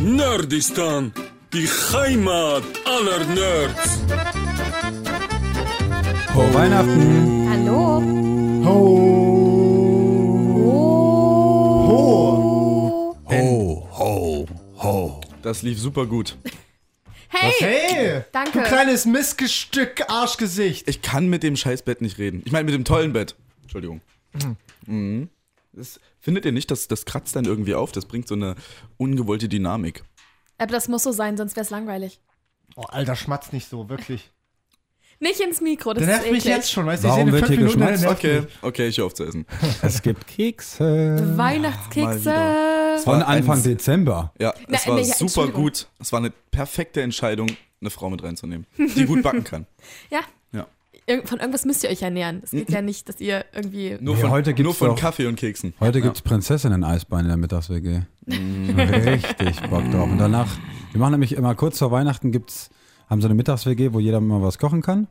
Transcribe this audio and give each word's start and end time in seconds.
Nerdistan, 0.00 1.12
die 1.52 1.66
Heimat 1.66 2.62
aller 2.84 3.24
Nerds. 3.26 3.98
Frohe 6.32 6.54
Weihnachten. 6.54 7.48
Hallo. 7.50 8.02
Ho. 8.64 9.18
Ho, 13.30 13.88
ho, 13.98 14.46
ho. 14.82 15.20
Das 15.42 15.62
lief 15.62 15.78
super 15.80 16.06
gut. 16.06 16.36
Hey, 17.28 17.52
Hey! 17.58 18.22
Danke. 18.32 18.52
Du 18.52 18.64
kleines 18.64 19.04
Missgestück 19.04 20.08
Arschgesicht. 20.08 20.88
Ich 20.88 21.02
kann 21.02 21.28
mit 21.28 21.42
dem 21.42 21.56
Scheißbett 21.56 22.00
nicht 22.00 22.18
reden. 22.18 22.42
Ich 22.44 22.52
meine 22.52 22.64
mit 22.64 22.74
dem 22.74 22.84
tollen 22.84 23.12
Bett. 23.12 23.34
Entschuldigung. 23.62 24.00
Mhm. 24.86 25.28
Das, 25.78 26.00
findet 26.20 26.44
ihr 26.44 26.52
nicht, 26.52 26.70
dass 26.70 26.88
das 26.88 27.04
kratzt 27.04 27.36
dann 27.36 27.44
irgendwie 27.44 27.74
auf? 27.74 27.92
Das 27.92 28.04
bringt 28.06 28.28
so 28.28 28.34
eine 28.34 28.54
ungewollte 28.96 29.48
Dynamik. 29.48 30.02
aber 30.58 30.72
das 30.72 30.88
muss 30.88 31.02
so 31.04 31.12
sein, 31.12 31.36
sonst 31.36 31.56
wäre 31.56 31.64
es 31.64 31.70
langweilig. 31.70 32.20
Oh, 32.76 32.82
Alter, 32.82 33.16
schmatz 33.16 33.52
nicht 33.52 33.68
so, 33.68 33.88
wirklich. 33.88 34.30
Nicht 35.20 35.40
ins 35.40 35.60
Mikro, 35.60 35.94
das 35.94 36.04
Der 36.04 36.18
nervt 36.18 36.30
mich 36.30 36.44
jetzt 36.44 36.70
schon, 36.70 36.86
weißt 36.86 37.02
du? 37.02 37.08
Ich 37.08 37.14
sehe 37.14 37.26
wird 37.26 37.34
in 37.34 37.38
fünf 37.46 37.48
hier 37.48 37.58
Minuten, 37.66 37.80
geschmatzt? 37.80 38.06
Okay, 38.06 38.42
okay, 38.62 38.86
ich 38.86 38.98
höre 38.98 39.06
auf 39.06 39.14
zu 39.14 39.24
essen. 39.24 39.46
Es 39.82 40.00
gibt 40.00 40.28
Kekse. 40.28 41.34
Weihnachtskekse. 41.36 42.32
Von 43.02 43.20
war 43.20 43.26
Anfang 43.26 43.60
Dezember. 43.62 44.32
Ja, 44.38 44.54
Na, 44.68 44.76
es 44.76 44.86
war 44.86 44.94
nee, 44.94 45.02
super 45.04 45.48
gut. 45.48 45.88
Es 45.98 46.12
war 46.12 46.20
eine 46.20 46.30
perfekte 46.30 47.02
Entscheidung, 47.02 47.48
eine 47.80 47.90
Frau 47.90 48.10
mit 48.10 48.22
reinzunehmen, 48.22 48.66
die 48.76 49.06
gut 49.06 49.22
backen 49.22 49.44
kann. 49.44 49.66
Ja. 50.10 50.20
Ja. 51.08 51.16
Von 51.24 51.38
irgendwas 51.40 51.64
müsst 51.64 51.82
ihr 51.84 51.90
euch 51.90 52.02
ernähren. 52.02 52.40
Es 52.44 52.50
geht 52.50 52.70
ja 52.70 52.82
nicht, 52.82 53.08
dass 53.08 53.20
ihr 53.20 53.44
irgendwie. 53.54 53.96
Nur 54.00 54.16
von, 54.16 54.30
heute 54.30 54.52
gibt's 54.54 54.64
nur 54.64 54.74
von 54.74 54.88
doch- 54.88 54.96
Kaffee 54.96 55.26
und 55.26 55.36
Keksen. 55.36 55.74
Heute 55.80 56.00
gibt's 56.00 56.20
Prinzessinnen-Eisbein 56.22 57.20
in 57.20 57.28
der 57.28 57.36
Mittags-WG. 57.36 58.02
Richtig 58.26 59.60
Bock 59.70 59.90
drauf. 59.90 60.10
Und 60.10 60.18
danach, 60.18 60.48
wir 60.92 61.00
machen 61.00 61.12
nämlich 61.12 61.32
immer 61.34 61.54
kurz 61.54 61.78
vor 61.78 61.90
Weihnachten 61.90 62.32
gibt's, 62.32 62.70
haben 63.08 63.20
so 63.20 63.28
eine 63.28 63.34
Mittags-WG, 63.34 63.92
wo 63.92 64.00
jeder 64.00 64.20
mal 64.20 64.42
was 64.42 64.58
kochen 64.58 64.82
kann. 64.82 65.08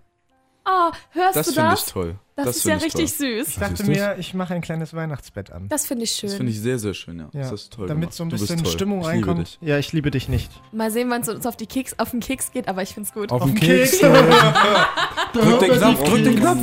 Oh, 0.65 0.91
hörst 1.11 1.35
Das 1.37 1.47
du 1.47 1.53
finde 1.53 1.69
das? 1.71 1.87
ich 1.87 1.93
toll. 1.93 2.15
Das, 2.45 2.57
ist 2.57 2.65
ja 2.65 2.75
richtig 2.75 3.11
toll. 3.17 3.39
süß. 3.39 3.47
Ich 3.47 3.55
dachte 3.55 3.83
mir, 3.83 4.15
ich 4.19 4.35
mache 4.35 4.53
ein 4.53 4.61
kleines 4.61 4.93
Weihnachtsbett 4.93 5.51
an. 5.51 5.67
Das 5.69 5.87
finde 5.87 6.03
ich 6.03 6.11
schön. 6.11 6.29
Das 6.29 6.37
finde 6.37 6.51
ich 6.51 6.61
sehr, 6.61 6.77
sehr 6.77 6.93
schön, 6.93 7.17
ja. 7.17 7.29
Ja, 7.33 7.41
Das 7.49 7.51
ist 7.63 7.73
toll. 7.73 7.87
damit 7.87 8.11
gemacht. 8.11 8.13
so 8.13 8.23
ein 8.23 8.29
bisschen. 8.29 8.63
Stimmung 8.65 8.99
ich 9.01 9.05
liebe 9.07 9.27
reinkommt. 9.27 9.39
dich. 9.47 9.57
Ja, 9.61 9.79
ich 9.79 9.91
liebe 9.91 10.11
dich 10.11 10.29
nicht. 10.29 10.51
Mal 10.71 10.91
sehen, 10.91 11.09
wann 11.09 11.21
es 11.23 11.29
uns 11.29 11.47
auf, 11.47 11.57
die 11.57 11.65
Keks, 11.65 11.95
auf 11.97 12.11
den 12.11 12.19
Keks 12.19 12.51
geht, 12.51 12.67
aber 12.67 12.83
ich 12.83 12.93
finde 12.93 13.07
es 13.07 13.13
gut. 13.13 13.31
Auf, 13.31 13.41
Auf 13.41 13.47
den 13.49 13.55
den 13.55 13.63
Keks. 13.63 13.99
Keks. 13.99 14.01
drück 15.33 15.59
den 15.59 15.71
Knopf, 15.71 16.03
drück 16.03 16.23
den 16.23 16.35
Knopf. 16.35 16.59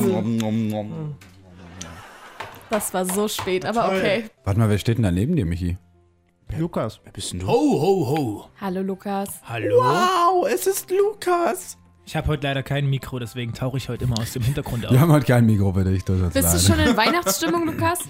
Das 2.71 2.95
war 2.95 3.05
so 3.05 3.27
spät, 3.29 3.65
aber 3.67 3.89
okay. 3.89 4.31
Warte 4.45 4.61
mal, 4.61 4.69
wer 4.69 4.79
steht 4.79 4.99
denn 4.99 5.05
da 5.05 5.11
neben 5.11 5.35
dir, 5.37 5.45
Michi? 5.45 5.77
Lukas. 6.57 7.01
Wer 7.03 7.13
bist 7.13 7.33
denn 7.33 7.41
du? 7.41 7.49
Ho, 7.49 7.53
ho, 7.53 8.07
ho. 8.09 8.49
Hallo 8.61 8.83
Lukas. 8.83 9.41
Hallo. 9.45 9.77
Wow, 9.79 10.47
es 10.49 10.67
ist 10.69 10.89
Lukas. 10.91 11.77
Ich 12.07 12.17
habe 12.17 12.29
heute 12.29 12.47
leider 12.47 12.63
kein 12.63 12.89
Mikro, 12.89 13.19
deswegen 13.19 13.55
tauche 13.55 13.79
ich 13.79 13.89
heute 13.89 14.05
immer 14.05 14.19
aus 14.19 14.33
dem 14.33 14.43
Hintergrund 14.43 14.85
auf. 14.87 14.93
Wir 14.93 15.01
haben 15.01 15.13
heute 15.13 15.27
kein 15.27 15.47
Mikro 15.47 15.73
für 15.73 15.85
dich. 15.85 16.05
Das 16.05 16.19
ist 16.21 16.33
Bist 16.35 16.37
du 16.37 16.41
leider. 16.73 16.83
schon 16.83 16.91
in 16.91 16.97
Weihnachtsstimmung, 16.97 17.67
Lukas? 17.67 18.01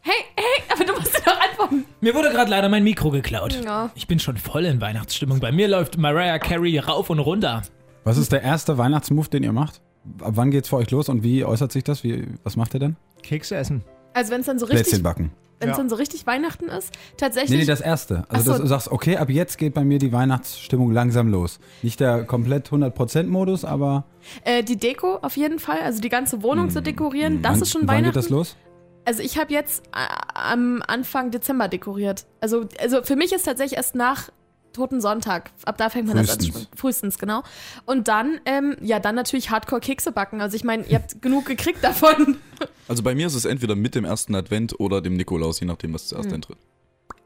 Hey, 0.00 0.24
hey, 0.34 0.62
aber 0.72 0.84
du 0.84 0.92
musst 0.94 1.14
doch 1.24 1.40
antworten. 1.40 1.84
Mir 2.00 2.14
wurde 2.14 2.30
gerade 2.30 2.50
leider 2.50 2.68
mein 2.68 2.82
Mikro 2.82 3.10
geklaut. 3.10 3.60
Ja. 3.64 3.90
Ich 3.94 4.08
bin 4.08 4.18
schon 4.18 4.36
voll 4.36 4.64
in 4.64 4.80
Weihnachtsstimmung. 4.80 5.38
Bei 5.38 5.52
mir 5.52 5.68
läuft 5.68 5.96
Mariah 5.96 6.40
Carey 6.40 6.78
rauf 6.78 7.08
und 7.10 7.20
runter. 7.20 7.62
Was 8.02 8.16
ist 8.16 8.32
der 8.32 8.42
erste 8.42 8.78
Weihnachtsmove, 8.78 9.28
den 9.30 9.44
ihr 9.44 9.52
macht? 9.52 9.80
Ab 10.20 10.32
wann 10.34 10.50
geht's 10.50 10.70
für 10.70 10.76
euch 10.76 10.90
los 10.90 11.08
und 11.08 11.22
wie 11.22 11.44
äußert 11.44 11.70
sich 11.70 11.84
das? 11.84 12.02
Wie, 12.02 12.26
was 12.42 12.56
macht 12.56 12.74
ihr 12.74 12.80
denn? 12.80 12.96
Kekse 13.22 13.54
essen. 13.54 13.84
Also 14.14 14.32
wenn 14.32 14.40
es 14.40 14.46
dann 14.46 14.58
so 14.58 14.66
richtig, 14.66 14.82
Plätzchen 14.82 15.04
backen. 15.04 15.30
Wenn 15.62 15.70
es 15.70 15.76
Ja. 15.76 15.82
dann 15.82 15.88
so 15.88 15.96
richtig 15.96 16.26
Weihnachten 16.26 16.66
ist, 16.66 16.90
tatsächlich. 17.16 17.50
Nee, 17.50 17.56
nee, 17.58 17.64
das 17.64 17.80
erste. 17.80 18.24
Also, 18.28 18.44
so. 18.44 18.50
dass 18.52 18.60
du 18.60 18.66
sagst, 18.66 18.92
okay, 18.92 19.16
ab 19.16 19.30
jetzt 19.30 19.56
geht 19.56 19.72
bei 19.74 19.84
mir 19.84 19.98
die 19.98 20.12
Weihnachtsstimmung 20.12 20.92
langsam 20.92 21.28
los. 21.28 21.58
Nicht 21.82 22.00
der 22.00 22.24
komplett 22.24 22.68
100%-Modus, 22.70 23.64
aber. 23.64 24.04
äh, 24.44 24.62
die 24.62 24.76
Deko 24.76 25.16
auf 25.22 25.36
jeden 25.36 25.58
Fall, 25.58 25.78
also 25.80 26.00
die 26.00 26.08
ganze 26.10 26.42
Wohnung 26.42 26.70
zu 26.70 26.82
dekorieren, 26.82 27.40
das 27.42 27.52
Hm. 27.52 27.54
wann, 27.56 27.62
ist 27.62 27.70
schon 27.72 27.80
wann 27.82 27.88
Weihnachten. 27.88 28.04
geht 28.14 28.16
das 28.16 28.28
los? 28.30 28.56
Also 29.04 29.22
ich 29.22 29.36
habe 29.38 29.52
jetzt 29.52 29.82
äh, 29.88 29.98
am 30.34 30.82
Anfang 30.86 31.30
Dezember 31.32 31.66
dekoriert. 31.68 32.26
Also, 32.40 32.66
also 32.80 33.02
für 33.02 33.16
mich 33.16 33.32
ist 33.32 33.44
tatsächlich 33.44 33.76
erst 33.76 33.94
nach 33.96 34.28
Toten 34.72 35.00
Sonntag. 35.00 35.50
Ab 35.64 35.76
da 35.78 35.88
fängt 35.90 36.06
man 36.08 36.16
das 36.16 36.30
Frühestens. 36.34 36.56
an. 36.56 36.66
Frühestens, 36.76 37.18
genau. 37.18 37.42
Und 37.86 38.08
dann, 38.08 38.40
ähm, 38.46 38.76
ja, 38.80 38.98
dann 39.00 39.14
natürlich 39.14 39.50
Hardcore-Kekse 39.50 40.12
backen. 40.12 40.40
Also 40.40 40.56
ich 40.56 40.64
meine, 40.64 40.84
ihr 40.86 40.96
habt 40.96 41.20
genug 41.22 41.46
gekriegt 41.46 41.82
davon. 41.82 42.36
Also 42.88 43.02
bei 43.02 43.14
mir 43.14 43.26
ist 43.26 43.34
es 43.34 43.44
entweder 43.44 43.74
mit 43.74 43.94
dem 43.94 44.04
ersten 44.04 44.34
Advent 44.34 44.78
oder 44.78 45.00
dem 45.00 45.14
Nikolaus, 45.16 45.58
je 45.60 45.66
nachdem, 45.66 45.94
was 45.94 46.08
zuerst 46.08 46.26
Hm. 46.28 46.34
eintritt. 46.34 46.58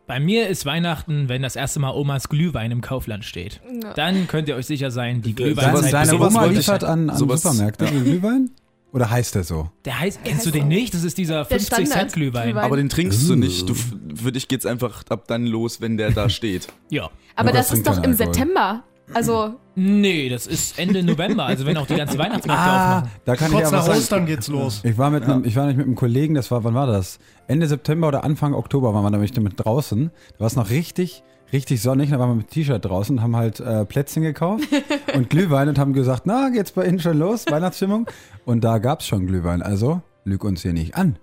Bei 0.06 0.20
mir 0.20 0.48
ist 0.48 0.64
Weihnachten, 0.64 1.28
wenn 1.28 1.42
das 1.42 1.56
erste 1.56 1.80
Mal 1.80 1.90
Omas 1.90 2.28
Glühwein 2.28 2.70
im 2.70 2.80
Kaufland 2.80 3.24
steht. 3.24 3.60
Ja. 3.82 3.92
Dann 3.94 4.28
könnt 4.28 4.48
ihr 4.48 4.54
euch 4.56 4.66
sicher 4.66 4.90
sein, 4.92 5.20
die 5.22 5.34
Deine, 5.34 5.50
sowas- 5.50 5.64
Glühweinzeit 5.64 5.92
deine 5.92 6.06
sowas 6.10 6.30
Oma 6.32 6.40
wollte 6.42 6.52
ich- 6.52 6.58
liefert 6.60 6.84
an, 6.84 7.10
an 7.10 7.16
sowas- 7.18 7.42
Supermärkte 7.42 7.84
ja. 7.86 7.90
den 7.90 8.04
Glühwein? 8.04 8.50
Oder 8.92 9.10
heißt 9.10 9.34
der 9.34 9.44
so? 9.44 9.70
Der 9.84 9.98
heißt, 10.00 10.20
kennst 10.24 10.38
heißt 10.38 10.46
du 10.46 10.50
den 10.52 10.62
so. 10.62 10.68
nicht? 10.68 10.94
Das 10.94 11.04
ist 11.04 11.18
dieser 11.18 11.44
Der 11.44 11.58
50 11.58 11.68
Cent 11.74 11.88
Standard- 11.88 12.12
Glühwein. 12.12 12.44
Glühwein. 12.48 12.64
Aber 12.64 12.76
den 12.76 12.88
trinkst 12.88 13.28
du 13.28 13.34
nicht. 13.36 13.68
Du, 13.68 13.74
für 13.74 14.32
dich 14.32 14.48
geht's 14.48 14.64
einfach 14.64 15.02
ab 15.10 15.24
dann 15.26 15.44
los, 15.46 15.80
wenn 15.80 15.96
der 15.96 16.10
da 16.12 16.28
steht. 16.28 16.68
Ja. 16.90 17.10
Aber 17.34 17.50
Lukas 17.50 17.68
das 17.68 17.78
ist 17.78 17.84
trinkt 17.84 17.88
doch 17.98 18.04
im 18.04 18.10
Alkohol. 18.12 18.26
September. 18.34 18.82
Also, 19.14 19.54
Nee, 19.78 20.28
das 20.30 20.46
ist 20.46 20.78
Ende 20.78 21.02
November, 21.02 21.44
also 21.44 21.66
wenn 21.66 21.76
auch 21.76 21.86
die 21.86 21.94
ganzen 21.96 22.18
Weihnachtsmärkte 22.18 22.64
aufmachen. 22.64 23.10
da 23.26 23.36
kann 23.36 23.48
ich 23.48 23.52
Kurz 23.52 23.64
ja 23.64 23.70
nach 23.70 23.78
was 23.80 23.86
sagen. 23.86 23.98
Ostern 23.98 24.26
geht's 24.26 24.48
los. 24.48 24.80
Ich 24.84 24.96
war, 24.98 25.10
mit 25.10 25.22
einem, 25.24 25.44
ich 25.44 25.54
war 25.54 25.66
nicht 25.66 25.76
mit 25.76 25.86
einem 25.86 25.94
Kollegen, 25.94 26.34
das 26.34 26.50
war, 26.50 26.64
wann 26.64 26.74
war 26.74 26.86
das? 26.86 27.18
Ende 27.46 27.66
September 27.68 28.08
oder 28.08 28.24
Anfang 28.24 28.54
Oktober 28.54 28.94
waren 28.94 29.04
wir 29.04 29.10
nämlich 29.10 29.38
mit 29.38 29.52
draußen. 29.62 30.10
Da 30.32 30.40
war 30.40 30.46
es 30.46 30.56
noch 30.56 30.70
richtig, 30.70 31.22
richtig 31.52 31.80
sonnig. 31.82 32.10
Da 32.10 32.18
waren 32.18 32.30
wir 32.30 32.34
mit 32.36 32.48
T-Shirt 32.50 32.84
draußen, 32.84 33.22
haben 33.22 33.36
halt 33.36 33.60
äh, 33.60 33.84
Plätzchen 33.84 34.22
gekauft 34.22 34.68
und 35.14 35.30
Glühwein 35.30 35.68
und 35.68 35.78
haben 35.78 35.92
gesagt, 35.92 36.22
na, 36.26 36.48
geht's 36.50 36.72
bei 36.72 36.86
Ihnen 36.86 37.00
schon 37.00 37.18
los, 37.18 37.44
Weihnachtsstimmung? 37.48 38.06
Und 38.44 38.64
da 38.64 38.78
gab's 38.78 39.06
schon 39.06 39.26
Glühwein, 39.26 39.62
also 39.62 40.00
lüg 40.24 40.42
uns 40.44 40.62
hier 40.62 40.72
nicht 40.72 40.94
an. 40.96 41.18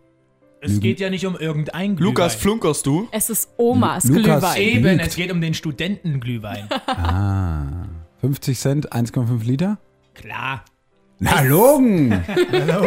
Es 0.65 0.79
geht 0.79 1.01
ja 1.01 1.09
nicht 1.09 1.25
um 1.25 1.35
irgendein 1.35 1.97
Glühwein. 1.97 2.13
Lukas, 2.13 2.35
flunkerst 2.35 2.85
du? 2.85 3.09
es 3.11 3.29
ist 3.29 3.49
Omas 3.57 4.05
Lu- 4.05 4.15
Lukas- 4.19 4.55
Glühwein. 4.55 4.61
Eben, 4.61 4.83
Lügt. 4.97 5.07
es 5.07 5.15
geht 5.17 5.29
um 5.31 5.41
den 5.41 5.53
Studentenglühwein. 5.53 6.69
Ah, 6.87 7.87
50 8.21 8.57
Cent, 8.57 8.93
1,5 8.93 9.43
Liter? 9.43 9.77
Klar. 10.13 10.63
Na, 11.23 11.41
Logen! 11.41 12.09
Na, 12.09 12.81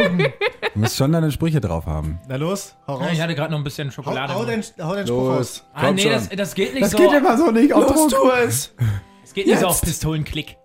Du 0.74 0.80
musst 0.80 0.96
schon 0.96 1.10
deine 1.12 1.32
Sprüche 1.32 1.60
drauf 1.60 1.86
haben. 1.86 2.18
Na 2.28 2.36
los, 2.36 2.74
hau 2.86 2.98
Ja, 3.00 3.06
raus. 3.06 3.12
ich 3.14 3.20
hatte 3.22 3.34
gerade 3.34 3.50
noch 3.50 3.58
ein 3.58 3.64
bisschen 3.64 3.88
Hau, 3.88 3.92
Schokolade. 3.92 4.34
hau, 4.34 4.44
den, 4.44 4.62
hau 4.82 4.94
den 4.94 5.06
Spruch 5.06 5.28
raus. 5.30 5.64
ah, 5.72 5.90
nee, 5.90 6.04
das, 6.08 6.28
das 6.28 6.54
geht 6.54 6.74
nicht 6.74 6.84
Das 6.84 6.90
so. 6.92 6.98
geht 6.98 7.12
immer 7.14 7.38
so 7.38 7.50
nicht 7.50 7.72
auf 7.72 7.88
Los, 7.88 8.12
Druck. 8.12 8.22
tu 8.24 8.30
es! 8.46 8.74
es 9.24 9.32
geht 9.32 9.46
nicht 9.46 9.58
so 9.58 9.66
auf 9.68 9.80
Pistolenklick. 9.80 10.58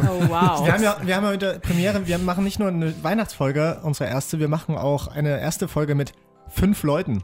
Oh, 0.00 0.04
wow. 0.28 0.64
Wir 0.66 0.72
haben 0.74 0.82
ja, 0.82 0.96
wir 1.02 1.16
haben 1.16 1.24
ja 1.24 1.30
heute 1.30 1.58
Premiere, 1.60 2.06
wir 2.06 2.18
machen 2.18 2.44
nicht 2.44 2.58
nur 2.58 2.68
eine 2.68 2.92
Weihnachtsfolge, 3.02 3.80
unsere 3.82 4.10
erste, 4.10 4.38
wir 4.40 4.48
machen 4.48 4.76
auch 4.76 5.06
eine 5.08 5.40
erste 5.40 5.68
Folge 5.68 5.94
mit 5.94 6.12
fünf 6.48 6.82
Leuten. 6.82 7.22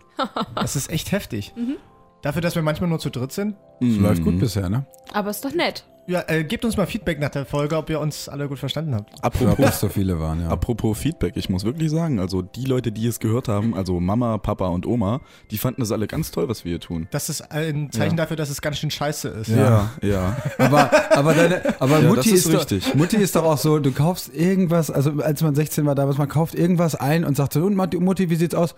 Das 0.55 0.75
ist 0.75 0.91
echt 0.91 1.13
heftig. 1.13 1.53
Dafür, 2.23 2.41
dass 2.41 2.55
wir 2.55 2.63
manchmal 2.63 2.89
nur 2.89 2.99
zu 3.01 3.11
dritt 3.11 3.33
sind. 3.33 3.57
Das 3.81 3.97
läuft 3.97 4.23
gut 4.25 4.39
bisher, 4.39 4.69
ne? 4.71 4.87
Aber 5.13 5.31
ist 5.31 5.45
doch 5.45 5.53
nett. 5.53 5.85
Ja, 6.07 6.25
äh, 6.27 6.43
gebt 6.43 6.65
uns 6.65 6.77
mal 6.77 6.87
Feedback 6.87 7.21
nach 7.21 7.31
der 7.31 7.47
Folge, 7.47 7.77
ob 7.77 7.89
ihr 7.89 8.01
uns 8.01 8.29
alle 8.29 8.49
gut 8.49 8.59
verstanden 8.59 8.95
habt. 8.95 9.23
Apropos, 9.23 9.57
dass 9.57 9.81
so 9.81 9.89
viele 9.89 10.19
waren, 10.19 10.41
ja. 10.41 10.49
apropos 10.49 10.99
Feedback, 10.99 11.37
ich 11.37 11.49
muss 11.49 11.65
wirklich 11.65 11.91
sagen, 11.91 12.19
also 12.19 12.43
die 12.43 12.65
Leute, 12.65 12.91
die 12.91 13.07
es 13.07 13.21
gehört 13.21 13.47
haben, 13.47 13.75
also 13.75 14.01
Mama, 14.01 14.39
Papa 14.39 14.67
und 14.69 14.85
Oma, 14.85 15.21
die 15.53 15.59
fanden 15.59 15.81
das 15.81 15.93
alle 15.93 16.09
ganz 16.09 16.33
toll, 16.33 16.49
was 16.49 16.65
wir 16.65 16.71
hier 16.71 16.81
tun. 16.81 17.07
Das 17.13 17.29
ist 17.29 17.53
ein 17.53 17.93
Zeichen 17.93 18.17
dafür, 18.17 18.37
dass 18.37 18.51
es 18.51 18.61
ganz 18.61 18.79
schön 18.79 18.91
scheiße 18.91 19.29
ist. 19.29 19.49
Ja. 19.49 19.91
ja. 20.03 20.37
Aber, 20.59 20.91
aber, 21.13 21.35
deine, 21.35 21.81
aber 21.81 21.99
Ja, 22.03 22.09
Mutti, 22.09 22.31
ist 22.31 22.47
ist 22.47 22.53
richtig. 22.53 22.85
Doch, 22.85 22.95
Mutti 22.95 23.17
ist 23.17 23.37
doch 23.37 23.45
auch 23.45 23.59
so, 23.59 23.79
du 23.79 23.93
kaufst 23.93 24.35
irgendwas, 24.35 24.91
also 24.91 25.23
als 25.23 25.43
man 25.43 25.55
16 25.55 25.87
war 25.87 25.95
damals, 25.95 26.19
man 26.19 26.29
kauft 26.29 26.55
irgendwas 26.55 26.97
ein 26.97 27.25
und 27.25 27.37
sagt 27.37 27.53
so, 27.53 27.65
und 27.65 27.77
Mutti, 27.77 27.99
Mutti, 27.99 28.29
wie 28.29 28.37
sieht's 28.37 28.55
aus? 28.55 28.75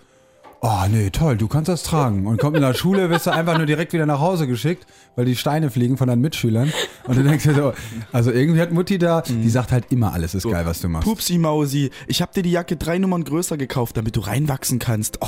Oh, 0.61 0.85
nee, 0.89 1.09
toll, 1.11 1.37
du 1.37 1.47
kannst 1.47 1.69
das 1.69 1.83
tragen. 1.83 2.25
Und 2.25 2.39
kommt 2.39 2.55
in 2.55 2.61
der 2.63 2.73
Schule, 2.73 3.09
wirst 3.11 3.27
du 3.27 3.31
einfach 3.31 3.57
nur 3.57 3.67
direkt 3.67 3.93
wieder 3.93 4.05
nach 4.07 4.19
Hause 4.19 4.47
geschickt, 4.47 4.87
weil 5.15 5.25
die 5.25 5.35
Steine 5.35 5.69
fliegen 5.69 5.95
von 5.97 6.07
deinen 6.07 6.21
Mitschülern. 6.21 6.73
Und 7.05 7.17
du 7.17 7.23
denkst 7.23 7.43
dir 7.43 7.53
so, 7.53 7.73
also 8.11 8.31
irgendwie 8.31 8.61
hat 8.61 8.71
Mutti 8.71 8.97
da, 8.97 9.21
die 9.21 9.49
sagt 9.49 9.71
halt 9.71 9.91
immer, 9.91 10.13
alles 10.13 10.33
ist 10.33 10.49
geil, 10.49 10.65
was 10.65 10.79
du 10.81 10.89
machst. 10.89 11.05
Pupsi 11.07 11.37
Mausi, 11.37 11.91
ich 12.07 12.21
hab 12.21 12.31
dir 12.33 12.41
die 12.41 12.51
Jacke 12.51 12.77
drei 12.77 12.97
Nummern 12.97 13.23
größer 13.23 13.57
gekauft, 13.57 13.97
damit 13.97 14.15
du 14.15 14.21
reinwachsen 14.21 14.79
kannst. 14.79 15.19
Oh, 15.21 15.27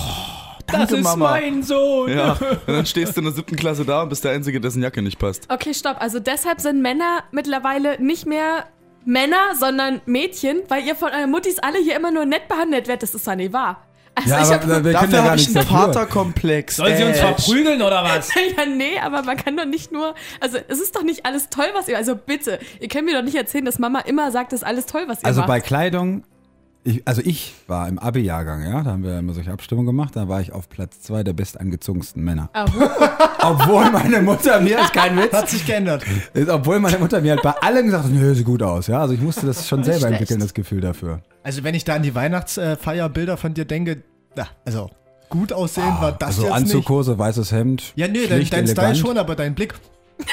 danke 0.65 0.87
Das 0.87 0.91
ist 0.97 1.03
Mama. 1.03 1.31
mein 1.31 1.61
Sohn. 1.61 2.09
ja, 2.11 2.31
und 2.31 2.59
dann 2.73 2.85
stehst 2.87 3.15
du 3.15 3.21
in 3.21 3.25
der 3.25 3.33
siebten 3.35 3.55
Klasse 3.57 3.85
da 3.85 4.01
und 4.03 4.09
bist 4.09 4.23
der 4.23 4.31
Einzige, 4.31 4.59
dessen 4.59 4.81
Jacke 4.81 5.03
nicht 5.03 5.19
passt. 5.19 5.43
Okay, 5.49 5.73
stopp. 5.75 5.97
Also 6.01 6.19
deshalb 6.19 6.61
sind 6.61 6.81
Männer 6.81 7.23
mittlerweile 7.31 8.01
nicht 8.01 8.25
mehr 8.25 8.65
Männer, 9.05 9.37
sondern 9.59 10.01
Mädchen, 10.05 10.57
weil 10.67 10.83
ihr 10.85 10.95
von 10.95 11.09
euren 11.13 11.29
Muttis 11.31 11.59
alle 11.59 11.77
hier 11.77 11.95
immer 11.95 12.11
nur 12.11 12.25
nett 12.25 12.47
behandelt 12.49 12.87
werdet. 12.87 13.03
Das 13.03 13.13
ist 13.15 13.27
doch 13.27 13.35
nicht 13.35 13.53
wahr. 13.53 13.83
Also 14.17 14.29
Ja, 14.29 14.41
ich 14.41 14.47
aber 14.47 14.53
hab, 14.55 14.67
wir 14.67 14.73
können 14.75 14.93
Dafür 14.93 15.09
ja 15.09 15.17
gar 15.17 15.23
habe 15.25 15.35
ich 15.37 15.47
nichts 15.49 15.55
einen 15.55 15.67
dafür. 15.67 15.93
Vaterkomplex. 15.93 16.75
Soll 16.77 16.95
sie 16.95 17.03
uns 17.03 17.19
verprügeln 17.19 17.81
oder 17.81 18.03
was? 18.03 18.29
ja, 18.57 18.65
nee, 18.65 18.99
aber 18.99 19.21
man 19.23 19.37
kann 19.37 19.55
doch 19.55 19.65
nicht 19.65 19.91
nur. 19.91 20.15
Also, 20.39 20.57
es 20.67 20.79
ist 20.79 20.95
doch 20.95 21.03
nicht 21.03 21.25
alles 21.25 21.49
toll, 21.49 21.67
was 21.73 21.87
ihr. 21.87 21.97
Also, 21.97 22.15
bitte. 22.15 22.59
Ihr 22.79 22.87
könnt 22.87 23.05
mir 23.05 23.15
doch 23.15 23.23
nicht 23.23 23.35
erzählen, 23.35 23.63
dass 23.65 23.79
Mama 23.79 23.99
immer 23.99 24.31
sagt, 24.31 24.51
das 24.53 24.61
ist 24.61 24.67
alles 24.67 24.85
toll, 24.87 25.03
was 25.07 25.21
ihr 25.21 25.25
Also 25.27 25.41
macht. 25.41 25.47
bei 25.47 25.59
Kleidung 25.61 26.23
Ich, 26.87 27.01
also 27.05 27.21
ich 27.25 27.53
war 27.67 27.89
im 27.89 27.99
Abi-Jahrgang, 27.99 28.63
ja, 28.63 28.81
da 28.81 28.91
haben 28.91 29.03
wir 29.03 29.19
immer 29.19 29.33
solche 29.33 29.51
Abstimmungen 29.51 29.87
gemacht, 29.87 30.15
da 30.15 30.29
war 30.29 30.39
ich 30.39 30.53
auf 30.53 30.69
Platz 30.69 31.01
zwei 31.01 31.21
der 31.21 31.33
bestangezogensten 31.33 32.23
Männer. 32.23 32.49
Obwohl 33.43 33.91
meine 33.91 34.21
Mutter 34.21 34.61
mir, 34.61 34.79
ist 34.79 34.93
kein 34.93 35.17
Witz, 35.17 35.33
Hat 35.33 35.49
sich 35.49 35.65
geändert. 35.65 36.05
ist, 36.33 36.47
obwohl 36.47 36.79
meine 36.79 36.97
Mutter 36.97 37.19
mir 37.19 37.31
halt 37.31 37.41
bei 37.43 37.51
allem 37.51 37.87
gesagt 37.87 38.05
hat, 38.05 38.11
nö, 38.11 38.33
sieht 38.33 38.45
gut 38.45 38.63
aus, 38.63 38.87
ja. 38.87 39.01
Also 39.01 39.15
ich 39.15 39.19
musste 39.19 39.45
das 39.45 39.67
schon 39.67 39.83
selber 39.83 39.99
schlecht. 39.99 40.13
entwickeln, 40.13 40.39
das 40.39 40.53
Gefühl 40.53 40.79
dafür. 40.79 41.19
Also 41.43 41.65
wenn 41.65 41.75
ich 41.75 41.83
da 41.83 41.95
an 41.95 42.03
die 42.03 42.15
Weihnachtsfeierbilder 42.15 43.35
von 43.35 43.53
dir 43.53 43.65
denke, 43.65 44.03
na, 44.37 44.47
also 44.63 44.89
gut 45.27 45.51
aussehen 45.51 45.93
war 45.99 46.13
das 46.13 46.29
Also 46.29 46.43
jetzt 46.43 46.53
Anzug, 46.53 46.89
nicht. 46.89 47.17
Weißes 47.17 47.51
Hemd. 47.51 47.91
Ja, 47.97 48.07
nö, 48.07 48.19
dein, 48.29 48.37
schlicht, 48.37 48.53
dein 48.53 48.65
Style 48.67 48.95
schon, 48.95 49.17
aber 49.17 49.35
dein 49.35 49.55
Blick. 49.55 49.73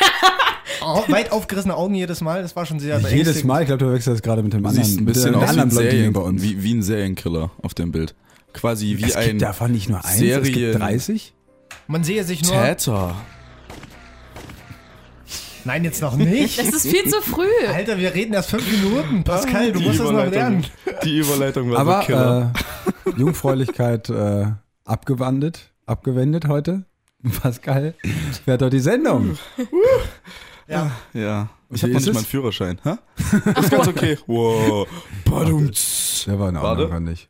Oh, 0.82 1.02
weit 1.08 1.32
aufgerissene 1.32 1.74
Augen 1.76 1.94
jedes 1.94 2.20
Mal, 2.20 2.42
das 2.42 2.54
war 2.56 2.64
schon 2.66 2.78
sehr 2.80 2.98
Jedes. 3.00 3.44
Mal, 3.44 3.62
ich 3.62 3.66
glaube, 3.66 3.84
du 3.84 3.92
wechselst 3.92 4.22
gerade 4.22 4.42
mit 4.42 4.52
dem 4.52 4.64
anderen, 4.64 4.84
siehst 4.84 4.98
ein 5.00 5.04
bisschen 5.04 5.34
aus 5.34 5.42
wie 5.42 5.44
ein, 5.44 5.50
anderen 5.50 5.70
Serien, 5.70 6.12
bei 6.12 6.20
uns. 6.20 6.42
wie, 6.42 6.62
wie 6.62 6.74
ein 6.74 6.82
Serienkiller 6.82 7.50
auf 7.62 7.74
dem 7.74 7.92
Bild. 7.92 8.14
Quasi 8.52 8.96
wie 8.98 9.04
es 9.04 9.16
ein 9.16 9.30
gibt 9.30 9.42
davon 9.42 9.72
nicht 9.72 9.88
nur 9.88 9.98
eins, 9.98 10.14
es 10.14 10.18
Serien- 10.18 10.52
gibt 10.54 10.78
30. 10.80 11.34
Man 11.86 12.04
sehe 12.04 12.24
sich 12.24 12.42
nur. 12.44 12.52
Täter. 12.62 13.14
Nein, 15.66 15.82
jetzt 15.84 16.02
noch 16.02 16.16
nicht. 16.16 16.58
Das 16.58 16.68
ist 16.68 16.86
viel 16.86 17.08
zu 17.08 17.20
früh. 17.22 17.46
Alter, 17.66 17.98
wir 17.98 18.14
reden 18.14 18.34
erst 18.34 18.50
fünf 18.50 18.70
Minuten. 18.70 19.24
Pascal, 19.24 19.72
du 19.72 19.80
musst 19.80 19.98
das 19.98 20.10
noch 20.10 20.26
lernen. 20.30 20.64
Die 21.04 21.18
Überleitung 21.18 21.70
war 21.70 22.00
so 22.02 22.06
Killer. 22.06 22.20
Aber 22.20 22.52
äh, 23.16 23.18
Jungfräulichkeit 23.18 24.10
äh, 24.10 24.46
abgewandet, 24.84 25.72
abgewendet 25.86 26.48
heute. 26.48 26.84
Pascal, 27.42 27.94
wer 28.44 28.54
hat 28.54 28.60
doch 28.62 28.68
die 28.68 28.80
Sendung? 28.80 29.38
Ja. 30.66 30.90
ja. 31.12 31.48
Ich 31.70 31.82
habe 31.82 31.92
noch 31.92 32.00
ist 32.00 32.06
nicht 32.06 32.08
es? 32.08 32.14
mal 32.14 32.18
einen 32.20 32.26
Führerschein. 32.26 32.78
Hä? 32.82 32.94
Das 33.54 33.64
ist 33.64 33.70
ganz 33.70 33.88
okay. 33.88 34.18
Wow. 34.26 34.88
Badumts. 35.24 36.24
Der 36.26 36.38
war 36.38 36.48
in. 36.48 36.56
Ordnung, 36.56 36.90
fand 36.90 37.08
ich. 37.10 37.28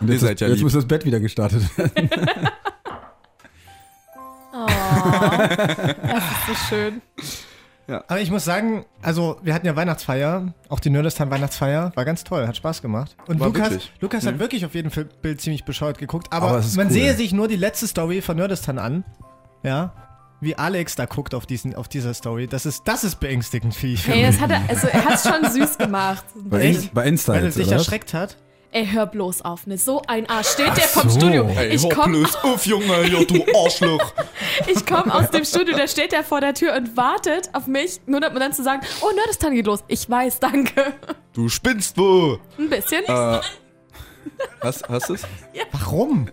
Und 0.00 0.08
Ihr 0.08 0.14
jetzt, 0.14 0.22
seid 0.22 0.40
ja 0.40 0.48
jetzt 0.48 0.62
muss 0.62 0.72
das 0.74 0.86
Bett 0.86 1.04
wieder 1.04 1.20
gestartet 1.20 1.62
werden. 1.78 2.10
Oh, 4.52 4.66
das 4.66 6.24
ist 6.24 6.46
so 6.48 6.54
schön. 6.68 7.02
Aber 7.88 8.20
ich 8.20 8.30
muss 8.32 8.44
sagen, 8.44 8.84
also 9.00 9.38
wir 9.42 9.54
hatten 9.54 9.66
ja 9.66 9.76
Weihnachtsfeier, 9.76 10.52
auch 10.68 10.80
die 10.80 10.90
Nerdistan 10.90 11.30
Weihnachtsfeier, 11.30 11.92
war 11.94 12.04
ganz 12.04 12.24
toll, 12.24 12.46
hat 12.46 12.56
Spaß 12.56 12.82
gemacht. 12.82 13.16
Und 13.28 13.38
War 13.38 13.46
Lukas, 13.46 13.70
wirklich. 13.70 13.92
Lukas 14.00 14.26
hat 14.26 14.38
wirklich 14.40 14.64
auf 14.66 14.74
jeden 14.74 14.90
Fall 14.90 15.04
Bild 15.04 15.40
ziemlich 15.40 15.64
bescheuert 15.64 15.98
geguckt, 15.98 16.32
aber, 16.32 16.48
Aber 16.48 16.64
man 16.76 16.86
cool. 16.88 16.92
sehe 16.92 17.14
sich 17.14 17.32
nur 17.32 17.46
die 17.46 17.56
letzte 17.56 17.86
Story 17.86 18.22
von 18.22 18.36
Nerdistan 18.36 18.78
an, 18.80 19.04
ja, 19.62 19.92
wie 20.46 20.56
Alex 20.56 20.94
da 20.94 21.04
guckt 21.04 21.34
auf 21.34 21.44
diesen, 21.44 21.74
auf 21.74 21.88
dieser 21.88 22.14
Story. 22.14 22.46
Das 22.46 22.64
ist, 22.64 22.88
das 22.88 23.04
ist 23.04 23.20
beängstigend, 23.20 23.80
wie 23.82 23.92
ich 23.94 24.06
Hey, 24.06 24.14
finde. 24.24 24.26
das 24.28 24.40
hat 24.40 24.50
er, 24.50 24.62
also 24.68 24.86
er 24.86 25.04
hat 25.04 25.14
es 25.14 25.22
schon 25.28 25.50
süß 25.50 25.76
gemacht. 25.78 26.24
Bei? 26.34 26.62
In, 26.68 26.88
bei 26.94 27.06
Insta 27.06 27.34
Weil 27.34 27.44
er 27.44 27.50
sich 27.52 27.66
oder? 27.66 27.76
erschreckt 27.76 28.14
hat. 28.14 28.36
Ey, 28.72 28.86
hör 28.86 29.06
bloß 29.06 29.42
auf, 29.42 29.66
ne? 29.66 29.78
So 29.78 30.02
ein 30.06 30.28
Arsch. 30.28 30.48
Steht 30.48 30.76
der 30.76 30.84
vom 30.84 31.08
so. 31.08 31.18
Studio. 31.20 31.48
Ey, 31.56 31.74
Ich 31.74 31.82
hör 31.84 31.90
komm, 31.90 32.12
bloß 32.12 32.36
auf, 32.44 32.66
Junge, 32.66 33.08
ja, 33.08 33.24
du 33.24 33.42
Arschloch. 33.64 34.12
ich 34.66 34.84
komm 34.84 35.10
aus 35.10 35.30
dem 35.30 35.44
Studio, 35.44 35.76
da 35.76 35.86
steht 35.88 36.12
der 36.12 36.22
vor 36.24 36.40
der 36.40 36.52
Tür 36.52 36.74
und 36.76 36.96
wartet 36.96 37.48
auf 37.54 37.66
mich, 37.68 38.00
nur 38.06 38.18
um 38.26 38.34
dann 38.38 38.52
zu 38.52 38.62
sagen, 38.62 38.82
oh, 39.00 39.10
Nerdistan 39.14 39.54
geht 39.54 39.66
los. 39.66 39.82
Ich 39.88 40.10
weiß, 40.10 40.40
danke. 40.40 40.92
Du 41.32 41.48
spinnst 41.48 41.96
wo? 41.96 42.38
Ein 42.58 42.68
bisschen. 42.68 43.04
Äh, 43.04 43.40
hast, 44.60 44.88
hast 44.88 45.08
du's? 45.08 45.22
Warum? 45.72 46.28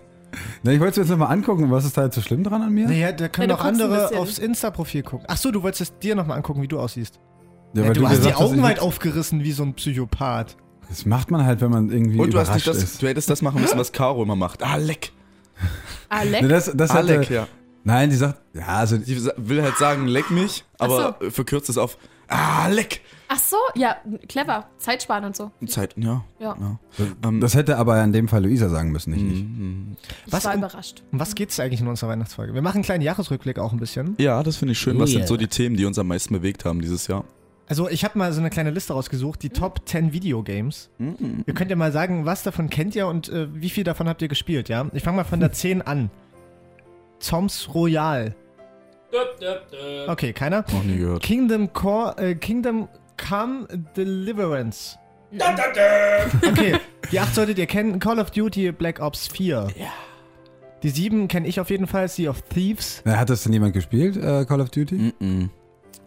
Na, 0.63 0.71
ich 0.71 0.79
wollte 0.79 0.91
es 0.91 0.97
mir 0.97 1.03
jetzt 1.03 1.09
nochmal 1.11 1.31
angucken, 1.31 1.69
was 1.71 1.85
ist 1.85 1.97
da 1.97 2.05
jetzt 2.05 2.15
so 2.15 2.21
schlimm 2.21 2.43
dran 2.43 2.61
an 2.61 2.73
mir? 2.73 2.87
Naja, 2.87 3.11
da 3.11 3.27
können 3.27 3.49
Ja, 3.49 3.55
du 3.55 3.61
auch 3.61 3.65
guckst 3.65 3.81
ein 3.81 3.85
andere 3.85 4.01
bisschen. 4.03 4.17
aufs 4.17 4.37
Insta-Profil 4.39 5.03
gucken. 5.03 5.25
Ach 5.29 5.37
so, 5.37 5.51
du 5.51 5.61
wolltest 5.63 5.81
es 5.81 5.99
dir 5.99 6.15
nochmal 6.15 6.37
angucken, 6.37 6.61
wie 6.61 6.67
du 6.67 6.79
aussiehst. 6.79 7.19
Ja, 7.75 7.83
weil 7.85 7.93
du, 7.93 8.03
hast 8.07 8.13
die 8.13 8.17
gesagt 8.29 8.37
Augen 8.37 8.55
ich- 8.57 8.61
weit 8.63 8.79
aufgerissen 8.79 9.43
wie 9.43 9.51
so 9.51 9.63
ein 9.63 9.73
Psychopath. 9.73 10.57
Das 10.89 11.05
macht 11.05 11.31
man 11.31 11.45
halt, 11.45 11.61
wenn 11.61 11.71
man 11.71 11.89
irgendwie 11.89 12.19
Und 12.19 12.33
du 12.33 12.39
hast 12.39 12.47
überrascht 12.49 12.67
nicht 12.67 12.77
das, 12.77 12.83
ist. 12.83 13.01
du 13.01 13.07
hättest 13.07 13.29
das 13.29 13.41
machen 13.41 13.61
müssen, 13.61 13.77
was 13.79 13.91
Caro 13.91 14.21
immer 14.23 14.35
macht. 14.35 14.61
Ah, 14.63 14.75
leck. 14.75 15.11
Alec. 16.09 16.41
Nee, 16.41 16.47
das, 16.47 16.71
das 16.73 16.91
Alec, 16.91 17.21
hatte, 17.21 17.33
ja. 17.33 17.47
Nein, 17.83 18.09
die 18.09 18.15
sagt, 18.15 18.39
ja, 18.53 18.67
also 18.67 18.97
Sie 18.97 19.17
sa- 19.19 19.33
will 19.37 19.61
halt 19.61 19.77
sagen, 19.77 20.07
leck 20.07 20.29
mich, 20.29 20.63
aber 20.77 21.17
Ach 21.19 21.31
verkürzt 21.31 21.69
es 21.69 21.77
auf, 21.77 21.97
ah, 22.27 22.67
leck. 22.67 23.01
Ach 23.35 23.39
so, 23.39 23.57
ja, 23.73 23.95
clever. 24.27 24.67
Zeitsparen 24.77 25.25
und 25.25 25.35
so. 25.35 25.49
Zeit, 25.65 25.95
ja. 25.97 26.23
Ja, 26.39 26.55
ja. 26.59 26.79
Ähm, 27.27 27.41
das 27.41 27.55
hätte 27.55 27.77
aber 27.77 27.99
in 28.03 28.13
dem 28.13 28.27
Fall 28.27 28.43
Luisa 28.43 28.69
sagen 28.69 28.91
müssen, 28.91 29.09
nicht 29.11 29.23
ich. 29.25 29.43
mhm. 29.43 29.97
ich 30.27 30.31
Was 30.31 30.45
war 30.45 30.53
um- 30.53 30.59
überrascht. 30.59 31.01
Um 31.11 31.19
was 31.19 31.33
geht's 31.33 31.59
eigentlich 31.59 31.81
in 31.81 31.87
unserer 31.87 32.09
Weihnachtsfolge? 32.11 32.53
Wir 32.53 32.61
machen 32.61 32.75
einen 32.75 32.83
kleinen 32.83 33.01
Jahresrückblick 33.01 33.57
auch 33.57 33.71
ein 33.73 33.79
bisschen. 33.79 34.13
Ja, 34.19 34.43
das 34.43 34.57
finde 34.57 34.73
ich 34.73 34.79
schön. 34.79 34.99
Was 34.99 35.09
sind 35.09 35.27
so 35.27 35.35
die 35.35 35.47
Themen, 35.47 35.75
die 35.77 35.85
uns 35.85 35.97
am 35.97 36.07
meisten 36.09 36.31
bewegt 36.35 36.63
haben 36.63 36.79
dieses 36.79 37.07
Jahr? 37.07 37.23
Also 37.65 37.89
ich 37.89 38.03
habe 38.03 38.19
mal 38.19 38.31
so 38.33 38.39
eine 38.39 38.51
kleine 38.51 38.69
Liste 38.69 38.93
rausgesucht, 38.93 39.41
die 39.41 39.49
Top 39.49 39.81
10 39.85 40.13
Videogames. 40.13 40.91
Mhm. 40.99 41.43
Ihr 41.47 41.53
könnt 41.55 41.71
ja 41.71 41.75
mal 41.75 41.91
sagen, 41.91 42.25
was 42.27 42.43
davon 42.43 42.69
kennt 42.69 42.93
ihr 42.95 43.07
und 43.07 43.29
äh, 43.29 43.47
wie 43.51 43.69
viel 43.71 43.83
davon 43.83 44.07
habt 44.07 44.21
ihr 44.21 44.27
gespielt, 44.27 44.69
ja? 44.69 44.85
Ich 44.93 45.01
fange 45.01 45.17
mal 45.17 45.23
von 45.23 45.39
der 45.39 45.51
10 45.53 45.81
an. 45.81 46.11
Zoms 47.17 47.73
Royal. 47.73 48.35
Okay, 50.07 50.33
keiner. 50.33 50.65
Noch 50.71 50.83
nie 50.83 50.97
gehört. 50.97 51.23
Kingdom 51.23 51.71
Core, 51.71 52.17
äh, 52.17 52.35
Kingdom 52.35 52.87
Come 53.27 53.67
Deliverance. 53.95 54.97
Okay, 56.47 56.75
die 57.11 57.19
8 57.19 57.33
solltet 57.35 57.57
ihr 57.57 57.65
kennen. 57.65 57.99
Call 57.99 58.19
of 58.19 58.31
Duty 58.31 58.71
Black 58.71 58.99
Ops 58.99 59.27
4. 59.27 59.67
Ja. 59.79 59.87
Die 60.83 60.89
7 60.89 61.27
kenne 61.27 61.47
ich 61.47 61.59
auf 61.59 61.69
jeden 61.69 61.87
Fall, 61.87 62.07
Sea 62.09 62.29
of 62.29 62.41
Thieves. 62.43 63.01
Na, 63.05 63.17
Hat 63.17 63.29
das 63.29 63.43
denn 63.43 63.53
jemand 63.53 63.73
gespielt, 63.73 64.17
äh, 64.17 64.45
Call 64.45 64.61
of 64.61 64.69
Duty? 64.69 65.13
Mhm. 65.19 65.49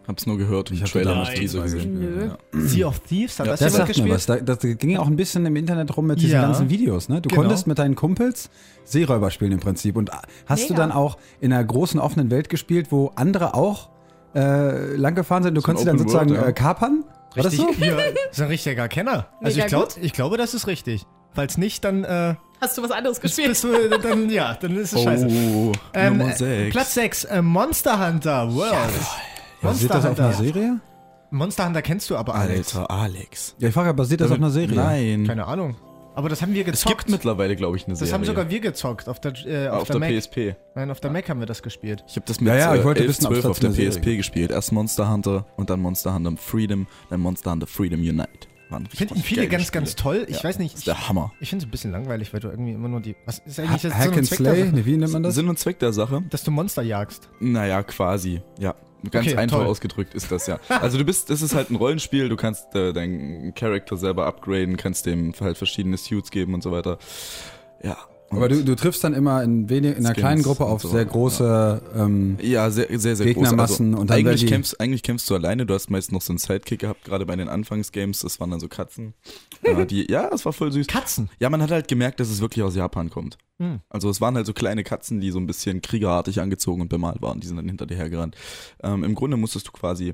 Hab's 0.07 0.25
nur 0.25 0.37
gehört 0.37 0.69
und 0.71 0.77
Ich 0.77 0.83
hab 0.83 0.89
Trailer 0.89 1.25
die 1.25 1.39
Teaser 1.39 1.63
gesehen. 1.63 2.31
Sea 2.53 2.87
of 2.87 2.99
Thieves, 3.01 3.39
hat 3.39 3.47
Ja. 3.47 3.51
das, 3.53 3.59
Das 3.59 3.73
jemand 3.73 3.87
sagt 3.87 3.97
mir 3.99 4.13
gespielt? 4.13 4.39
was. 4.39 4.45
Da, 4.45 4.55
das 4.55 4.77
ging 4.79 4.89
ja 4.91 4.99
auch 5.01 5.07
ein 5.07 5.17
bisschen 5.17 5.45
im 5.45 5.55
Internet 5.57 5.97
rum 5.97 6.07
mit 6.07 6.21
diesen 6.21 6.31
Ja. 6.35 6.43
ganzen 6.43 6.69
Videos. 6.69 7.09
Ne? 7.09 7.19
Du 7.19 7.27
Genau. 7.27 7.41
konntest 7.41 7.67
mit 7.67 7.77
deinen 7.79 7.95
Kumpels 7.95 8.49
Seeräuber 8.85 9.31
spielen 9.31 9.51
im 9.51 9.59
Prinzip. 9.59 9.97
Und 9.97 10.11
hast 10.45 10.69
du 10.69 10.73
Mega. 10.73 10.83
dann 10.87 10.93
auch 10.93 11.17
in 11.41 11.51
einer 11.51 11.63
großen 11.65 11.99
offenen 11.99 12.31
Welt 12.31 12.47
gespielt, 12.47 12.87
wo 12.91 13.11
andere 13.15 13.53
auch 13.53 13.89
äh, 14.37 14.95
lang 14.95 15.15
gefahren 15.15 15.43
sind? 15.43 15.55
Du 15.55 15.61
So 15.61 15.65
konntest 15.65 15.83
sie 15.85 15.89
dann 15.89 15.97
sozusagen 15.97 16.29
World, 16.29 16.41
ja. 16.41 16.47
äh, 16.49 16.53
kapern? 16.53 17.03
War 17.35 17.43
das 17.43 17.53
Richtig, 17.53 17.77
so? 17.77 17.83
ja, 17.85 17.97
ist 18.31 18.41
ein 18.41 18.47
richtiger 18.47 18.87
Kenner. 18.87 19.27
Also 19.43 19.59
ich, 19.59 19.65
glaub, 19.67 19.89
ich 20.01 20.13
glaube, 20.13 20.37
das 20.37 20.53
ist 20.53 20.67
richtig. 20.67 21.05
Falls 21.33 21.57
nicht, 21.57 21.83
dann, 21.83 22.03
äh, 22.03 22.35
Hast 22.61 22.77
du 22.77 22.81
was 22.83 22.89
anderes 22.91 23.21
gespielt? 23.21 23.49
bist 23.49 23.63
du, 23.63 23.89
dann 24.01 24.29
ja, 24.31 24.55
dann 24.59 24.75
ist 24.75 24.93
es 24.93 25.03
scheiße. 25.03 25.27
Oh, 25.27 25.71
Ähm, 25.93 26.17
Nummer 26.17 26.31
äh, 26.31 26.35
6. 26.35 26.71
Platz 26.73 26.93
6, 26.95 27.23
äh, 27.25 27.41
Monster 27.43 28.07
Hunter 28.07 28.53
World. 28.55 28.73
Basiert 29.61 29.93
das 29.93 30.05
auf 30.05 30.19
einer 30.19 30.33
Serie? 30.33 30.79
Monster 31.29 31.65
Hunter 31.67 31.81
kennst 31.81 32.09
du 32.09 32.15
aber, 32.15 32.33
Alex. 32.35 32.75
Alter, 32.75 32.89
Alex. 32.89 33.55
Ja, 33.59 33.67
ich 33.67 33.73
frage, 33.73 33.93
basiert 33.93 34.21
das 34.21 34.31
auf 34.31 34.37
einer 34.37 34.49
Serie? 34.49 34.75
Nein. 34.75 35.25
Keine 35.27 35.45
Ahnung. 35.45 35.75
Aber 36.17 36.29
das 36.29 36.41
haben 36.41 36.51
wir 36.55 36.61
Es 36.67 36.71
gezockt. 36.71 36.97
gibt 36.97 37.09
mittlerweile, 37.11 37.55
glaube 37.55 37.77
ich, 37.77 37.83
eine 37.83 37.91
das 37.93 37.99
Serie. 37.99 38.13
haben 38.15 38.25
sogar 38.25 38.49
wir 38.49 38.59
gezockt 38.59 39.07
auf 39.07 39.19
der, 39.19 39.33
äh, 39.45 39.67
auf 39.67 39.81
auf 39.83 39.87
der, 39.89 39.99
der, 39.99 40.09
Mac. 40.09 40.19
PSP. 40.19 40.55
Nein, 40.73 40.89
auf 40.89 40.99
der 40.99 41.11
Mac 41.11 41.29
haben 41.29 41.39
wir 41.39 41.45
das 41.45 41.61
gespielt. 41.61 42.03
Ich 42.07 42.15
habe 42.15 42.25
das 42.25 42.41
mit 42.41 42.47
Ja, 42.49 42.55
ja, 42.57 42.73
ich 42.75 42.81
äh, 42.81 42.83
wollte 42.85 43.01
11, 43.01 43.09
wissen, 43.09 43.25
ob 43.27 43.33
es 43.33 43.41
12 43.41 43.51
auf 43.51 43.59
der 43.59 43.69
PSP 43.69 44.03
Serie 44.03 44.17
gespielt. 44.17 44.49
Erst 44.51 44.71
Monster 44.71 45.11
Hunter 45.11 45.45
und 45.57 45.69
dann 45.69 45.79
Monster 45.79 46.15
Hunter 46.15 46.33
Freedom, 46.37 46.87
dann 47.11 47.19
Monster 47.19 47.51
Hunter 47.51 47.67
Freedom 47.67 47.99
Unite. 47.99 48.27
Finden 48.93 49.15
viele 49.21 49.47
ganz, 49.47 49.67
Spiele. 49.67 49.71
ganz 49.81 49.95
toll. 49.95 50.25
Ich 50.27 50.37
Ja, 50.37 50.43
weiß 50.45 50.57
nicht, 50.57 50.73
Das 50.73 50.79
ist 50.81 50.87
ich, 50.87 50.93
der 50.93 51.07
Hammer. 51.07 51.31
ich 51.39 51.49
finde 51.49 51.63
es 51.63 51.67
ein 51.67 51.71
bisschen 51.71 51.91
langweilig, 51.91 52.33
weil 52.33 52.39
du 52.39 52.49
irgendwie 52.49 52.71
immer 52.73 52.89
nur 52.89 52.99
die. 52.99 53.15
Was 53.25 53.39
ist 53.45 53.59
Ha 53.59 53.63
eigentlich 53.63 53.83
jetzt 53.83 53.93
Hack 53.93 54.01
Sinn 54.03 54.11
und 54.13 54.17
and 54.17 54.27
Zweck 54.27 54.37
der 54.39 54.53
Slay? 54.53 54.63
Sache? 54.65 54.75
Nee, 54.75 54.85
wie 54.85 54.97
nennt 54.97 55.13
man 55.13 55.23
das? 55.23 55.35
Sinn 55.35 55.47
und 55.49 55.59
Zweck 55.59 55.79
der 55.79 55.93
Sache? 55.93 56.23
Dass 56.31 56.43
du 56.43 56.51
Monster 56.51 56.81
jagst. 56.81 57.29
Naja, 57.39 57.83
quasi. 57.83 58.41
Ja. 58.59 58.73
Ganz 59.11 59.27
Okay, 59.27 59.37
einfach 59.37 59.59
toll. 59.59 59.67
ausgedrückt 59.67 60.13
ist 60.13 60.31
das 60.31 60.47
ja. 60.47 60.59
Also 60.69 60.97
du 60.97 61.03
bist, 61.05 61.29
das 61.29 61.41
ist 61.41 61.53
halt 61.53 61.69
ein 61.69 61.75
Rollenspiel, 61.75 62.29
du 62.29 62.35
kannst 62.35 62.73
äh, 62.75 62.93
deinen 62.93 63.53
Charakter 63.53 63.95
selber 63.95 64.25
upgraden, 64.25 64.75
kannst 64.75 65.05
dem 65.05 65.33
halt 65.39 65.57
verschiedene 65.57 65.97
Suits 65.97 66.31
geben 66.31 66.53
und 66.53 66.63
so 66.63 66.71
weiter. 66.71 66.97
Ja. 67.83 67.97
Aber 68.29 68.49
du, 68.49 68.63
du 68.63 68.75
triffst 68.75 69.03
dann 69.03 69.13
immer 69.13 69.41
in, 69.41 69.69
wenig, 69.69 69.91
in 69.91 69.97
einer 69.97 70.09
Skins 70.09 70.17
kleinen 70.17 70.43
Gruppe 70.43 70.65
auf 70.65 70.81
so, 70.81 70.89
sehr 70.89 71.03
ja. 71.03 71.07
große. 71.07 71.81
Ähm, 71.95 72.37
Ja, 72.41 72.69
sehr, 72.69 72.87
sehr, 72.99 73.15
sehr 73.15 73.25
Gegnermassen 73.25 73.91
groß. 73.91 73.93
Also, 73.93 74.01
und 74.01 74.09
dann 74.09 74.17
eigentlich, 74.17 74.47
kämpfst, 74.47 74.79
eigentlich 74.81 75.03
kämpfst 75.03 75.29
du 75.29 75.35
alleine, 75.35 75.65
du 75.65 75.73
hast 75.73 75.89
meist 75.89 76.11
noch 76.11 76.21
so 76.21 76.33
einen 76.33 76.37
Sidekick 76.37 76.79
gehabt, 76.79 77.05
gerade 77.05 77.25
bei 77.25 77.35
den 77.35 77.47
Anfangsgames, 77.47 78.19
das 78.19 78.39
waren 78.39 78.51
dann 78.51 78.59
so 78.59 78.67
Katzen. 78.67 79.13
ja, 79.63 79.85
die, 79.85 80.11
ja, 80.11 80.29
das 80.29 80.45
war 80.45 80.53
voll 80.53 80.71
süß. 80.71 80.87
Katzen. 80.87 81.29
Ja, 81.39 81.49
man 81.49 81.61
hat 81.61 81.71
halt 81.71 81.87
gemerkt, 81.87 82.19
dass 82.19 82.29
es 82.29 82.41
wirklich 82.41 82.63
aus 82.63 82.75
Japan 82.75 83.09
kommt. 83.09 83.37
Hm. 83.59 83.79
Also 83.89 84.09
es 84.09 84.21
waren 84.21 84.35
halt 84.35 84.45
so 84.45 84.53
kleine 84.53 84.83
Katzen, 84.83 85.19
die 85.19 85.31
so 85.31 85.39
ein 85.39 85.47
bisschen 85.47 85.81
kriegerartig 85.81 86.41
angezogen 86.41 86.81
und 86.81 86.89
bemalt 86.89 87.21
waren. 87.21 87.39
Die 87.39 87.47
sind 87.47 87.55
dann 87.55 87.67
hinter 87.67 87.85
dir 87.85 87.95
hergerannt. 87.95 88.35
Ähm, 88.83 89.03
Im 89.03 89.15
Grunde 89.15 89.37
musstest 89.37 89.67
du 89.67 89.71
quasi 89.71 90.13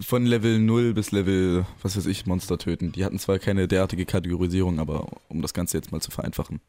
von 0.00 0.24
Level 0.26 0.58
0 0.58 0.94
bis 0.94 1.10
Level, 1.12 1.64
was 1.82 1.96
weiß 1.96 2.06
ich, 2.06 2.26
Monster 2.26 2.58
töten. 2.58 2.92
Die 2.92 3.04
hatten 3.04 3.18
zwar 3.18 3.38
keine 3.38 3.66
derartige 3.68 4.04
Kategorisierung, 4.06 4.78
aber 4.78 5.06
um 5.28 5.42
das 5.42 5.54
Ganze 5.54 5.76
jetzt 5.76 5.90
mal 5.92 6.00
zu 6.00 6.10
vereinfachen. 6.10 6.60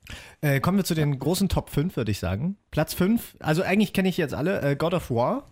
Äh, 0.41 0.59
kommen 0.59 0.77
wir 0.77 0.85
zu 0.85 0.95
den 0.95 1.17
großen 1.19 1.49
Top 1.49 1.69
5, 1.69 1.95
würde 1.97 2.11
ich 2.11 2.19
sagen. 2.19 2.57
Platz 2.71 2.93
5, 2.93 3.35
also 3.39 3.63
eigentlich 3.63 3.93
kenne 3.93 4.09
ich 4.09 4.17
jetzt 4.17 4.33
alle. 4.33 4.61
Äh, 4.61 4.75
God 4.75 4.93
of 4.93 5.09
War. 5.11 5.43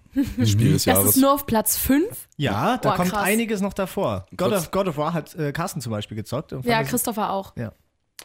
Spiel 0.46 0.74
des 0.74 0.84
Das 0.86 0.86
Jahres. 0.86 1.10
ist 1.16 1.22
nur 1.22 1.34
auf 1.34 1.46
Platz 1.46 1.78
5? 1.78 2.30
Ja, 2.38 2.78
da 2.78 2.90
Boah, 2.92 2.96
kommt 2.98 3.10
krass. 3.12 3.24
einiges 3.24 3.62
noch 3.62 3.74
davor. 3.74 4.26
God 4.38 4.52
of, 4.54 4.72
God 4.72 4.88
of 4.88 4.98
War 4.98 5.14
hat 5.14 5.34
äh, 5.36 5.52
Carsten 5.52 5.82
zum 5.82 5.92
Beispiel 5.92 6.16
gezockt. 6.16 6.52
Ja, 6.64 6.80
das- 6.82 6.90
Christopher 6.90 7.32
auch. 7.32 7.54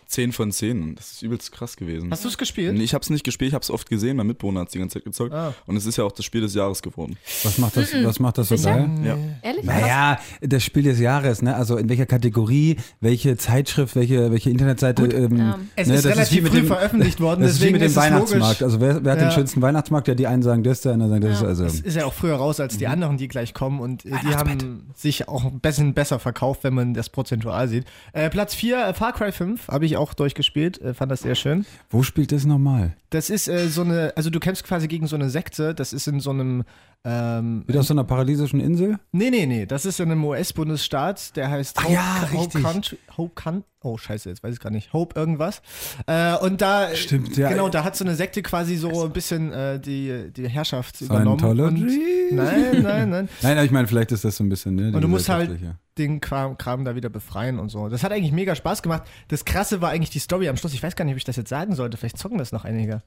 10 0.08 0.32
von 0.32 0.50
10. 0.50 0.94
Das 0.96 1.12
ist 1.12 1.22
übelst 1.22 1.52
krass 1.52 1.76
gewesen. 1.76 2.10
Hast 2.10 2.24
du 2.24 2.28
es 2.28 2.38
gespielt? 2.38 2.74
Nee, 2.74 2.82
Ich 2.82 2.94
habe 2.94 3.02
es 3.02 3.10
nicht 3.10 3.24
gespielt, 3.24 3.48
ich 3.50 3.54
habe 3.54 3.62
es 3.62 3.70
oft 3.70 3.90
gesehen. 3.90 4.16
Mein 4.16 4.26
Mitbewohner 4.26 4.60
hat 4.60 4.68
es 4.68 4.72
die 4.72 4.78
ganze 4.78 4.94
Zeit 4.94 5.04
gezockt. 5.04 5.34
Ah. 5.34 5.52
Und 5.66 5.76
es 5.76 5.84
ist 5.84 5.98
ja 5.98 6.04
auch 6.04 6.12
das 6.12 6.24
Spiel 6.24 6.40
des 6.40 6.54
Jahres 6.54 6.80
geworden. 6.80 7.18
Was 7.44 7.58
macht 7.58 7.76
das, 7.76 7.92
was 7.92 8.18
macht 8.18 8.38
das 8.38 8.48
so 8.48 8.56
Sicher? 8.56 8.74
geil? 8.74 8.90
Ja. 9.04 9.18
Ehrlich? 9.42 9.64
Naja, 9.64 10.18
das 10.40 10.64
Spiel 10.64 10.84
des 10.84 10.98
Jahres, 10.98 11.42
ne? 11.42 11.54
Also 11.54 11.76
in 11.76 11.90
welcher 11.90 12.06
Kategorie, 12.06 12.76
welche 13.02 13.36
Zeitschrift, 13.36 13.96
welche, 13.96 14.32
welche 14.32 14.48
Internetseite. 14.48 15.04
ähm, 15.08 15.36
ja. 15.36 15.58
Es 15.76 15.88
ne, 15.88 15.94
ist 15.96 16.06
das 16.06 16.12
relativ 16.14 16.38
wie 16.38 16.40
mit 16.40 16.52
früh 16.52 16.58
dem- 16.60 16.66
veröffentlicht 16.68 17.20
worden, 17.20 17.40
Das 17.42 17.50
ist 17.52 17.56
wie 17.60 17.64
deswegen 17.64 17.72
mit 17.74 17.82
dem 17.82 17.86
ist 17.86 17.92
es 17.92 17.96
Weihnachtsmarkt. 17.98 18.60
logisch. 18.60 18.62
Also 18.62 18.80
wer, 18.80 19.04
wer 19.04 19.12
hat 19.12 19.20
Ja. 19.20 19.28
den 19.28 19.32
schönsten 19.32 19.60
Weihnachtsmarkt? 19.60 20.08
Ja, 20.08 20.14
die 20.14 20.26
einen 20.26 20.42
sagen 20.42 20.62
das, 20.62 20.80
der 20.80 20.92
andere 20.94 21.10
sagen 21.10 21.20
das. 21.20 21.40
Ja. 21.42 21.46
Also 21.48 21.64
Es 21.66 21.80
ist 21.80 21.96
ja 21.96 22.06
auch 22.06 22.14
früher 22.14 22.36
raus 22.36 22.60
als 22.60 22.78
die 22.78 22.86
anderen, 22.86 23.18
die 23.18 23.28
gleich 23.28 23.52
kommen 23.52 23.78
und 23.78 24.06
äh, 24.06 24.12
die 24.22 24.34
haben 24.34 24.86
sich 24.94 25.28
auch 25.28 25.44
ein 25.44 25.60
bisschen 25.60 25.92
besser 25.92 26.18
verkauft, 26.18 26.64
wenn 26.64 26.72
man 26.72 26.94
das 26.94 27.10
prozentual 27.10 27.68
sieht. 27.68 27.84
Äh, 28.14 28.30
Platz 28.30 28.54
4, 28.54 28.86
äh, 28.86 28.94
Far 28.94 29.12
Cry 29.12 29.32
5, 29.32 29.68
habe 29.68 29.84
ich 29.84 29.97
auch 29.98 30.14
durchgespielt, 30.14 30.80
äh, 30.80 30.94
fand 30.94 31.12
das 31.12 31.20
sehr 31.22 31.34
schön. 31.34 31.66
wo 31.90 32.02
spielt 32.02 32.32
das 32.32 32.44
nochmal? 32.46 32.94
Das 33.10 33.30
ist 33.30 33.48
äh, 33.48 33.68
so 33.68 33.82
eine, 33.82 34.12
also 34.16 34.30
du 34.30 34.40
kämpfst 34.40 34.64
quasi 34.64 34.88
gegen 34.88 35.06
so 35.06 35.16
eine 35.16 35.30
Sekte, 35.30 35.74
das 35.74 35.92
ist 35.92 36.06
in 36.08 36.20
so 36.20 36.30
einem, 36.30 36.64
ähm, 37.04 37.64
Wieder 37.66 37.80
aus 37.80 37.86
so 37.86 37.94
einer 37.94 38.04
paradiesischen 38.04 38.60
Insel? 38.60 38.98
nee, 39.12 39.30
nee, 39.30 39.46
nee, 39.46 39.66
das 39.66 39.86
ist 39.86 40.00
in 40.00 40.10
einem 40.10 40.24
US-Bundesstaat, 40.24 41.36
der 41.36 41.50
heißt 41.50 41.82
Hope, 41.82 41.92
ja, 41.92 42.28
Hope. 42.32 42.60
Country, 42.60 42.98
Hope 43.16 43.32
Can 43.34 43.64
oh 43.82 43.96
scheiße, 43.96 44.28
jetzt 44.28 44.42
weiß 44.42 44.54
ich 44.54 44.60
gar 44.60 44.70
nicht, 44.70 44.92
Hope 44.92 45.18
irgendwas. 45.18 45.62
Äh, 46.06 46.36
und 46.36 46.60
da, 46.60 46.94
Stimmt, 46.94 47.36
ja. 47.36 47.48
genau, 47.48 47.68
da 47.68 47.84
hat 47.84 47.96
so 47.96 48.04
eine 48.04 48.14
Sekte 48.14 48.42
quasi 48.42 48.76
so 48.76 49.04
ein 49.04 49.12
bisschen 49.12 49.52
äh, 49.52 49.78
die, 49.78 50.30
die 50.32 50.48
Herrschaft 50.48 51.00
übernommen. 51.00 51.42
Und, 51.44 51.78
Scientology? 51.78 52.28
nein, 52.32 52.82
nein, 52.82 53.10
nein. 53.10 53.28
Nein, 53.42 53.56
aber 53.56 53.64
ich 53.64 53.70
meine, 53.70 53.86
vielleicht 53.86 54.12
ist 54.12 54.24
das 54.24 54.36
so 54.36 54.44
ein 54.44 54.48
bisschen, 54.48 54.74
ne? 54.74 54.92
Und 54.94 55.00
du 55.00 55.08
musst 55.08 55.28
halt 55.28 55.58
den 55.96 56.20
Kram, 56.20 56.58
Kram 56.58 56.84
da 56.84 56.94
wieder 56.94 57.08
befreien 57.08 57.58
und 57.58 57.68
so. 57.70 57.88
Das 57.88 58.02
hat 58.02 58.12
eigentlich 58.12 58.32
mega 58.32 58.54
Spaß 58.54 58.82
gemacht. 58.82 59.02
Das 59.28 59.44
Krasse 59.44 59.80
war 59.80 59.90
eigentlich 59.90 60.10
die 60.10 60.18
Story 60.18 60.48
am 60.48 60.56
Schluss. 60.56 60.72
Ich 60.72 60.82
weiß 60.82 60.96
gar 60.96 61.04
nicht, 61.04 61.12
ob 61.12 61.18
ich 61.18 61.24
das 61.24 61.36
jetzt 61.36 61.48
sagen 61.48 61.74
sollte. 61.74 61.96
Vielleicht 61.96 62.18
zocken 62.18 62.38
das 62.38 62.52
noch 62.52 62.64
einige. 62.64 63.02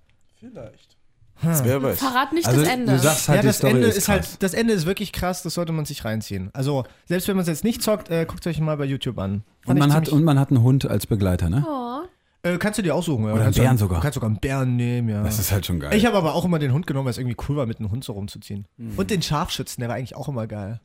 Das 1.43 1.63
wer 1.63 1.81
weiß. 1.81 2.00
Verrat 2.00 2.33
nicht 2.33 2.48
Also 2.48 2.62
das 2.62 2.69
Ende. 2.69 2.93
du 2.93 3.00
sagst 3.00 3.29
halt, 3.29 3.38
ja, 3.38 3.43
das 3.43 3.62
Ende 3.62 3.88
ist, 3.88 3.98
ist, 3.98 4.05
krass. 4.05 4.27
halt, 4.31 4.43
das 4.43 4.53
Ende 4.53 4.74
ist 4.74 4.86
wirklich 4.86 5.12
krass. 5.12 5.43
Das 5.43 5.55
sollte 5.55 5.71
man 5.71 5.86
sich 5.86 6.05
reinziehen. 6.05 6.50
Also 6.53 6.83
selbst 7.05 7.27
wenn 7.27 7.36
man 7.36 7.41
es 7.41 7.48
jetzt 7.48 7.63
nicht 7.63 7.81
zockt, 7.81 8.10
äh, 8.10 8.25
guckt 8.25 8.45
euch 8.45 8.60
mal 8.60 8.77
bei 8.77 8.86
YouTube 8.86 9.17
an. 9.17 9.43
Und 9.65 9.79
man, 9.79 9.93
hat, 9.93 10.10
und 10.10 10.24
man 10.24 10.39
hat 10.39 10.50
einen 10.50 10.62
Hund 10.62 10.86
als 10.86 11.07
Begleiter, 11.07 11.50
ne? 11.50 11.65
oh. 11.67 12.48
äh, 12.48 12.57
kannst 12.57 12.77
du 12.77 12.83
dir 12.83 12.93
aussuchen. 12.93 13.25
Ja. 13.25 13.33
Oder 13.33 13.43
kannst 13.43 13.60
einen 13.60 13.65
Bären 13.65 13.77
du, 13.77 13.81
sogar. 13.81 13.98
Du 14.00 14.01
kannst 14.03 14.15
sogar 14.15 14.29
einen 14.29 14.39
Bären 14.39 14.75
nehmen, 14.75 15.10
ja. 15.10 15.24
Das 15.24 15.39
ist 15.39 15.51
halt 15.51 15.65
schon 15.65 15.79
geil. 15.79 15.95
Ich 15.95 16.05
habe 16.05 16.17
aber 16.17 16.36
auch 16.36 16.45
immer 16.45 16.60
den 16.60 16.74
Hund 16.74 16.86
genommen, 16.86 17.05
weil 17.05 17.12
es 17.12 17.17
irgendwie 17.17 17.38
cool 17.48 17.55
war, 17.55 17.65
mit 17.65 17.79
einem 17.79 17.91
Hund 17.91 18.03
so 18.03 18.13
rumzuziehen. 18.13 18.67
Mhm. 18.77 18.93
Und 18.98 19.10
den 19.10 19.21
Scharfschützen, 19.21 19.81
der 19.81 19.89
war 19.89 19.95
eigentlich 19.95 20.15
auch 20.15 20.27
immer 20.27 20.45
geil. 20.48 20.79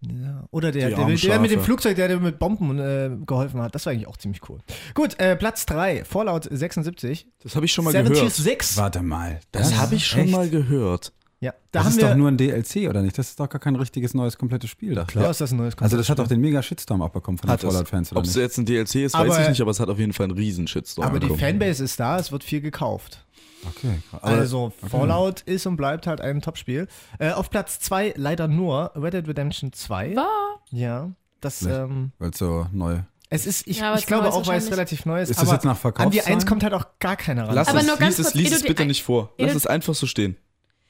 Ja. 0.00 0.44
Oder 0.52 0.70
der, 0.70 0.90
Die 0.90 0.94
der, 0.94 1.06
der 1.18 1.40
mit 1.40 1.50
dem. 1.50 1.60
Flugzeug, 1.60 1.96
der 1.96 2.06
dir 2.08 2.20
mit 2.20 2.38
Bomben 2.38 2.78
äh, 2.78 3.10
geholfen 3.26 3.60
hat. 3.60 3.74
Das 3.74 3.84
war 3.86 3.92
eigentlich 3.92 4.06
auch 4.06 4.16
ziemlich 4.16 4.40
cool. 4.48 4.58
Gut, 4.94 5.18
äh, 5.18 5.34
Platz 5.36 5.66
3, 5.66 6.04
Fallout 6.04 6.46
76. 6.50 7.26
Das 7.42 7.56
habe 7.56 7.66
ich 7.66 7.72
schon 7.72 7.84
mal 7.84 7.90
76. 7.90 8.44
gehört. 8.46 8.76
Warte 8.76 9.02
mal. 9.02 9.40
Das 9.50 9.76
habe 9.76 9.96
ich 9.96 10.06
schon 10.06 10.20
echt? 10.22 10.30
mal 10.32 10.48
gehört. 10.48 11.12
Ja, 11.40 11.52
da 11.70 11.78
Das 11.80 11.84
haben 11.84 11.90
ist 11.92 11.98
wir. 12.00 12.08
doch 12.08 12.16
nur 12.16 12.28
ein 12.28 12.36
DLC, 12.36 12.88
oder 12.88 13.00
nicht? 13.00 13.16
Das 13.16 13.28
ist 13.28 13.38
doch 13.38 13.48
gar 13.48 13.60
kein 13.60 13.76
richtiges 13.76 14.12
neues 14.12 14.36
komplettes 14.38 14.70
Spiel. 14.70 14.94
Da. 14.96 15.04
Klar 15.04 15.30
ist 15.30 15.40
das 15.40 15.52
ein 15.52 15.56
neues 15.58 15.76
Also 15.78 15.96
das 15.96 16.08
hat 16.10 16.18
doch 16.18 16.26
den 16.26 16.40
mega 16.40 16.60
Shitstorm 16.62 17.00
abbekommen 17.00 17.38
von 17.38 17.46
den 17.46 17.52
Hat 17.52 17.62
es. 17.62 17.72
Fallout-Fans, 17.72 18.14
Ob 18.16 18.24
es 18.24 18.34
jetzt 18.34 18.58
ein 18.58 18.66
DLC 18.66 19.04
ist, 19.04 19.14
Aber- 19.14 19.28
weiß 19.28 19.42
ich 19.44 19.48
nicht, 19.50 19.60
aber 19.60 19.70
es 19.70 19.78
hat 19.78 19.88
auf 19.88 19.98
jeden 20.00 20.12
Fall 20.12 20.24
einen 20.24 20.36
riesen 20.36 20.66
Shitstorm. 20.66 21.06
Aber 21.06 21.20
die 21.20 21.26
bekommen. 21.26 21.40
Fanbase 21.40 21.84
ist 21.84 22.00
da, 22.00 22.18
es 22.18 22.32
wird 22.32 22.42
viel 22.42 22.60
gekauft. 22.60 23.24
Okay, 23.66 24.00
also 24.22 24.72
Fallout 24.88 25.40
ist 25.42 25.66
und 25.66 25.76
bleibt 25.76 26.06
halt 26.06 26.20
ein 26.20 26.40
Topspiel. 26.40 26.86
Äh, 27.18 27.32
auf 27.32 27.50
Platz 27.50 27.80
2 27.80 28.14
leider 28.16 28.48
nur 28.48 28.92
Red 28.94 29.14
Dead 29.14 29.28
Redemption 29.28 29.72
2. 29.72 30.16
War. 30.16 30.60
Ja, 30.70 31.10
das, 31.40 31.62
ähm, 31.62 32.12
weil 32.18 32.30
es 32.30 32.38
so 32.38 32.66
neu. 32.72 33.00
es 33.30 33.46
ist, 33.46 33.66
ich, 33.66 33.78
Ja, 33.78 33.94
ich 33.94 34.00
es 34.00 34.06
glaube 34.06 34.32
auch, 34.32 34.46
weil 34.46 34.58
es 34.58 34.70
relativ 34.70 35.06
neu 35.06 35.22
ist. 35.22 35.30
Ist 35.30 35.40
das 35.40 35.48
aber 35.48 35.56
jetzt 35.56 35.64
nach 35.64 35.72
an 35.72 35.76
die 35.76 35.80
Verkaufszahlen? 35.80 36.34
1 36.34 36.46
kommt 36.46 36.62
halt 36.62 36.74
auch 36.74 36.86
gar 37.00 37.16
keiner 37.16 37.48
ran. 37.48 37.54
Lass 37.54 37.68
Aber 37.68 37.80
es, 37.80 37.86
nur 37.86 37.96
ganz 37.96 38.18
lies 38.18 38.26
es, 38.26 38.32
kurz, 38.32 38.34
lies 38.34 38.46
Edu, 38.48 38.56
es 38.56 38.62
bitte 38.62 38.84
nicht 38.84 39.02
vor. 39.02 39.32
Lass 39.38 39.54
es 39.54 39.66
einfach 39.66 39.94
so 39.94 40.06
stehen. 40.06 40.36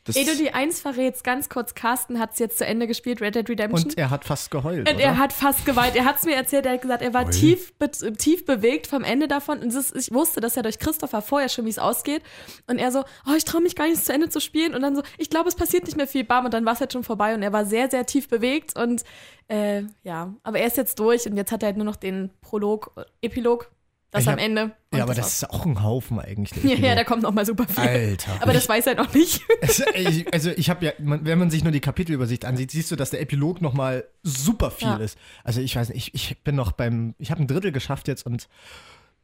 Das 0.09 0.17
Ehe 0.17 0.25
du 0.25 0.35
die 0.35 0.55
eins 0.55 0.81
verrätst, 0.81 1.23
ganz 1.23 1.51
kurz, 1.51 1.75
Carsten 1.75 2.19
hat 2.19 2.33
es 2.33 2.39
jetzt 2.39 2.57
zu 2.57 2.65
Ende 2.65 2.87
gespielt, 2.87 3.21
Red 3.21 3.35
Dead 3.35 3.47
Redemption. 3.47 3.91
Und 3.91 3.99
er 3.99 4.09
hat 4.09 4.25
fast 4.25 4.51
geheult. 4.51 4.89
Und 4.89 4.95
oder? 4.95 5.05
er 5.05 5.19
hat 5.19 5.35
fast 5.35 5.67
geweint. 5.67 5.97
Er 5.97 6.07
hat 6.07 6.17
es 6.17 6.23
mir 6.25 6.35
erzählt, 6.35 6.65
er 6.65 6.73
hat 6.73 6.81
gesagt, 6.81 7.03
er 7.03 7.13
war 7.13 7.31
tief, 7.31 7.75
be 7.75 7.91
tief 7.91 8.47
bewegt 8.47 8.87
vom 8.87 9.05
Ende 9.05 9.29
davon. 9.29 9.59
Und 9.59 9.75
ist, 9.75 9.95
ich 9.95 10.11
wusste 10.11 10.41
das 10.41 10.55
ja 10.55 10.63
durch 10.63 10.79
Christopher 10.79 11.21
vorher 11.21 11.51
schon, 11.51 11.67
wie 11.67 11.71
es 11.71 11.79
ausgeht. 11.79 12.23
Und 12.67 12.79
er 12.79 12.91
so, 12.91 13.05
oh, 13.27 13.35
ich 13.37 13.45
traue 13.45 13.61
mich 13.61 13.77
gar 13.77 13.85
nicht, 13.85 13.99
es 13.99 14.05
zu 14.05 14.15
Ende 14.15 14.31
zu 14.31 14.41
spielen. 14.41 14.75
Und 14.75 14.81
dann 14.81 14.97
so, 14.97 15.03
ich 15.19 15.29
glaube, 15.29 15.51
es 15.51 15.55
passiert 15.55 15.85
nicht 15.85 15.99
mehr 15.99 16.07
viel. 16.07 16.25
Bam, 16.25 16.47
und 16.47 16.55
dann 16.55 16.65
war 16.65 16.73
es 16.73 16.81
halt 16.81 16.95
schon 16.95 17.05
vorbei. 17.05 17.35
Und 17.35 17.43
er 17.43 17.53
war 17.53 17.67
sehr, 17.67 17.91
sehr 17.91 18.07
tief 18.07 18.29
bewegt. 18.29 18.79
Und 18.79 19.05
äh, 19.49 19.83
ja, 20.05 20.33
aber 20.43 20.59
er 20.59 20.69
ist 20.69 20.79
jetzt 20.79 20.99
durch. 20.99 21.27
Und 21.27 21.37
jetzt 21.37 21.53
hat 21.53 21.63
er 21.63 21.67
halt 21.67 21.77
nur 21.77 21.85
noch 21.85 21.97
den 21.97 22.31
Prolog, 22.41 22.93
Epilog, 23.21 23.71
das 24.11 24.23
Ich 24.23 24.29
am 24.29 24.33
hab- 24.37 24.41
Ende. 24.41 24.73
Ja, 24.95 25.03
aber 25.03 25.15
das 25.15 25.25
war's. 25.25 25.43
ist 25.43 25.51
auch 25.51 25.67
ein 25.67 25.83
Haufen 25.83 26.19
eigentlich. 26.19 26.53
Ja, 26.65 26.75
ja, 26.77 26.95
da 26.95 27.05
kommt 27.05 27.23
noch 27.23 27.33
mal 27.33 27.45
super 27.45 27.67
viel. 27.69 27.85
Alter. 27.87 28.33
Aber 28.41 28.53
das 28.55 28.69
weiß 28.69 28.87
er 28.87 28.95
noch 28.95 29.13
nicht. 29.13 29.43
Also, 29.63 29.85
ich- 29.95 30.33
also 30.33 30.51
ich 30.51 30.71
habe 30.71 30.85
ja, 30.87 30.93
wenn 30.99 31.39
man 31.39 31.51
sich 31.51 31.63
nur 31.63 31.73
die 31.73 31.81
Kapitelübersicht 31.81 32.45
ansieht, 32.45 32.71
siehst 32.71 32.91
du, 32.91 32.97
dass 32.97 33.11
der 33.11 33.21
Epilog 33.21 33.61
nochmal 33.61 34.05
super 34.23 34.71
viel 34.71 34.89
Ja. 34.89 34.97
ist. 34.97 35.19
Also 35.45 35.61
ich 35.61 35.77
weiß 35.77 35.91
nicht, 35.91 36.15
ich, 36.15 36.31
ich 36.31 36.43
bin 36.43 36.55
noch 36.57 36.73
beim, 36.73 37.15
ich 37.19 37.31
habe 37.31 37.43
ein 37.43 37.47
Drittel 37.47 37.71
geschafft 37.73 38.09
jetzt 38.09 38.25
und 38.25 38.49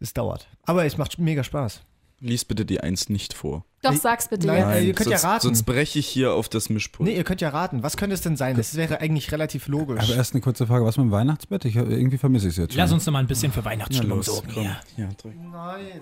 es 0.01 0.13
dauert. 0.13 0.49
Aber 0.65 0.85
es 0.85 0.99
macht 0.99 1.19
mega 1.19 1.43
Spaß. 1.45 1.83
Lies 2.25 2.45
bitte 2.45 2.65
die 2.65 2.81
1 2.81 3.09
nicht 3.11 3.35
vor. 3.35 3.65
Doch, 3.83 3.93
sag's 3.95 4.29
bitte 4.29 4.47
nein, 4.47 4.67
äh, 4.71 4.81
ihr 4.87 4.95
könnt 4.95 5.11
ja 5.11 5.19
sonst, 5.19 5.31
raten. 5.31 5.43
Sonst 5.43 5.63
breche 5.65 5.99
ich 5.99 6.07
hier 6.07 6.33
auf 6.33 6.49
das 6.49 6.71
Mischpult. 6.71 7.07
Nee, 7.07 7.15
ihr 7.17 7.23
könnt 7.25 7.43
ja 7.43 7.51
raten. 7.51 7.83
Was 7.83 7.99
könnte 7.99 8.15
es 8.15 8.23
denn 8.23 8.37
sein? 8.39 8.57
Das 8.57 8.77
wäre 8.77 9.01
eigentlich 9.03 9.31
relativ 9.31 9.69
logisch. 9.69 10.03
Aber 10.03 10.15
erst 10.17 10.33
eine 10.33 10.41
kurze 10.41 10.67
Frage, 10.67 10.87
was 10.87 10.97
mit 10.97 11.05
dem 11.05 11.11
Weihnachtsbett? 11.13 11.67
Ich, 11.67 11.77
irgendwie 11.77 12.17
vermisse 12.17 12.47
ich 12.47 12.53
es 12.53 12.57
jetzt 12.57 12.73
schon. 12.73 12.79
Lass 12.81 12.93
uns 12.93 13.05
noch 13.05 13.13
mal 13.13 13.19
ein 13.19 13.27
bisschen 13.27 13.53
für 13.53 13.63
Weihnachtsstimmung 13.65 14.23
sorgen 14.23 14.51
hier. 14.53 14.77
Ja, 14.97 15.09
drück. 15.21 15.35
Nein. 15.53 16.01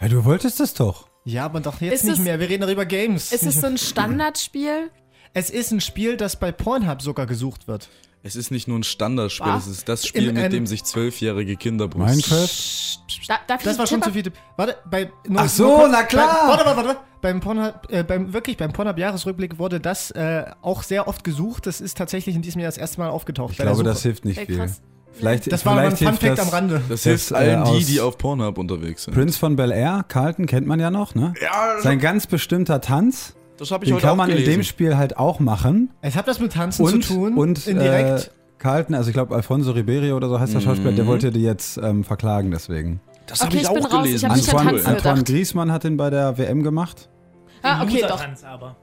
Ja, 0.00 0.08
du 0.08 0.24
wolltest 0.24 0.60
das 0.60 0.72
doch. 0.72 1.08
Ja, 1.24 1.44
aber 1.44 1.60
doch 1.60 1.80
jetzt 1.82 1.92
Ist 1.92 2.04
nicht 2.04 2.18
es- 2.20 2.24
mehr. 2.24 2.40
Wir 2.40 2.48
reden 2.48 2.62
doch 2.62 2.70
über 2.70 2.86
Games. 2.86 3.30
Ist 3.32 3.44
es 3.44 3.60
so 3.60 3.66
ein 3.66 3.76
Standardspiel? 4.24 4.90
es 5.34 5.50
ist 5.50 5.70
ein 5.72 5.80
Spiel, 5.82 6.16
das 6.16 6.40
bei 6.40 6.50
Pornhub 6.52 7.02
sogar 7.02 7.26
gesucht 7.26 7.68
wird. 7.68 7.88
Es 8.22 8.34
ist 8.36 8.50
nicht 8.50 8.66
nur 8.68 8.78
ein 8.78 8.82
Standardspiel, 8.82 9.46
Was? 9.46 9.66
es 9.66 9.78
ist 9.78 9.88
das 9.88 10.06
Spiel, 10.06 10.28
Im- 10.28 10.34
mit 10.34 10.52
dem 10.52 10.66
sich 10.66 10.84
zwölfjährige 10.84 11.56
Kinder 11.56 11.86
brüsten. 11.88 12.16
Minecraft? 12.16 12.99
Da, 13.28 13.34
darf 13.46 13.60
ich 13.60 13.64
Das 13.66 13.78
war 13.78 13.86
schon 13.86 14.02
zu 14.02 14.10
viel. 14.12 14.24
Warte, 14.56 14.76
bei. 14.90 15.10
Ach 15.34 15.48
so, 15.48 15.76
kurz- 15.76 15.88
na 15.92 16.02
klar. 16.02 16.28
Bei, 16.44 16.48
warte, 16.52 16.64
warte, 16.66 16.88
warte. 16.88 17.00
Beim 17.22 17.40
Pornhub, 17.40 17.74
äh, 17.90 18.02
beim, 18.02 18.32
wirklich, 18.32 18.56
beim 18.56 18.72
Pornhub-Jahresrückblick 18.72 19.58
wurde 19.58 19.78
das 19.78 20.10
äh, 20.12 20.44
auch 20.62 20.82
sehr 20.82 21.06
oft 21.06 21.22
gesucht. 21.22 21.66
Das 21.66 21.80
ist 21.82 21.98
tatsächlich 21.98 22.34
in 22.34 22.40
diesem 22.42 22.60
Jahr 22.62 22.68
das 22.68 22.78
erste 22.78 22.98
Mal 23.00 23.10
aufgetaucht. 23.10 23.52
Ich 23.52 23.58
glaube, 23.58 23.82
das 23.82 24.02
hilft 24.02 24.24
nicht 24.24 24.38
Ey, 24.38 24.46
viel. 24.46 24.56
krass. 24.56 24.80
Vielleicht, 25.12 25.50
Das 25.52 25.66
war 25.66 25.72
aber 25.72 25.82
ein 25.82 25.96
vielleicht 25.96 26.20
hilft 26.22 26.38
Fun-Fact 26.38 26.40
am 26.40 26.48
Rande. 26.54 26.74
Das 26.88 26.88
Das, 26.88 27.02
hilft 27.02 27.30
äh, 27.32 27.34
allen 27.34 27.64
die, 27.76 27.84
die 27.84 28.00
auf 28.00 28.16
Pornhub 28.16 28.56
unterwegs 28.56 29.04
sind. 29.04 29.12
Prince 29.14 29.38
von 29.38 29.56
Bel 29.56 29.70
Air, 29.72 30.04
Carlton 30.08 30.46
kennt 30.46 30.66
man 30.66 30.78
ja 30.80 30.90
noch, 30.90 31.14
ne? 31.14 31.34
Ja, 31.42 31.80
Sein 31.80 31.98
ganz 31.98 32.26
bestimmter 32.26 32.80
Tanz, 32.80 33.34
das 33.58 33.70
habe 33.72 33.84
ich 33.84 33.90
den 33.90 33.96
heute 33.96 34.02
kann 34.02 34.12
auch 34.12 34.16
man 34.16 34.30
in 34.30 34.36
gelesen. 34.36 34.52
dem 34.60 34.62
Spiel 34.62 34.96
halt 34.96 35.18
auch 35.18 35.40
machen. 35.40 35.90
Es 36.00 36.14
hat 36.16 36.26
das 36.28 36.38
mit 36.40 36.52
Tanzen 36.52 36.84
Und, 36.86 37.04
zu 37.04 37.12
tun. 37.14 37.34
und 37.36 37.66
äh, 37.66 37.70
indirekt. 37.72 38.30
Carlton, 38.58 38.94
also 38.94 39.08
ich 39.08 39.14
glaube 39.14 39.34
Alfonso 39.34 39.72
Ribeiro 39.72 40.16
oder 40.16 40.28
so 40.28 40.38
heißt 40.38 40.54
der 40.54 40.60
Schauspieler, 40.60 40.92
der 40.92 41.06
wollte 41.06 41.30
die 41.32 41.42
jetzt 41.42 41.76
ähm, 41.78 42.04
verklagen 42.04 42.50
deswegen. 42.50 43.00
Das 43.30 43.40
Okay, 43.40 43.46
habe 43.46 43.56
ich 43.56 43.62
ich 43.62 43.68
auch 43.68 43.74
bin 43.74 43.84
raus, 43.84 43.92
ich 43.92 44.02
gelesen. 44.04 44.26
an 44.26 44.32
Antoine, 44.32 44.70
Antoine 44.70 44.94
gedacht. 44.96 45.26
Griezmann 45.26 45.72
hat 45.72 45.84
den 45.84 45.96
bei 45.96 46.10
der 46.10 46.36
WM 46.38 46.62
gemacht. 46.62 47.08
Ah, 47.62 47.82
okay, 47.82 48.00
doch. 48.02 48.10
Loser-Tanz 48.10 48.44
aber. 48.44 48.76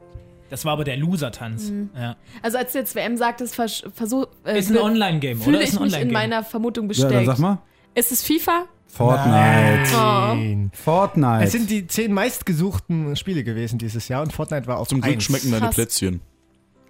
Das 0.50 0.64
war 0.64 0.74
aber 0.74 0.84
der 0.86 0.96
Loser-Tanz. 0.98 1.72
Ja. 1.96 2.16
Also 2.42 2.58
als 2.58 2.72
du 2.72 2.78
jetzt 2.80 2.96
WM 2.96 3.18
sagtest, 3.18 3.56
vers 3.56 3.84
versuch, 3.94 4.28
äh, 4.46 4.58
Ist 4.60 4.72
ein 4.72 4.78
Online-Game, 4.78 5.42
oder? 5.42 5.62
Ist 5.62 5.74
ich 5.74 5.80
ein 5.80 5.84
mich 5.84 5.94
in 5.94 6.00
Online-Game. 6.00 6.14
meiner 6.14 6.44
Vermutung 6.44 6.86
Ja, 6.86 6.88
bestätigt. 6.90 7.16
dann 7.16 7.26
sag 7.26 7.40
mal. 7.40 7.58
Ist 7.96 8.12
es 8.12 8.24
FIFA? 8.24 8.66
Fortnite. 8.88 9.92
Nein. 9.94 10.72
Fortnite. 10.74 11.44
Es 11.44 11.52
sind 11.52 11.70
die 11.70 11.88
zehn 11.88 12.14
meistgesuchten 12.14 13.16
Spiele 13.18 13.44
gewesen 13.44 13.78
dieses 13.78 14.08
Jahr 14.08 14.22
und 14.24 14.32
Fortnite 14.32 14.68
war 14.68 14.78
auf 14.80 14.88
Zum 14.88 15.02
Glück 15.02 15.22
schmecken 15.22 15.52
deine 15.52 15.66
Krass. 15.66 15.76
Plätzchen. 15.76 16.22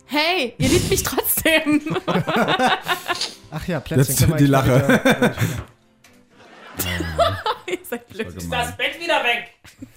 Hey, 0.06 0.54
ihr 0.60 0.70
liebt 0.70 0.90
mich 0.90 1.04
trotzdem. 1.04 1.82
Ach 3.52 3.68
ja, 3.68 3.80
Plätzchen. 3.80 4.30
Jetzt 4.30 4.40
die 4.40 4.46
Lache. 4.46 4.70
mal 4.70 5.34
ihr 7.72 7.78
seid 7.84 8.08
blöd. 8.08 8.28
Das 8.50 8.78
Bett 8.78 9.00
wieder 9.00 9.24
weg! 9.24 9.54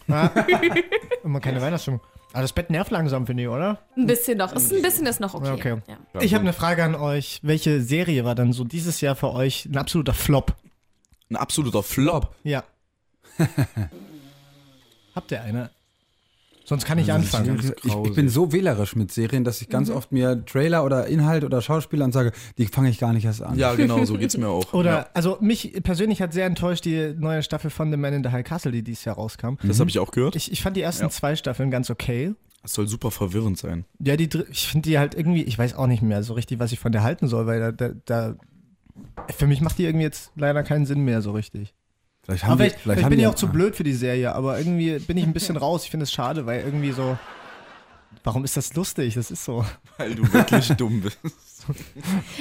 wieder- 0.63 0.83
Immer 1.25 1.41
keine 1.41 1.61
Weihnachtsstimmung. 1.61 2.01
Aber 2.33 2.43
das 2.43 2.53
Bett 2.53 2.71
nervt 2.71 2.91
langsam, 2.93 3.27
finde 3.27 3.43
ich, 3.43 3.49
oder? 3.49 3.79
Ein 3.97 4.07
bisschen 4.07 4.39
noch. 4.39 4.53
Ist 4.53 4.73
ein 4.73 4.83
bisschen 4.83 5.07
ist 5.07 5.19
noch 5.21 5.35
okay. 5.35 5.51
Okay. 5.53 5.77
Ja. 5.89 6.21
Ich 6.21 6.33
habe 6.35 6.43
eine 6.43 6.53
Frage 6.53 6.85
an 6.85 6.95
euch. 6.95 7.41
Welche 7.43 7.81
Serie 7.81 8.25
war 8.25 8.35
dann 8.37 8.53
so 8.53 8.63
dieses 8.63 9.01
Jahr 9.01 9.17
für 9.17 9.33
euch 9.33 9.65
ein 9.67 9.77
absoluter 9.77 10.15
Flop? 10.15 10.55
Ein 11.29 11.37
absoluter 11.37 11.83
Flop. 11.83 12.35
Ja. 12.45 12.63
Habt 15.15 15.33
ihr 15.33 15.43
eine? 15.43 15.71
Sonst 16.71 16.85
kann 16.87 16.99
ich 16.99 17.13
anfangen. 17.13 17.61
Ich, 17.83 17.85
ich 17.85 18.15
bin 18.15 18.29
so 18.29 18.53
wählerisch 18.53 18.95
mit 18.95 19.11
Serien, 19.11 19.43
dass 19.43 19.61
ich 19.61 19.69
ganz 19.69 19.89
Mhm. 19.91 19.97
oft 19.97 20.13
mir 20.13 20.45
Trailer 20.47 20.85
oder 20.85 21.07
Inhalt 21.09 21.43
oder 21.43 21.61
Schauspieler 21.61 22.05
und 22.05 22.13
sage, 22.13 22.31
die 22.59 22.67
fange 22.67 22.89
ich 22.91 23.01
gar 23.01 23.13
nicht 23.13 23.25
erst 23.25 23.43
an. 23.43 23.59
Ja, 23.59 23.75
genau, 23.75 24.05
so 24.05 24.17
geht's 24.17 24.37
mir 24.37 24.49
auch. 24.49 24.73
Oder, 24.73 24.91
Ja, 24.91 25.07
also 25.13 25.37
mich 25.41 25.73
persönlich 25.83 26.23
hat 26.23 26.33
sehr 26.33 26.47
enttäuscht 26.47 26.85
die 26.85 27.13
neue 27.19 27.43
Staffel 27.43 27.71
von 27.71 27.91
The 27.91 27.97
Man 27.97 28.15
in 28.15 28.23
the 28.23 28.31
High 28.31 28.45
Castle, 28.47 28.71
die 28.71 28.85
dieses 28.85 29.05
Jahr 29.05 29.17
rauskam. 29.17 29.55
das 29.65 29.81
habe 29.81 29.91
ich 29.91 29.99
auch 29.99 30.13
gehört. 30.13 30.37
Ich, 30.37 30.53
ich 30.53 30.63
fand 30.63 30.77
die 30.77 30.83
ersten 30.83 31.03
Ja. 31.03 31.11
zwei 31.11 31.35
Staffeln 31.35 31.73
ganz 31.73 31.91
okay. 31.91 32.35
Das 32.63 32.75
soll 32.75 32.87
super 32.87 33.11
verwirrend 33.11 33.59
sein. 33.59 33.85
Ja, 33.99 34.17
die, 34.17 34.29
ich 34.53 34.69
finde 34.69 34.89
die 34.89 34.99
halt 34.99 35.17
irgendwie, 35.17 35.43
ich 35.43 35.59
weiß 35.59 35.75
auch 35.75 35.89
nicht 35.89 36.03
mehr 36.03 36.23
so 36.23 36.35
richtig, 36.35 36.61
was 36.61 36.71
ich 36.71 36.79
von 36.79 36.93
der 36.93 37.03
halten 37.03 37.27
soll, 37.27 37.47
weil 37.47 37.59
da, 37.59 37.73
da, 37.73 37.91
da 38.05 38.37
für 39.35 39.47
mich 39.49 39.61
macht 39.61 39.77
die 39.79 39.85
irgendwie 39.87 40.05
jetzt 40.05 40.31
leider 40.37 40.63
keinen 40.63 40.87
Sinn 40.87 41.01
mehr 41.01 41.21
so 41.21 41.33
richtig. 41.33 41.75
Vielleicht 42.23 42.45
haben 42.45 42.53
Aber 42.53 42.65
die, 42.65 42.71
vielleicht, 42.71 42.83
vielleicht 42.83 43.03
haben 43.05 43.11
bin 43.11 43.21
ich 43.21 43.27
auch 43.27 43.35
zu 43.35 43.49
blöd 43.49 43.75
für 43.77 43.85
die 43.85 43.95
Serie, 43.95 44.35
aber 44.35 44.59
irgendwie 44.59 44.99
bin 44.99 45.17
ich 45.17 45.25
ein 45.25 45.33
bisschen 45.33 45.57
raus. 45.57 45.85
Ich 45.85 45.91
finde 45.91 46.05
es 46.05 46.13
schade, 46.13 46.47
weil 46.47 46.61
irgendwie 46.63 46.93
so. 46.93 47.19
Warum 48.23 48.45
ist 48.45 48.55
das 48.57 48.75
lustig? 48.75 49.15
Das 49.15 49.31
ist 49.31 49.45
so. 49.47 49.65
Weil 49.97 50.15
du 50.15 50.31
wirklich 50.31 50.69
dumm 50.77 51.01
bist. 51.01 51.19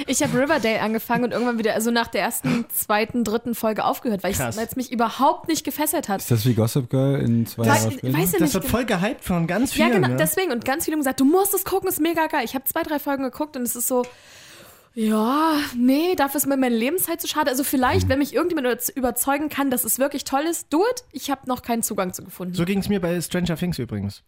Ich 0.06 0.22
habe 0.22 0.38
Riverdale 0.38 0.80
angefangen 0.82 1.24
und 1.24 1.32
irgendwann 1.32 1.58
wieder, 1.58 1.72
also 1.74 1.90
nach 1.90 2.08
der 2.08 2.20
ersten, 2.20 2.66
zweiten, 2.70 3.24
dritten 3.24 3.54
Folge 3.54 3.84
aufgehört, 3.84 4.22
weil 4.22 4.32
es 4.32 4.76
mich 4.76 4.92
überhaupt 4.92 5.48
nicht 5.48 5.64
gefesselt 5.64 6.08
hat. 6.08 6.20
Ist 6.20 6.30
das 6.30 6.44
wie 6.44 6.52
Gossip 6.54 6.90
Girl 6.90 7.20
in 7.20 7.46
zwei 7.46 7.66
Weiß, 7.66 7.84
Jahren 7.84 7.92
später? 7.92 8.18
weiß 8.18 8.32
ja 8.32 8.38
Das 8.40 8.40
nicht. 8.40 8.54
wird 8.54 8.64
voll 8.66 8.84
gehypt 8.84 9.24
von 9.24 9.46
ganz 9.46 9.74
ja, 9.76 9.86
vielen. 9.86 10.02
genau, 10.02 10.08
ne? 10.08 10.16
deswegen. 10.16 10.52
Und 10.52 10.64
ganz 10.66 10.84
viele 10.84 10.96
haben 10.96 11.00
gesagt, 11.00 11.20
du 11.20 11.24
musst 11.24 11.54
es 11.54 11.64
gucken, 11.64 11.88
ist 11.88 12.00
mega 12.00 12.26
geil. 12.26 12.44
Ich 12.44 12.54
habe 12.54 12.64
zwei, 12.64 12.82
drei 12.82 12.98
Folgen 12.98 13.22
geguckt 13.22 13.56
und 13.56 13.62
es 13.62 13.74
ist 13.76 13.88
so, 13.88 14.04
ja, 14.94 15.54
nee, 15.76 16.14
dafür 16.16 16.38
ist 16.38 16.46
mir 16.46 16.56
meine 16.56 16.74
Lebenszeit 16.74 17.20
zu 17.20 17.28
schade. 17.28 17.50
Also 17.50 17.62
vielleicht, 17.64 18.08
wenn 18.08 18.18
mich 18.18 18.34
irgendjemand 18.34 18.66
über- 18.66 18.96
überzeugen 18.96 19.48
kann, 19.48 19.70
dass 19.70 19.84
es 19.84 19.98
wirklich 19.98 20.24
toll 20.24 20.42
ist, 20.42 20.72
do 20.72 20.84
it. 20.90 21.04
Ich 21.12 21.30
habe 21.30 21.42
noch 21.46 21.62
keinen 21.62 21.82
Zugang 21.82 22.12
zu 22.12 22.24
gefunden. 22.24 22.54
So 22.54 22.64
ging 22.64 22.78
es 22.80 22.88
mir 22.88 23.00
bei 23.00 23.20
Stranger 23.20 23.56
Things 23.56 23.78
übrigens. 23.78 24.22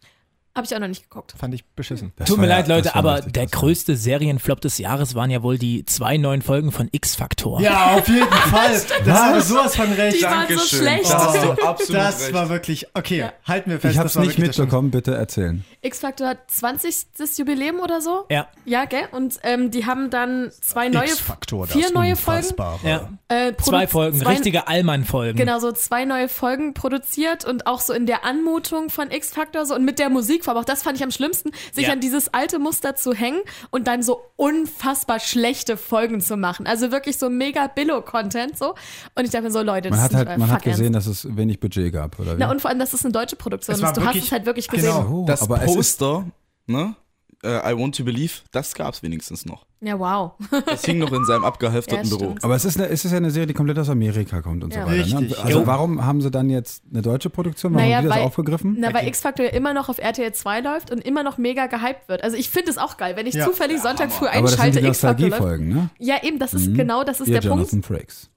Habe 0.55 0.67
ich 0.67 0.75
auch 0.75 0.79
noch 0.79 0.87
nicht 0.87 1.09
geguckt. 1.09 1.33
Fand 1.35 1.55
ich 1.55 1.65
beschissen. 1.65 2.13
Das 2.15 2.29
Tut 2.29 2.37
mir 2.37 2.47
ja- 2.47 2.57
leid, 2.57 2.67
Leute, 2.67 2.83
das 2.83 2.93
war 2.93 2.99
aber 2.99 3.21
der 3.21 3.47
größte 3.47 3.95
Serienflop 3.97 4.61
des 4.61 4.77
Jahres 4.77 5.15
waren 5.15 5.31
ja 5.31 5.41
wohl 5.41 5.57
die 5.57 5.83
zwei 5.85 6.17
neuen 6.17 6.43
Folgen 6.43 6.71
von 6.71 6.89
X-Factor. 6.91 7.59
Ja, 7.59 7.95
auf 7.95 8.07
jeden 8.07 8.27
Fall. 8.31 8.71
Das 9.03 9.07
war 9.07 9.41
sowas 9.41 9.75
von 9.75 9.91
recht. 9.93 10.19
Die 10.19 10.23
waren 10.23 10.45
so 10.55 10.59
schlecht. 10.77 11.09
Du 11.09 11.15
absolut 11.65 11.95
Das 11.99 12.21
recht. 12.25 12.33
war 12.33 12.49
wirklich. 12.49 12.85
Okay, 12.93 13.29
halten 13.47 13.71
wir 13.71 13.79
fest. 13.79 13.93
Ich 13.95 13.99
hab's 13.99 14.13
das 14.13 14.19
war 14.21 14.27
nicht 14.27 14.37
mitbekommen, 14.37 14.91
bitte 14.91 15.15
erzählen. 15.15 15.65
X-Factor 15.81 16.27
hat 16.27 16.37
20. 16.51 16.95
Jubiläum 17.37 17.79
oder 17.79 17.99
so. 17.99 18.25
Ja. 18.29 18.47
Ja, 18.65 18.85
gell? 18.85 19.07
Und 19.11 19.39
ähm, 19.41 19.71
die 19.71 19.87
haben 19.87 20.11
dann 20.11 20.51
zwei 20.61 20.87
neue, 20.87 21.05
X-Faktor, 21.05 21.65
das 21.65 21.75
vier 21.75 21.91
neue 21.91 22.15
Folgen. 22.15 22.45
Ja. 22.83 23.09
Äh, 23.27 23.53
Zwei 23.59 23.87
Folgen, 23.87 24.19
zwei- 24.19 24.29
richtige 24.33 24.67
Allmann-Folgen. 24.67 25.35
Genau, 25.37 25.57
so 25.57 25.71
zwei 25.71 26.05
neue 26.05 26.29
Folgen 26.29 26.75
produziert 26.75 27.43
und 27.43 27.65
auch 27.65 27.81
so 27.81 27.91
in 27.93 28.05
der 28.05 28.23
Anmutung 28.23 28.91
von 28.91 29.09
X-Factor 29.09 29.65
so 29.65 29.73
und 29.73 29.83
mit 29.83 29.97
der 29.97 30.09
Musikform. 30.43 30.57
Auch 30.57 30.65
das 30.65 30.83
fand 30.83 30.97
ich 30.97 31.03
am 31.03 31.11
schlimmsten, 31.11 31.51
sich 31.71 31.87
Ja. 31.87 31.93
an 31.93 31.99
dieses 31.99 32.33
alte 32.33 32.59
Muster 32.59 32.95
zu 32.95 33.13
hängen 33.13 33.41
und 33.71 33.87
dann 33.87 34.03
so 34.03 34.21
unfassbar 34.35 35.19
schlechte 35.19 35.77
Folgen 35.77 36.21
zu 36.21 36.37
machen. 36.37 36.67
Also 36.67 36.91
wirklich 36.91 37.17
so 37.17 37.29
mega 37.29 37.67
Billo-Content 37.67 38.57
so. 38.57 38.75
Und 39.15 39.25
ich 39.25 39.31
dachte 39.31 39.45
mir 39.45 39.51
so, 39.51 39.61
Leute, 39.61 39.89
das 39.89 39.97
Man 39.97 39.99
ist 39.99 40.03
hat 40.03 40.11
nicht 40.11 40.17
halt, 40.19 40.27
euer 40.29 40.37
man 40.37 40.49
hat 40.51 40.59
Fuck 40.59 40.65
ernst. 40.67 40.79
gesehen, 40.79 40.93
dass 40.93 41.05
es 41.07 41.35
wenig 41.37 41.59
Budget 41.59 41.93
gab, 41.93 42.19
oder 42.19 42.33
wie? 42.35 42.39
Na 42.39 42.51
und 42.51 42.61
vor 42.61 42.69
allem, 42.69 42.79
dass 42.79 42.93
es 42.93 43.03
eine 43.05 43.11
deutsche 43.11 43.35
Produktion 43.35 43.73
Es 43.75 43.81
ist. 43.81 43.83
Du 43.83 44.01
hast 44.01 44.05
wirklich- 44.05 44.25
es 44.25 44.31
halt 44.31 44.45
wirklich 44.45 44.67
gesehen. 44.67 44.93
genau. 44.93 45.25
Das 45.25 45.41
aber 45.41 45.61
es 45.63 45.69
ist, 45.71 45.75
Poster, 45.99 46.25
ne? 46.67 46.95
äh, 47.43 47.71
I 47.73 47.77
Want 47.77 47.95
to 47.97 48.03
Believe, 48.03 48.33
das 48.51 48.73
gab's 48.75 49.01
wenigstens 49.03 49.45
noch. 49.45 49.65
Ja, 49.85 49.99
wow. 49.99 50.31
Das 50.65 50.85
hing 50.85 50.99
noch 50.99 51.11
in 51.11 51.25
seinem 51.25 51.43
abgehalfterten 51.43 52.09
Ja, 52.09 52.17
Büro. 52.17 52.35
aber 52.41 52.55
es 52.55 52.63
ist, 52.63 52.77
eine, 52.79 52.87
es 52.87 53.03
ist 53.03 53.11
ja 53.11 53.17
eine 53.17 53.31
Serie, 53.31 53.47
die 53.47 53.53
komplett 53.53 53.77
aus 53.79 53.89
Amerika 53.89 54.41
kommt 54.41 54.63
und 54.63 54.73
Ja. 54.73 54.85
so 54.85 54.91
weiter. 54.91 55.19
Ne? 55.21 55.35
Also 55.43 55.59
Jo. 55.59 55.67
warum 55.67 56.05
haben 56.05 56.21
sie 56.21 56.31
dann 56.31 56.49
jetzt 56.49 56.83
eine 56.91 57.01
deutsche 57.01 57.29
Produktion? 57.29 57.73
Warum 57.73 57.85
Naja, 57.85 57.97
haben 57.97 58.03
die 58.03 58.09
das 58.09 58.17
weil- 58.17 58.23
aufgegriffen? 58.25 58.75
Na, 58.79 58.93
weil 58.93 59.07
X-Factor 59.07 59.45
ja 59.45 59.51
immer 59.51 59.73
noch 59.73 59.89
auf 59.89 59.99
RTL 59.99 60.31
2 60.33 60.61
läuft 60.61 60.91
und 60.91 60.99
immer 61.05 61.23
noch 61.23 61.37
mega 61.37 61.65
gehypt 61.67 62.07
wird. 62.07 62.23
Also 62.23 62.37
ich 62.37 62.49
finde 62.49 62.71
es 62.71 62.77
auch 62.77 62.97
geil, 62.97 63.15
wenn 63.17 63.27
ich 63.27 63.33
Ja. 63.35 63.45
zufällig 63.45 63.81
Sonntag 63.81 64.11
früh 64.11 64.27
aber 64.27 64.41
das 64.43 64.51
sind 64.51 64.59
einschalte, 64.61 64.81
die 64.81 64.87
X-Factor 64.87 65.27
läuft. 65.29 65.39
Nostalgiefolgen, 65.41 65.69
ne? 65.73 65.89
Ja, 65.99 66.23
eben, 66.23 66.39
das 66.39 66.53
ist 66.53 66.73
genau, 66.73 67.03
das 67.03 67.19
ist 67.19 67.27
Ihr 67.27 67.39
der 67.41 67.49
Punkt. 67.49 67.71
Jonathan 67.71 67.83
Frakes. 67.83 68.29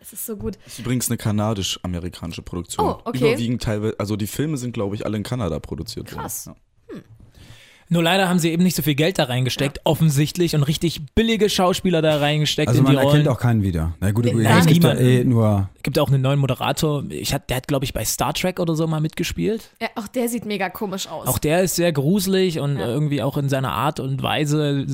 Es 0.00 0.12
ist 0.12 0.24
so 0.26 0.36
gut. 0.36 0.56
Das 0.64 0.74
ist 0.74 0.78
übrigens 0.78 1.10
eine 1.10 1.18
kanadisch-amerikanische 1.18 2.40
Produktion. 2.40 2.86
Oh, 2.86 2.98
okay. 3.04 3.18
Überwiegend 3.32 3.62
teilweise, 3.62 3.94
also 3.98 4.16
die 4.16 4.28
Filme 4.28 4.56
sind, 4.56 4.72
glaube 4.72 4.94
ich, 4.94 5.04
alle 5.04 5.16
in 5.18 5.22
Kanada 5.24 5.58
produziert 5.58 6.06
Krass. 6.06 6.46
worden. 6.46 6.58
Nur 7.90 8.02
leider 8.02 8.28
haben 8.28 8.38
sie 8.38 8.50
eben 8.52 8.62
nicht 8.62 8.76
so 8.76 8.82
viel 8.82 8.94
Geld 8.94 9.18
da 9.18 9.24
reingesteckt, 9.24 9.80
offensichtlich, 9.84 10.54
und 10.54 10.62
richtig 10.64 11.00
billige 11.14 11.48
Schauspieler 11.48 12.02
da 12.02 12.18
reingesteckt 12.18 12.68
Also 12.68 12.80
in 12.80 12.84
man 12.84 12.92
die 12.92 12.98
erkennt 12.98 13.14
Rollen. 13.14 13.28
auch 13.28 13.40
keinen 13.40 13.62
wieder. 13.62 13.94
Na 14.00 14.10
gut, 14.10 14.26
nein, 14.26 14.58
es 14.58 14.66
gibt 14.66 14.84
ja 14.84 14.94
eh 14.94 15.24
nur 15.24 15.70
Gibt 15.82 15.98
auch 15.98 16.08
einen 16.08 16.20
neuen 16.20 16.38
Moderator. 16.38 17.04
Ich 17.08 17.32
hat, 17.32 17.48
der 17.48 17.56
hat, 17.58 17.68
glaube 17.68 17.84
ich, 17.86 17.94
bei 17.94 18.04
Star 18.04 18.34
Trek 18.34 18.60
oder 18.60 18.74
so 18.74 18.86
mal 18.86 19.00
mitgespielt. 19.00 19.70
Ja, 19.80 19.88
auch 19.94 20.06
der 20.08 20.28
sieht 20.28 20.44
mega 20.44 20.68
komisch 20.68 21.08
aus. 21.08 21.26
Auch 21.26 21.38
der 21.38 21.62
ist 21.62 21.76
sehr 21.76 21.92
gruselig 21.92 22.58
und 22.60 22.76
Ja. 22.78 22.86
irgendwie 22.88 23.22
auch 23.22 23.38
in 23.38 23.48
seiner 23.48 23.72
Art 23.72 24.00
und 24.00 24.22
Weise 24.22 24.84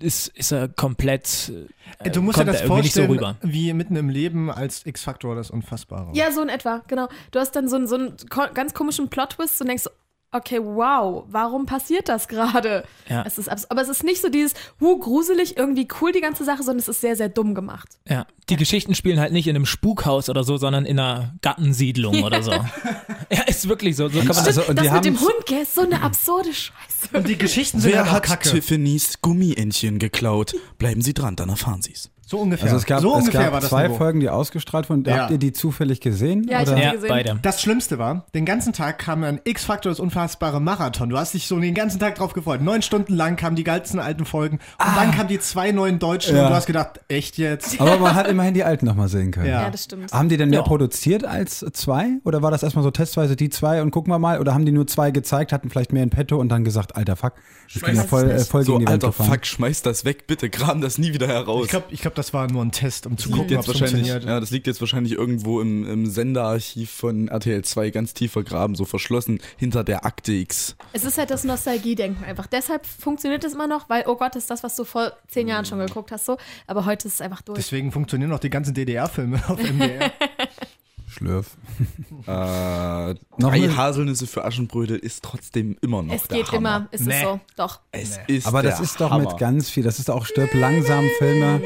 ist, 0.00 0.28
ist 0.28 0.52
er 0.52 0.68
komplett. 0.68 1.52
Äh, 1.98 2.10
Du 2.10 2.22
musst 2.22 2.38
dir 2.38 2.44
das 2.46 2.60
so 2.60 2.66
vorstellen, 2.66 3.10
rüber. 3.10 3.36
wie 3.42 3.72
mitten 3.74 3.96
im 3.96 4.08
Leben 4.08 4.50
als 4.50 4.86
X-Faktor 4.86 5.34
das 5.34 5.50
Unfassbare. 5.50 6.10
ja, 6.14 6.30
so 6.32 6.40
in 6.42 6.48
etwa, 6.48 6.82
genau. 6.86 7.08
Du 7.30 7.38
hast 7.40 7.52
dann 7.56 7.68
so, 7.68 7.76
einen- 7.76 7.86
so 7.86 7.96
einen 7.96 8.12
ganz 8.54 8.72
komischen 8.72 9.08
Plot-Twist 9.08 9.60
und 9.60 9.66
denkst 9.68 9.82
so, 9.84 9.90
okay, 10.32 10.60
wow, 10.62 11.24
warum 11.28 11.66
passiert 11.66 12.08
das 12.08 12.28
gerade? 12.28 12.84
Ja. 13.08 13.24
Es 13.26 13.38
ist 13.38 13.48
aber 13.70 13.82
es 13.82 13.88
ist 13.88 14.04
nicht 14.04 14.20
so 14.20 14.28
dieses, 14.28 14.54
huh, 14.80 14.98
gruselig, 14.98 15.56
irgendwie 15.56 15.88
cool 16.00 16.12
die 16.12 16.20
ganze 16.20 16.44
Sache, 16.44 16.62
sondern 16.62 16.80
es 16.80 16.88
ist 16.88 17.00
sehr, 17.00 17.16
sehr 17.16 17.28
dumm 17.28 17.54
gemacht. 17.54 17.98
Ja. 18.08 18.26
Die 18.48 18.56
Geschichten 18.56 18.94
spielen 18.94 19.20
halt 19.20 19.32
nicht 19.32 19.46
in 19.46 19.56
einem 19.56 19.66
Spukhaus 19.66 20.28
oder 20.28 20.44
so, 20.44 20.56
sondern 20.56 20.86
in 20.86 20.98
einer 20.98 21.34
Gartensiedlung 21.42 22.22
oder 22.22 22.42
so. 22.42 22.52
ja, 23.30 23.42
ist 23.46 23.68
wirklich 23.68 23.96
so. 23.96 24.08
So 24.08 24.18
kann 24.18 24.28
man 24.28 24.36
das. 24.36 24.46
Also, 24.46 24.64
und 24.64 24.78
das 24.78 24.90
mit 24.90 25.04
dem 25.04 25.20
Hund, 25.20 25.46
gell, 25.46 25.62
ist 25.62 25.74
so 25.74 25.82
eine 25.82 26.02
absurde 26.02 26.52
Scheiße. 26.52 27.16
Und 27.16 27.28
die 27.28 27.36
Geschichten 27.36 27.80
sind 27.80 27.92
Wer 27.92 28.10
hat 28.10 28.22
kacke. 28.22 28.48
Tiffany's 28.48 29.20
Gummientchen 29.20 29.98
geklaut? 29.98 30.54
Bleiben 30.78 31.02
Sie 31.02 31.14
dran, 31.14 31.36
dann 31.36 31.50
erfahren 31.50 31.82
Sie's. 31.82 32.10
So 32.28 32.40
ungefähr. 32.40 32.64
Also 32.66 32.76
es 32.76 32.84
gab, 32.84 33.00
so 33.00 33.12
es 33.14 33.20
ungefähr 33.20 33.44
gab 33.44 33.52
war 33.54 33.60
das 33.60 33.70
zwei 33.70 33.84
Niveau. 33.84 33.94
Folgen, 33.96 34.20
die 34.20 34.28
ausgestrahlt 34.28 34.90
wurden. 34.90 35.02
Ja. 35.04 35.16
Habt 35.22 35.30
ihr 35.30 35.38
die 35.38 35.52
zufällig 35.52 36.02
gesehen? 36.02 36.46
Ja, 36.46 36.60
ich 36.60 36.68
oder? 36.68 36.76
hab 36.76 36.82
Ja, 36.84 36.92
gesehen. 36.92 37.08
beide. 37.08 37.38
Das 37.40 37.62
Schlimmste 37.62 37.98
war, 37.98 38.26
den 38.34 38.44
ganzen 38.44 38.74
Tag 38.74 38.98
kam 38.98 39.24
ein 39.24 39.40
X-Faktor 39.44 39.90
das 39.90 39.98
unfassbare 39.98 40.60
Marathon. 40.60 41.08
Du 41.08 41.16
hast 41.16 41.32
dich 41.32 41.46
so 41.48 41.58
den 41.58 41.72
ganzen 41.72 41.98
Tag 42.00 42.16
drauf 42.16 42.34
gefreut. 42.34 42.60
Neun 42.60 42.82
Stunden 42.82 43.14
lang 43.14 43.36
kamen 43.36 43.56
die 43.56 43.64
geilsten 43.64 43.98
alten 43.98 44.26
Folgen. 44.26 44.56
Und 44.78 44.96
dann 44.96 45.10
kamen 45.12 45.28
die 45.28 45.38
zwei 45.38 45.72
neuen 45.72 45.98
deutschen 45.98 46.36
Ja. 46.36 46.42
und 46.44 46.50
du 46.50 46.54
hast 46.56 46.66
gedacht, 46.66 47.00
echt 47.08 47.38
jetzt? 47.38 47.80
Aber 47.80 47.96
man 47.98 48.14
hat 48.14 48.28
immerhin 48.28 48.52
die 48.52 48.62
alten 48.62 48.84
nochmal 48.84 49.08
sehen 49.08 49.30
können. 49.30 49.46
Ja. 49.46 49.62
Ja, 49.62 49.70
das 49.70 49.84
stimmt. 49.84 50.12
Haben 50.12 50.28
die 50.28 50.36
denn 50.36 50.50
mehr 50.50 50.58
Ja. 50.58 50.64
produziert 50.66 51.24
als 51.24 51.64
zwei? 51.72 52.18
Oder 52.24 52.42
war 52.42 52.50
das 52.50 52.62
erstmal 52.62 52.82
so 52.82 52.90
testweise 52.90 53.36
die 53.36 53.48
zwei 53.48 53.80
und 53.80 53.90
gucken 53.90 54.12
wir 54.12 54.18
mal? 54.18 54.38
Oder 54.38 54.52
haben 54.52 54.66
die 54.66 54.72
nur 54.72 54.86
zwei 54.86 55.12
gezeigt, 55.12 55.50
hatten 55.52 55.70
vielleicht 55.70 55.94
mehr 55.94 56.02
in 56.02 56.10
petto 56.10 56.36
und 56.36 56.50
dann 56.50 56.62
gesagt, 56.62 56.94
alter 56.94 57.16
Fuck, 57.16 57.32
das 57.72 57.82
ging 57.82 57.96
ja 57.96 58.02
voll, 58.02 58.30
äh, 58.30 58.38
voll 58.40 58.64
So, 58.64 58.72
gegen 58.72 58.80
die 58.80 58.92
Wand 58.92 59.02
alter 59.04 59.16
gefahren. 59.16 59.30
Fuck, 59.32 59.46
schmeiß 59.46 59.80
das 59.80 60.04
weg, 60.04 60.26
bitte, 60.26 60.50
kram 60.50 60.82
das 60.82 60.98
nie 60.98 61.14
wieder 61.14 61.26
heraus. 61.26 61.64
Ich 61.64 61.70
glaube, 61.70 61.86
ich 61.90 62.02
glaub, 62.02 62.14
das 62.18 62.34
war 62.34 62.50
nur 62.50 62.62
ein 62.64 62.72
Test, 62.72 63.06
um 63.06 63.16
zu 63.16 63.30
gucken, 63.30 63.56
ob 63.56 63.66
es 63.68 63.78
funktioniert. 63.78 64.24
ja, 64.24 64.40
das 64.40 64.50
liegt 64.50 64.66
jetzt 64.66 64.80
wahrscheinlich 64.80 65.12
irgendwo 65.14 65.60
im, 65.60 65.88
im 65.88 66.06
Senderarchiv 66.06 66.90
von 66.90 67.28
RTL 67.28 67.62
2 67.64 67.90
ganz 67.90 68.12
tief 68.14 68.32
vergraben, 68.32 68.74
so 68.76 68.84
verschlossen 68.84 69.38
hinter 69.56 69.84
der 69.84 70.04
Akte 70.04 70.32
X. 70.32 70.76
Es 70.92 71.04
ist 71.04 71.16
halt 71.18 71.30
das 71.30 71.44
Nostalgie-Denken 71.44 72.24
einfach. 72.24 72.46
Deshalb 72.46 72.84
funktioniert 72.84 73.44
es 73.44 73.54
immer 73.54 73.66
noch, 73.68 73.88
weil, 73.88 74.04
oh 74.06 74.16
Gott, 74.16 74.36
ist 74.36 74.50
das, 74.50 74.62
was 74.62 74.76
du 74.76 74.84
vor 74.84 75.12
zehn 75.28 75.48
Jahren 75.48 75.64
schon 75.64 75.78
geguckt 75.78 76.12
hast, 76.12 76.26
so. 76.26 76.36
Aber 76.66 76.84
heute 76.84 77.08
ist 77.08 77.14
es 77.14 77.20
einfach 77.20 77.42
durch. 77.42 77.56
Deswegen 77.56 77.92
funktionieren 77.92 78.32
auch 78.32 78.40
die 78.40 78.50
ganzen 78.50 78.74
DDR-Filme 78.74 79.40
auf 79.48 79.62
MDR. 79.62 80.12
Schlürf. 81.08 81.56
Äh, 82.26 83.14
drei 83.38 83.68
Haselnüsse 83.70 84.26
für 84.26 84.44
Aschenbrödel 84.44 84.98
ist 84.98 85.22
trotzdem 85.24 85.76
immer 85.80 86.02
noch 86.02 86.14
es 86.14 86.24
der 86.24 86.38
geht 86.38 86.52
Hammer. 86.52 86.76
immer, 86.76 86.88
ist 86.90 87.06
Nee. 87.06 87.14
es 87.14 87.22
so. 87.22 87.40
Doch. 87.56 87.80
Es 87.92 88.18
ist 88.26 88.46
Aber 88.46 88.62
das 88.62 88.76
der 88.76 88.84
ist 88.84 89.00
doch 89.00 89.10
Hammer. 89.10 89.30
mit 89.30 89.38
ganz 89.38 89.70
viel, 89.70 89.82
das 89.84 89.98
ist 89.98 90.10
auch 90.10 90.26
Stirb 90.26 90.52
langsam 90.52 91.04
Filme. 91.18 91.62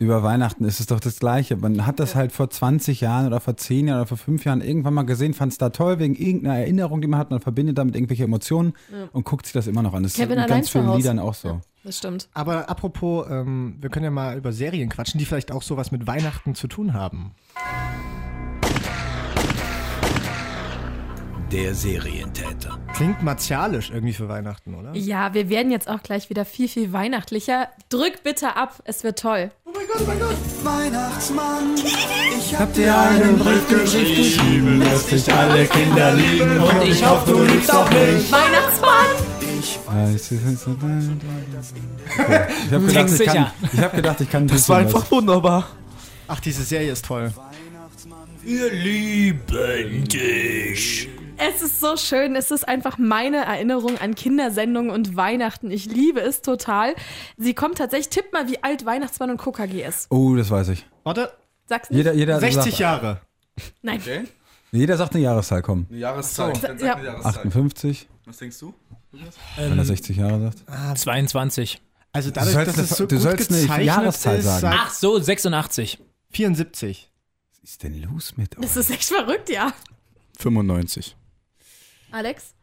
Über 0.00 0.22
Weihnachten 0.22 0.64
ist 0.64 0.80
es 0.80 0.86
doch 0.86 0.98
das 0.98 1.18
Gleiche. 1.18 1.56
Man 1.56 1.84
hat 1.84 2.00
das 2.00 2.14
halt 2.14 2.32
vor 2.32 2.48
20 2.48 3.02
Jahren 3.02 3.26
oder 3.26 3.38
vor 3.38 3.58
10 3.58 3.86
Jahren 3.86 3.98
oder 3.98 4.06
vor 4.06 4.16
5 4.16 4.46
Jahren 4.46 4.62
irgendwann 4.62 4.94
mal 4.94 5.02
gesehen, 5.02 5.34
fand 5.34 5.52
es 5.52 5.58
da 5.58 5.68
toll 5.68 5.98
wegen 5.98 6.14
irgendeiner 6.14 6.56
Erinnerung, 6.56 7.02
die 7.02 7.06
man 7.06 7.20
hat. 7.20 7.30
Man 7.30 7.40
verbindet 7.40 7.76
damit 7.76 7.94
irgendwelche 7.94 8.24
Emotionen 8.24 8.72
und 9.12 9.24
guckt 9.24 9.44
sich 9.44 9.52
das 9.52 9.66
immer 9.66 9.82
noch 9.82 9.92
an. 9.92 10.02
Das 10.02 10.14
Kevin 10.14 10.22
ist 10.22 10.30
mit 10.30 10.38
allein 10.38 10.48
ganz 10.48 10.70
vielen. 10.70 10.96
Liedern 10.96 11.18
auch 11.18 11.34
so. 11.34 11.60
Das 11.84 11.98
stimmt. 11.98 12.30
Aber 12.32 12.70
apropos, 12.70 13.26
ähm, 13.30 13.76
wir 13.78 13.90
können 13.90 14.04
ja 14.04 14.10
mal 14.10 14.38
über 14.38 14.54
Serien 14.54 14.88
quatschen, 14.88 15.18
die 15.18 15.26
vielleicht 15.26 15.52
auch 15.52 15.62
sowas 15.62 15.92
mit 15.92 16.06
Weihnachten 16.06 16.54
zu 16.54 16.66
tun 16.66 16.94
haben. 16.94 17.34
Der 21.52 21.74
Serientäter. 21.74 22.78
Klingt 22.94 23.24
martialisch 23.24 23.90
irgendwie 23.90 24.12
für 24.12 24.28
Weihnachten, 24.28 24.72
oder? 24.76 24.94
Ja, 24.94 25.34
wir 25.34 25.48
werden 25.48 25.72
jetzt 25.72 25.88
auch 25.88 26.00
gleich 26.00 26.30
wieder 26.30 26.44
viel, 26.44 26.68
viel 26.68 26.92
weihnachtlicher. 26.92 27.68
Drück 27.88 28.22
bitte 28.22 28.54
ab, 28.54 28.80
es 28.84 29.02
wird 29.02 29.18
toll. 29.18 29.50
Habt 32.58 32.76
ihr 32.76 32.98
einen 32.98 33.38
Brief 33.38 33.68
geschrieben, 33.68 34.80
lässt 34.80 35.08
sich 35.08 35.32
alle 35.32 35.66
Kinder 35.66 36.12
lieben 36.12 36.60
Und 36.60 36.82
ich 36.82 37.04
hoffe, 37.06 37.30
du 37.32 37.42
liebst 37.44 37.72
auch 37.74 37.88
mich. 37.90 38.30
Weihnachtsmann! 38.30 39.06
Okay. 42.18 42.46
Ich 42.66 42.72
habe 42.72 42.86
gedacht, 42.86 43.08
ich 43.10 43.26
kann, 43.26 43.46
ich 43.72 43.80
hab 43.80 43.94
gedacht, 43.94 44.20
ich 44.20 44.30
kann 44.30 44.46
Das 44.46 44.68
war 44.68 44.78
was. 44.78 44.86
einfach 44.86 45.10
wunderbar. 45.10 45.68
Ach, 46.28 46.40
diese 46.40 46.62
Serie 46.62 46.92
ist 46.92 47.04
toll. 47.04 47.32
Wir 48.42 48.72
lieben 48.72 50.04
dich. 50.08 51.08
Es 51.40 51.62
ist 51.62 51.80
so 51.80 51.96
schön. 51.96 52.36
Es 52.36 52.50
ist 52.50 52.68
einfach 52.68 52.98
meine 52.98 53.38
Erinnerung 53.38 53.98
an 53.98 54.14
Kindersendungen 54.14 54.90
und 54.90 55.16
Weihnachten. 55.16 55.70
Ich 55.70 55.86
liebe 55.86 56.20
es 56.20 56.42
total. 56.42 56.94
Sie 57.38 57.54
kommt 57.54 57.78
tatsächlich, 57.78 58.10
tipp 58.10 58.32
mal, 58.32 58.48
wie 58.48 58.62
alt 58.62 58.84
Weihnachtsmann 58.84 59.30
und 59.30 59.38
KKG 59.40 59.82
ist. 59.84 60.06
Oh, 60.10 60.34
das 60.36 60.50
weiß 60.50 60.68
ich. 60.68 60.84
Warte, 61.04 61.32
Sag's 61.66 61.88
nicht. 61.90 61.98
Jeder, 61.98 62.12
jeder, 62.14 62.40
60 62.40 62.62
sagt, 62.64 62.78
Jahre. 62.78 63.20
Nein. 63.82 64.00
jeder 64.72 64.96
sagt 64.96 65.14
eine 65.14 65.22
Jahreszahl, 65.24 65.62
komm. 65.62 65.86
Eine 65.88 65.98
Jahreszahl. 65.98 66.54
So. 66.54 66.66
Ja. 66.66 66.94
eine 66.96 67.04
Jahreszahl. 67.06 67.36
58, 67.36 68.08
Was 68.26 68.36
denkst 68.38 68.58
du? 68.58 68.74
wenn 69.56 69.78
er 69.78 69.84
60 69.84 70.16
Jahre 70.16 70.52
sagt. 70.66 70.98
22. 70.98 71.80
Also 72.12 72.30
dadurch, 72.30 72.54
dass 72.54 72.74
eine- 72.74 72.82
es 72.84 72.90
so 72.90 73.06
du 73.06 73.14
gut 73.16 73.22
sollst 73.22 73.50
eine 73.50 73.60
gezeichnet 73.62 73.86
Jahreszahl 73.86 74.38
ist, 74.38 74.44
sagen. 74.44 74.76
Ach 74.80 74.90
so, 74.90 75.18
86. 75.18 75.98
74. 76.30 77.10
Was 77.62 77.70
ist 77.70 77.82
denn 77.82 78.02
los 78.02 78.36
mit 78.36 78.56
euch? 78.58 78.62
Das 78.62 78.76
ist 78.76 78.90
echt 78.90 79.04
verrückt, 79.04 79.48
ja. 79.48 79.72
95. 80.38 81.16
Alex? 82.12 82.54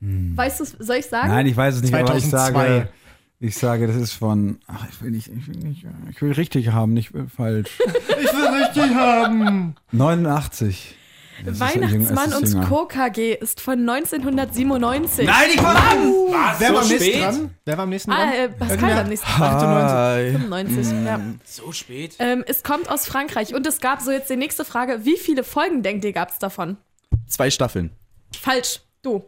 Weißt 0.00 0.60
du, 0.60 0.64
soll 0.84 0.96
ich 0.96 1.06
sagen? 1.06 1.28
Nein, 1.28 1.46
ich 1.46 1.56
weiß 1.56 1.76
es 1.76 1.82
nicht, 1.82 1.94
aber 1.94 2.16
ich 2.16 2.28
2002. 2.28 2.52
sage, 2.68 2.88
ich 3.40 3.56
sage, 3.56 3.86
das 3.86 3.96
ist 3.96 4.12
von, 4.12 4.58
ach, 4.66 4.86
ich 4.90 5.00
will 5.02 5.10
nicht, 5.10 5.28
ich 5.28 5.48
will 5.48 5.56
nicht, 5.56 5.86
ich 6.10 6.22
will 6.22 6.32
richtig 6.32 6.68
haben, 6.72 6.92
nicht 6.92 7.12
falsch. 7.34 7.70
Ich 8.18 8.32
will 8.32 8.62
richtig 8.62 8.94
haben. 8.94 9.74
89. 9.92 10.94
Das 11.44 11.60
Weihnachtsmann 11.60 12.32
und. 12.32 12.66
Co. 12.66 12.86
KG 12.86 13.34
ist 13.34 13.60
von 13.60 13.78
1997. 13.88 15.26
Nein, 15.26 15.36
ich 15.54 15.62
war 15.62 15.74
Wer 16.58 16.72
war 16.72 16.78
am 16.80 16.84
so 16.84 16.92
nächsten 16.94 17.10
spät? 17.10 17.22
dran? 17.22 17.50
Wer 17.66 17.76
war 17.76 17.84
am 17.84 17.90
nächsten 17.90 18.10
Ah, 18.12 18.16
dran? 18.16 18.32
äh, 18.34 18.48
Pascal 18.48 18.78
Irgendwer- 18.78 19.00
am 19.00 19.08
nächsten 19.08 19.26
98. 19.42 20.32
95, 20.40 21.04
ja. 21.06 21.20
So 21.44 21.72
spät. 21.72 22.16
Ähm, 22.20 22.44
es 22.46 22.62
kommt 22.62 22.88
aus 22.90 23.06
Frankreich 23.06 23.54
und 23.54 23.66
es 23.66 23.80
gab 23.80 24.00
so 24.00 24.10
jetzt 24.12 24.30
die 24.30 24.36
nächste 24.36 24.64
Frage. 24.64 25.00
Wie 25.04 25.16
viele 25.18 25.44
Folgen, 25.44 25.82
denkt 25.82 26.04
ihr, 26.06 26.12
gab 26.14 26.30
es 26.30 26.38
davon? 26.38 26.78
Zwei 27.26 27.50
Staffeln. 27.50 27.90
Falsch. 28.40 28.80
Du. 29.06 29.24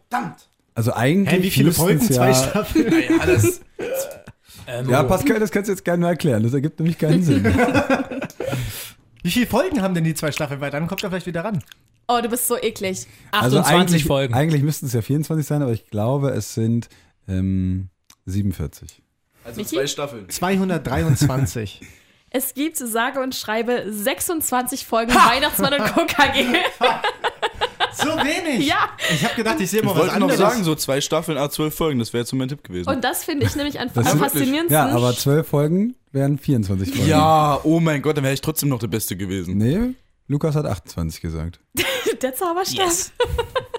Also 0.75 0.93
eigentlich. 0.93 1.39
Hä, 1.39 1.43
wie 1.45 1.51
viele 1.51 1.73
Folgen? 1.73 2.01
Zwei 2.01 2.31
Ja, 2.31 2.35
Staffeln? 2.35 2.93
Ähm, 4.71 4.91
ja, 4.91 5.03
Pascal, 5.03 5.41
das 5.41 5.51
kannst 5.51 5.69
du 5.69 5.73
jetzt 5.73 5.83
gerne 5.83 6.03
mal 6.03 6.11
erklären. 6.11 6.43
Das 6.43 6.53
ergibt 6.53 6.79
nämlich 6.79 6.99
keinen 6.99 7.23
Sinn. 7.23 7.43
Wie 9.23 9.31
viele 9.31 9.47
Folgen 9.47 9.81
haben 9.81 9.95
denn 9.95 10.05
die 10.05 10.13
zwei 10.13 10.31
Staffeln? 10.31 10.61
Weil 10.61 10.71
dann 10.71 10.87
kommt 10.87 11.03
er 11.03 11.09
vielleicht 11.09 11.25
wieder 11.25 11.43
ran. 11.43 11.65
Oh, 12.07 12.19
du 12.23 12.29
bist 12.29 12.47
so 12.47 12.59
eklig. 12.59 13.07
28 13.31 13.33
also 13.33 13.59
eigentlich, 13.63 14.05
Folgen. 14.05 14.35
Eigentlich 14.35 14.63
müssten 14.63 14.85
es 14.85 14.93
ja 14.93 15.01
24 15.01 15.47
sein, 15.47 15.63
aber 15.63 15.73
ich 15.73 15.87
glaube, 15.87 16.33
es 16.33 16.53
sind 16.53 16.91
ähm, 17.27 17.89
47. 18.27 19.01
Also 19.43 19.63
Michi? 19.63 19.89
Staffeln. 19.89 20.29
223. 20.29 21.81
Es 22.31 22.53
gibt, 22.53 22.77
sage 22.77 23.21
und 23.23 23.35
schreibe, 23.35 23.87
26 23.89 24.85
Folgen 24.85 25.15
Weihnachtsmann 25.15 25.73
und 25.73 25.95
Co. 25.95 26.05
Wenig. 28.29 28.67
ja. 28.67 28.89
Ich 29.13 29.25
habe 29.25 29.35
gedacht, 29.35 29.61
ich 29.61 29.71
sehe 29.71 29.83
mal 29.83 29.91
Ich 29.93 29.97
was 29.97 30.01
wollte 30.03 30.21
noch 30.21 30.31
anderes. 30.31 30.39
sagen, 30.53 30.65
so 30.65 30.75
zwei 30.75 31.01
Staffeln, 31.01 31.39
a 31.39 31.51
zwölf 31.51 31.75
Folgen, 31.75 31.99
das 31.99 32.13
wäre 32.13 32.23
jetzt 32.23 32.31
so 32.31 32.37
mein 32.37 32.49
Tipp 32.49 32.63
gewesen. 32.65 32.89
Und 32.89 33.03
das 33.03 33.25
finde 33.25 33.47
ich 33.47 33.57
nämlich 33.57 33.79
am, 33.81 33.89
Das 33.95 34.07
am 34.13 34.19
faszinierendsten. 34.19 34.73
Ja, 34.73 34.89
aber 34.89 35.15
12 35.15 35.47
Folgen 35.47 35.95
wären 36.13 36.39
24 36.39 36.91
Folgen. 36.95 37.09
ja, 37.09 37.61
oh 37.65 37.81
mein 37.81 38.03
Gott, 38.03 38.17
dann 38.17 38.25
wäre 38.25 38.35
ich 38.35 38.41
trotzdem 38.41 38.69
noch 38.69 38.79
der 38.79 38.87
Beste 38.89 39.17
gewesen. 39.17 39.57
Nee, 39.59 39.95
Lukas 40.29 40.55
hat 40.55 40.67
28 40.67 41.21
gesagt. 41.21 41.61
Der 42.23 42.35
Zauberstab. 42.35 42.87
yes. 42.87 43.13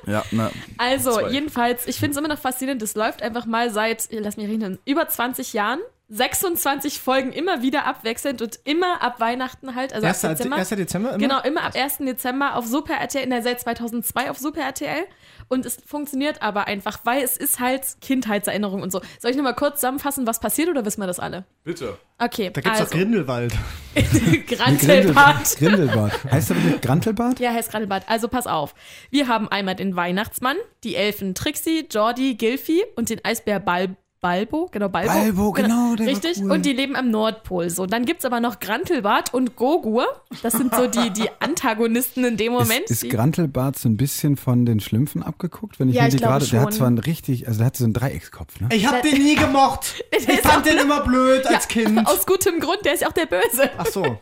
Ja, 0.07 0.23
na, 0.31 0.49
Also, 0.77 1.11
Zwei. 1.11 1.29
jedenfalls, 1.31 1.87
ich 1.87 1.97
finde 1.97 2.11
es 2.13 2.17
immer 2.17 2.29
noch 2.29 2.39
faszinierend. 2.39 2.81
Es 2.81 2.95
läuft 2.95 3.21
einfach 3.21 3.45
mal 3.45 3.69
seit, 3.71 4.07
lass 4.11 4.37
mich 4.37 4.47
rechnen, 4.47 4.79
über 4.85 5.07
20 5.07 5.51
Jahren. 5.53 5.79
26 6.09 6.99
Folgen 6.99 7.31
immer 7.31 7.61
wieder 7.61 7.85
abwechselnd 7.85 8.41
und 8.41 8.59
immer 8.63 9.01
ab 9.01 9.19
Weihnachten 9.19 9.75
halt, 9.75 9.93
also 9.93 10.07
1. 10.07 10.25
ab 10.25 10.31
Dezember. 10.31 10.55
1. 10.57 10.69
Dezember 10.69 11.09
immer? 11.09 11.17
Genau, 11.19 11.41
immer 11.41 11.63
ab 11.63 11.75
1. 11.75 11.97
Dezember 11.99 12.55
auf 12.55 12.65
Super 12.65 12.95
RTL, 12.95 13.23
in 13.23 13.29
der 13.29 13.43
seit 13.43 13.61
2002 13.61 14.31
auf 14.31 14.37
Super 14.37 14.61
RTL. 14.61 15.05
Und 15.47 15.65
es 15.65 15.77
funktioniert 15.85 16.41
aber 16.41 16.67
einfach, 16.67 16.99
weil 17.03 17.23
es 17.23 17.37
ist 17.37 17.59
halt 17.59 17.83
Kindheitserinnerung 18.01 18.81
und 18.81 18.91
so. 18.91 19.01
Soll 19.19 19.31
ich 19.31 19.37
nochmal 19.37 19.55
kurz 19.55 19.75
zusammenfassen, 19.75 20.25
was 20.27 20.39
passiert 20.39 20.69
oder 20.69 20.85
wissen 20.85 21.01
wir 21.01 21.07
das 21.07 21.19
alle? 21.19 21.45
bitte. 21.69 21.97
Okay, 22.17 22.49
Da 22.51 22.61
gibt's 22.61 22.79
doch 22.79 22.85
also, 22.85 22.97
Grindelwald. 22.97 23.53
Grantelbad. 24.47 25.55
Grindelbad. 25.57 26.11
Heißt 26.31 26.49
nicht 26.49 26.81
Grantelbad? 26.81 27.39
Ja, 27.39 27.53
heißt 27.53 27.71
Grantelbad. 27.71 28.09
Also 28.09 28.27
pass 28.27 28.47
auf. 28.47 28.73
Wir 29.09 29.27
haben 29.27 29.47
einmal 29.47 29.75
den 29.75 29.95
Weihnachtsmann, 29.95 30.57
die 30.83 30.95
Elfen 30.95 31.35
Trixie, 31.35 31.87
Jordi, 31.89 32.33
Gilfi 32.35 32.83
und 32.95 33.09
den 33.09 33.23
Eisbär 33.23 33.59
Bal 33.59 33.95
Balbo. 34.21 34.67
Genau, 34.71 34.89
Balbo. 34.89 35.13
Balbo, 35.13 35.51
genau, 35.51 35.95
der 35.95 36.05
war 36.05 36.13
Richtig. 36.13 36.39
cool. 36.41 36.51
Und 36.51 36.65
die 36.65 36.73
leben 36.73 36.95
am 36.95 37.09
Nordpol. 37.09 37.69
So, 37.69 37.85
dann 37.85 38.05
gibt's 38.05 38.25
aber 38.25 38.39
noch 38.41 38.59
Grantelbart 38.59 39.33
und 39.33 39.55
Gogur. 39.55 40.05
Das 40.43 40.53
sind 40.53 40.75
so 40.75 40.87
die, 40.87 41.09
die 41.11 41.29
Antagonisten 41.39 42.25
in 42.25 42.35
dem 42.35 42.51
Moment. 42.51 42.81
Ist, 42.89 43.03
ist 43.03 43.09
Grantelbart 43.09 43.79
so 43.79 43.87
ein 43.87 43.95
bisschen 43.97 44.35
von 44.35 44.65
den 44.65 44.79
Schlümpfen 44.79 45.23
abgeguckt? 45.23 45.79
Wenn 45.79 45.89
ich 45.89 45.95
Ja, 45.95 46.03
mir 46.03 46.07
ich 46.09 46.15
die 46.15 46.21
gerade, 46.21 46.45
der 46.45 46.61
hat 46.61 46.73
zwar 46.73 46.87
einen 46.87 46.97
richtig, 46.97 47.47
also 47.47 47.59
der 47.59 47.67
hat 47.67 47.77
so 47.77 47.85
einen 47.85 47.93
Dreieckskopf, 47.93 48.59
ne? 48.59 48.69
Ich 48.71 48.85
hab 48.85 49.01
den 49.01 49.21
nie 49.23 49.35
gemocht. 49.35 49.95
Ich 50.11 50.41
fand 50.41 50.65
den 50.65 50.77
immer 50.77 51.01
blöd 51.01 51.47
als 51.47 51.67
Kind. 51.67 52.05
Aus 52.05 52.25
gutem 52.25 52.59
Grund, 52.59 52.79
der 52.83 52.93
ist 52.93 53.01
ja 53.01 53.07
auch 53.07 53.13
der 53.13 53.25
Böse. 53.25 53.69
Ach 53.77 53.85
so. 53.85 54.03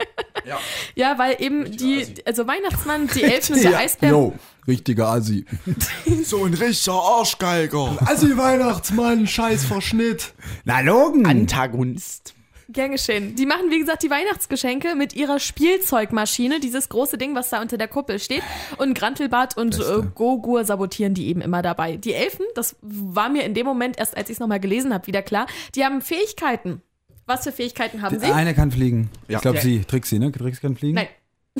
Ja, 0.96 1.18
weil 1.18 1.36
eben 1.40 1.76
die, 1.76 2.06
also 2.26 2.48
Weihnachtsmann, 2.48 3.08
die 3.14 3.24
Elfen 3.24 3.56
und 3.56 3.64
der 3.64 3.78
Eisbär. 3.78 4.12
Jo, 4.12 4.34
richtiger 4.68 5.08
Asi. 5.08 5.46
So 6.24 6.44
ein 6.46 6.54
richtiger 6.54 6.94
Arschgeiger. 7.02 7.98
Also 8.06 8.28
Weihnachtsmann, 8.38 9.28
scheiß 9.28 9.66
Verschnitt. 9.66 10.34
Na, 10.66 10.82
Logen! 10.82 11.26
Antagonist. 11.26 12.34
Gern 12.70 12.92
geschehen. 12.92 13.36
Die 13.36 13.46
machen, 13.46 13.72
wie 13.72 13.80
gesagt, 13.80 14.04
die 14.04 14.10
Weihnachtsgeschenke 14.10 14.94
mit 14.96 15.16
ihrer 15.16 15.40
Spielzeugmaschine, 15.40 16.60
dieses 16.60 16.90
große 16.90 17.18
Ding, 17.18 17.34
was 17.34 17.50
da 17.50 17.62
unter 17.62 17.78
der 17.78 17.88
Kuppel 17.88 18.20
steht. 18.20 18.44
Und 18.78 18.94
Grantelbart 18.98 19.56
und 19.56 19.80
äh. 19.80 20.04
Gogur 20.16 20.66
sabotieren 20.66 21.14
die 21.14 21.28
eben 21.28 21.40
immer 21.40 21.62
dabei. 21.62 21.96
Die 21.96 22.14
Elfen, 22.14 22.46
das 22.56 22.76
war 22.82 23.30
mir 23.30 23.46
in 23.46 23.54
dem 23.54 23.66
Moment, 23.66 23.98
erst 23.98 24.18
als 24.18 24.30
ich 24.30 24.34
es 24.36 24.40
nochmal 24.42 24.60
gelesen 24.60 24.94
habe, 24.94 25.08
wieder 25.08 25.22
klar, 25.22 25.48
die 25.76 25.86
haben 25.86 26.02
Fähigkeiten. 26.02 26.82
Was 27.26 27.44
für 27.44 27.52
Fähigkeiten 27.54 28.02
haben 28.02 28.20
sie? 28.20 28.26
Eine 28.26 28.54
kann 28.54 28.72
fliegen. 28.72 29.10
Ja. 29.30 29.38
Ich 29.38 29.42
glaube, 29.42 29.58
Ja. 29.58 29.64
sie, 29.64 29.84
Trixie, 29.86 30.20
ne? 30.20 30.32
Trixie 30.32 30.62
kann 30.62 30.76
fliegen? 30.76 30.96
Nein. 30.96 31.08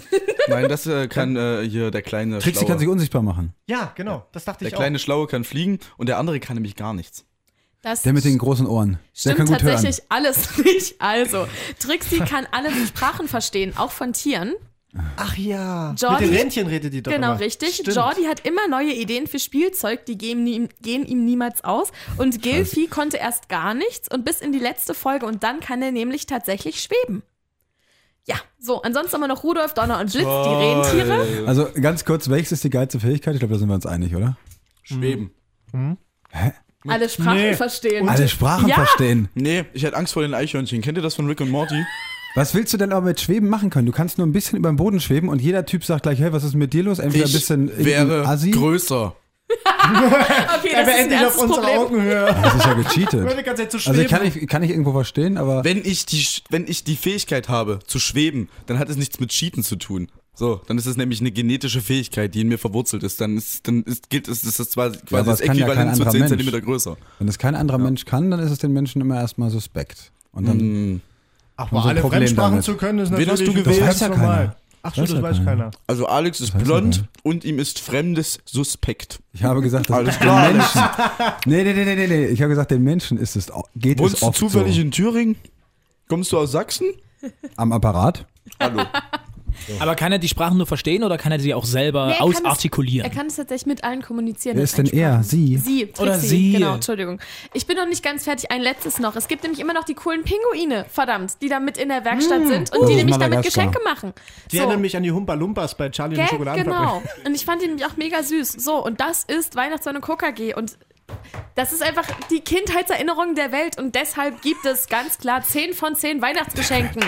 Nein, 0.48 0.70
das 0.70 0.86
äh, 0.88 1.08
kann 1.08 1.36
äh, 1.36 1.68
hier 1.68 1.92
der 1.92 2.02
kleine 2.02 2.40
Trixie 2.40 2.60
Schlaue. 2.60 2.68
kann 2.70 2.80
sich 2.80 2.88
unsichtbar 2.88 3.22
machen. 3.22 3.54
Ja, 3.68 3.92
genau. 3.96 4.26
Das 4.32 4.46
dachte 4.46 4.60
der 4.66 4.70
ich 4.70 4.76
kleine 4.76 5.00
Schlaue 5.00 5.28
kann 5.28 5.44
fliegen 5.44 5.80
und 5.98 6.08
der 6.10 6.18
andere 6.18 6.40
kann 6.40 6.56
nämlich 6.56 6.76
gar 6.76 6.94
nichts. 6.94 7.26
Das 7.82 8.02
Der 8.02 8.12
mit 8.14 8.26
den 8.26 8.38
großen 8.38 8.66
Ohren. 8.66 8.94
Der 8.94 9.20
Stimmt 9.20 9.38
kann 9.38 9.46
gut 9.48 9.60
tatsächlich 9.60 10.04
alles 10.10 10.58
nicht. 10.64 10.96
Also, 11.00 11.48
Trixie 11.80 12.20
kann 12.20 12.48
alle 12.52 12.70
Sprachen 12.88 13.28
verstehen, 13.28 13.78
auch 13.78 13.92
von 13.92 14.14
Tieren. 14.14 14.54
auch. 14.96 15.02
Ach 15.18 15.38
ja. 15.38 15.92
Jordi- 15.96 16.22
Mit 16.22 16.30
den 16.32 16.38
Rentchen 16.38 16.68
redet 16.68 16.92
die 16.92 17.04
doch 17.04 17.12
Genau, 17.12 17.32
immer. 17.34 17.40
richtig. 17.40 17.76
Stimmt. 17.76 17.96
Jordi 17.96 18.24
hat 18.24 18.46
immer 18.48 18.68
neue 18.68 18.94
Ideen 18.94 19.28
für 19.28 19.38
Spielzeug, 19.38 20.06
die 20.08 20.18
gehen 20.18 20.48
ihm, 20.48 20.70
gehen 20.82 21.06
ihm 21.06 21.24
niemals 21.24 21.64
aus. 21.64 21.92
Und 22.18 22.42
Gilfi 22.42 22.88
konnte 22.88 23.18
erst 23.18 23.48
gar 23.48 23.74
nichts 23.76 24.12
und 24.12 24.26
bis 24.26 24.42
in 24.42 24.52
die 24.54 24.60
letzte 24.60 24.96
Folge 24.96 25.26
und 25.28 25.44
dann 25.44 25.60
kann 25.60 25.82
er 25.84 25.92
nämlich 25.92 26.26
tatsächlich 26.26 26.82
schweben. 26.82 27.22
Ja, 28.28 28.36
so, 28.60 28.82
ansonsten 28.82 29.14
haben 29.14 29.22
wir 29.22 29.28
noch 29.28 29.44
Rudolf, 29.44 29.74
Donner 29.74 30.00
und 30.00 30.12
Blitz, 30.12 30.26
die 30.26 31.00
Rentiere. 31.00 31.48
Also 31.48 31.68
ganz 31.82 32.04
kurz, 32.06 32.30
welches 32.30 32.52
ist 32.54 32.64
die 32.64 32.70
geilste 32.70 33.00
Fähigkeit? 33.00 33.34
Ich 33.36 33.40
glaube, 33.40 33.54
da 33.54 33.60
sind 33.60 33.70
wir 33.70 33.76
uns 33.76 33.86
einig, 33.86 34.16
oder? 34.16 34.38
Schweben. 34.84 35.32
Alle 36.88 37.10
Sprachen 37.10 37.36
Nee. 37.38 37.54
verstehen. 37.54 38.08
Alle 38.10 38.28
Sprachen 38.28 38.68
Ja. 38.68 38.76
verstehen. 38.76 39.30
Nee, 39.34 39.66
ich 39.74 39.84
hätte 39.84 39.96
Angst 39.98 40.14
vor 40.14 40.22
den 40.22 40.34
Eichhörnchen. 40.34 40.82
Kennt 40.82 40.98
ihr 40.98 41.02
das 41.02 41.16
von 41.16 41.28
Rick 41.28 41.42
und 41.42 41.50
Morty? 41.50 41.84
Was 42.36 42.54
willst 42.54 42.72
du 42.74 42.78
denn 42.78 42.92
aber 42.94 43.06
mit 43.08 43.20
Schweben 43.20 43.50
machen 43.50 43.70
können? 43.70 43.86
Du 43.88 43.92
kannst 43.92 44.18
nur 44.18 44.28
ein 44.28 44.32
bisschen 44.34 44.58
über 44.60 44.70
den 44.72 44.76
Boden 44.76 45.00
schweben 45.00 45.28
und 45.30 45.42
jeder 45.42 45.66
Typ 45.66 45.84
sagt 45.84 46.04
gleich, 46.04 46.20
hey, 46.20 46.32
was 46.34 46.44
ist 46.44 46.54
mit 46.54 46.72
dir 46.74 46.84
los? 46.84 47.00
Entweder 47.00 47.26
ein 47.26 47.32
bisschen 47.32 47.72
wäre 47.84 48.28
Assi. 48.28 48.52
größer. 48.52 49.16
Okay, 50.60 50.70
Er 50.74 50.84
das 50.86 50.94
ist 50.96 51.00
endlich 51.02 51.20
auf 51.26 51.38
unserer 51.42 51.62
Problem. 51.62 51.80
Augenhöhe. 51.80 52.36
Das 52.44 52.56
ist 52.56 52.66
ja 52.66 52.76
Würde 52.78 52.84
gecheatet. 52.84 53.40
die 53.40 53.44
ganze 53.44 53.62
Zeit 53.64 53.72
zu 53.72 53.78
Also 53.78 53.94
schweben. 53.94 54.08
kann 54.10 54.26
ich, 54.26 54.48
kann 54.48 54.64
ich 54.64 54.70
irgendwo 54.72 54.92
verstehen, 54.92 55.38
aber 55.38 55.64
Wenn 55.64 55.78
ich, 55.84 56.06
die, 56.06 56.26
wenn 56.50 56.68
ich 56.68 56.84
die 56.84 56.96
Fähigkeit 56.96 57.50
habe, 57.50 57.80
zu 57.88 58.00
schweben, 58.00 58.50
dann 58.66 58.80
hat 58.80 58.90
es 58.90 58.98
nichts 58.98 59.20
mit 59.20 59.30
Cheaten 59.32 59.64
zu 59.64 59.76
tun. 59.76 60.08
So, 60.34 60.62
dann 60.68 60.78
ist 60.78 60.86
es 60.86 60.98
nämlich 60.98 61.20
eine 61.20 61.32
genetische 61.32 61.82
Fähigkeit, 61.82 62.36
die 62.36 62.42
in 62.42 62.48
mir 62.48 62.60
verwurzelt 62.60 63.02
ist. 63.04 63.20
Dann 63.22 63.38
ist, 63.38 63.68
dann 63.68 63.82
ist, 63.84 64.10
gilt 64.12 64.28
es, 64.28 64.44
ist 64.44 64.60
das 64.60 64.70
zwar 64.70 64.92
quasi 64.92 65.16
aber 65.16 65.24
das 65.32 65.42
kann 65.42 65.58
ja 65.58 65.66
Äquivalent 65.66 65.96
zu 65.96 66.02
anderer 66.04 66.12
10 66.12 66.20
Mensch. 66.20 66.30
Zentimeter 66.30 66.62
größer. 66.62 66.98
wenn 67.18 67.28
es 67.28 67.38
kein 67.40 67.56
anderer 67.56 67.80
Mensch 67.80 68.06
kann, 68.06 68.30
dann 68.30 68.40
ist 68.40 68.52
es 68.52 68.60
den 68.60 68.72
Menschen 68.72 69.02
immer 69.02 69.16
erstmal 69.16 69.50
suspekt. 69.50 70.12
Und 70.32 70.48
dann, 70.48 70.60
Hm. 70.60 71.02
Ach, 71.56 71.72
mal 71.72 71.88
alle 71.88 72.02
Problem 72.02 72.20
Fremdsprachen 72.22 72.52
damit. 72.52 72.66
zu 72.66 72.76
können, 72.76 73.00
ist 73.00 73.12
Wen 73.18 73.28
natürlich 73.28 73.48
hast 73.48 73.48
du 73.48 73.64
das 73.64 73.64
gewählt? 73.64 73.82
Das 73.82 73.88
weiß 73.96 74.00
ja 74.02 74.10
normal. 74.10 74.38
keiner. 74.38 74.56
Ach 74.84 74.94
Das 74.94 75.10
so, 75.10 75.16
das 75.16 75.24
weiß 75.24 75.44
keiner. 75.46 75.72
Also 75.88 76.06
Alex 76.08 76.40
ist 76.42 76.54
weiß 76.56 76.64
blond 76.64 77.04
und 77.24 77.44
ihm 77.44 77.60
ist 77.60 77.80
Fremdes 77.80 78.40
suspekt. 78.46 79.20
ich 79.34 79.44
habe 79.44 79.62
gesagt, 79.62 79.90
das 79.90 79.98
Alles 79.98 80.16
ist 80.16 80.22
klar, 80.22 80.48
den 80.48 80.58
Menschen. 80.58 80.82
Nee, 81.46 81.64
nee, 81.64 81.74
nee, 81.74 81.86
nee, 81.86 81.96
nee, 81.96 82.08
nee. 82.08 82.26
Ich 82.28 82.42
habe 82.42 82.50
gesagt, 82.50 82.72
den 82.72 82.84
Menschen 82.84 83.18
ist 83.18 83.36
es, 83.36 83.52
geht 83.76 84.00
Wohnst 84.00 84.16
es 84.16 84.20
du 84.22 84.26
oft 84.28 84.38
zufällig 84.38 84.76
so. 84.76 84.82
in 84.82 84.92
Thüringen? 84.92 85.36
Kommst 86.08 86.32
du 86.32 86.38
aus 86.38 86.52
Sachsen? 86.52 86.94
Am 87.56 87.72
Apparat? 87.72 88.26
Hallo. 88.60 88.84
Aber 89.80 89.96
kann 89.96 90.12
er 90.12 90.20
die 90.20 90.28
Sprachen 90.28 90.58
nur 90.58 90.68
verstehen 90.68 91.04
oder 91.04 91.18
kann 91.18 91.32
er 91.32 91.40
sie 91.40 91.54
auch 91.54 91.66
selber 91.66 92.08
Nee, 92.08 92.14
er 92.14 92.18
kann 92.20 92.30
es- 92.32 92.38
ausartikulieren? 92.46 93.10
Er 93.10 93.16
kann 93.16 93.28
es 93.28 93.36
tatsächlich 93.36 93.66
mit 93.68 93.84
allen 93.84 94.02
kommunizieren. 94.02 94.58
Wer 94.58 94.64
ist 94.64 94.78
denn 94.78 94.86
er? 94.88 95.24
Sie? 95.24 95.58
Sie, 95.58 95.86
Trixie, 95.88 96.02
Oder 96.02 96.20
sie. 96.20 96.52
Genau, 96.54 96.74
Entschuldigung. 96.76 97.20
Ich 97.54 97.66
bin 97.68 97.76
noch 97.78 97.88
nicht 97.88 98.04
ganz 98.04 98.24
fertig. 98.24 98.52
Ein 98.52 98.62
letztes 98.62 99.00
noch. 99.00 99.16
Es 99.16 99.28
gibt 99.28 99.44
nämlich 99.44 99.60
immer 99.60 99.74
noch 99.74 99.84
die 99.84 99.94
coolen 99.96 100.24
Pinguine, 100.24 100.86
verdammt, 100.90 101.42
die 101.42 101.50
da 101.50 101.60
mit 101.60 101.78
in 101.78 101.90
der 101.90 102.04
Werkstatt 102.06 102.48
sind 102.48 102.72
und 102.74 102.80
Oh, 102.84 102.86
die 102.86 102.94
aus 102.94 102.98
nämlich 102.98 103.18
damit. 103.18 103.44
Geschenke 103.44 103.80
machen. 103.84 104.14
Die 104.52 104.58
so. 104.58 104.64
erinnern 104.64 104.82
mich 104.82 104.96
an 104.98 105.04
die 105.04 105.12
Humpa 105.12 105.34
Lumpas 105.34 105.76
bei 105.76 105.90
Charlie 105.90 106.16
und 106.16 106.22
die 106.22 106.22
Gell? 106.22 106.30
Schokoladenfabrik. 106.30 106.78
Genau. 106.80 107.04
Und 107.26 107.36
ich 107.36 107.46
fand 107.46 107.62
ihn 107.62 107.70
nämlich 107.70 107.86
auch 107.86 107.98
mega 107.98 108.24
süß. 108.24 108.54
So, 108.54 108.84
und 108.84 109.00
das 109.02 109.24
ist 109.24 109.56
Weihnachtsmann 109.56 109.96
und 109.98 110.02
KKG. 110.02 110.54
Und 110.56 110.78
das 111.56 111.72
ist 111.74 111.82
einfach 111.84 112.06
die 112.30 112.40
Kindheitserinnerung 112.42 113.36
der 113.36 113.52
Welt. 113.52 113.78
Und 113.80 113.96
deshalb 113.96 114.42
gibt 114.42 114.66
es 114.66 114.88
ganz 114.88 115.18
klar 115.18 115.42
10 115.44 115.74
von 115.74 115.96
10 115.96 116.22
Weihnachtsgeschenken. 116.22 117.02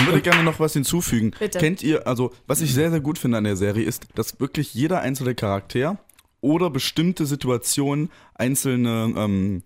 Und 0.00 0.06
würde 0.06 0.22
gerne 0.22 0.42
noch 0.42 0.58
was 0.60 0.72
hinzufügen. 0.72 1.32
Bitte. 1.38 1.58
Kennt 1.58 1.82
ihr, 1.82 2.06
also 2.06 2.32
was 2.46 2.60
ich 2.60 2.74
sehr, 2.74 2.90
sehr 2.90 3.00
gut 3.00 3.18
finde 3.18 3.38
an 3.38 3.44
der 3.44 3.56
Serie 3.56 3.84
ist, 3.84 4.06
dass 4.14 4.40
wirklich 4.40 4.74
jeder 4.74 5.00
einzelne 5.00 5.34
Charakter 5.34 5.98
oder 6.40 6.70
bestimmte 6.70 7.26
Situationen 7.26 8.10
einzelne 8.34 9.12
ähm, 9.16 9.62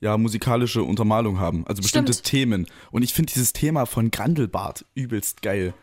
ja, 0.00 0.18
musikalische 0.18 0.82
Untermalung 0.82 1.38
haben. 1.40 1.66
Also 1.66 1.82
bestimmte 1.82 2.12
Stimmt. 2.12 2.26
Themen. 2.26 2.66
Und 2.90 3.02
ich 3.02 3.14
finde 3.14 3.32
dieses 3.32 3.52
Thema 3.52 3.86
von 3.86 4.10
Grandelbart 4.10 4.84
übelst 4.94 5.42
geil. 5.42 5.74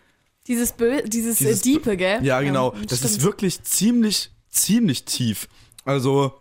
Dieses, 0.47 0.73
Bö 0.73 1.01
dieses, 1.03 1.39
Dieses 1.39 1.61
äh, 1.61 1.63
Diepe, 1.63 1.97
gell? 1.97 2.23
Ja, 2.23 2.39
genau. 2.41 2.71
das 2.87 2.99
stimmt. 2.99 3.03
ist 3.03 3.23
wirklich 3.23 3.63
ziemlich, 3.63 4.29
ziemlich 4.49 5.05
tief. 5.05 5.47
Also 5.83 6.33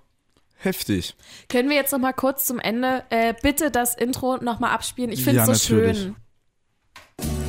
heftig. 0.57 1.15
Können 1.49 1.71
wir 1.71 1.77
jetzt 1.77 1.93
noch 1.93 1.99
mal 1.99 2.13
kurz 2.13 2.45
zum 2.45 2.59
Ende 2.59 3.05
äh, 3.11 3.33
bitte 3.43 3.71
das 3.71 3.95
Intro 3.95 4.37
noch 4.39 4.61
mal 4.61 4.73
abspielen? 4.73 5.11
Ich 5.11 5.25
finde 5.25 5.41
es 5.41 5.49
Ja, 5.49 5.55
so 5.55 5.75
natürlich. 5.75 5.99
schön. 5.99 6.17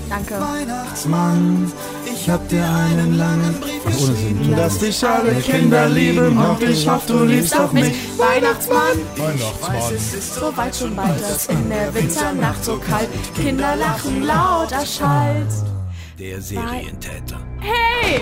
Danke. 0.10 0.36
Weihnachtsmann, 0.40 1.72
ich 2.06 2.30
hab 2.30 2.48
dir 2.50 2.64
einen 2.64 3.18
langen 3.18 3.56
Brief 3.60 3.98
Singen. 3.98 4.56
Lass 4.56 4.78
dich 4.80 5.06
alle 5.06 5.34
Kinder 5.36 5.88
lieben, 5.90 6.38
hoff 6.42 6.62
ich 6.62 6.88
hoff, 6.88 7.06
du 7.06 7.24
liebst 7.24 7.58
auch 7.60 7.72
mich. 7.72 7.94
Weihnachtsmann, 8.18 8.98
Weihnachtsmann. 9.18 10.00
so 10.22 10.58
weit 10.58 10.76
schon 10.76 10.96
bald, 10.96 11.22
dass 11.22 11.48
in 11.48 11.70
der 11.70 11.94
Winternacht 11.94 12.64
so 12.64 12.78
kalt 12.78 13.10
Kinder 13.36 13.76
lachen 13.76 14.24
laut 14.24 14.72
erschallt. 14.72 15.52
Der 16.20 16.42
Serientäter. 16.42 17.40
Hey, 17.60 18.22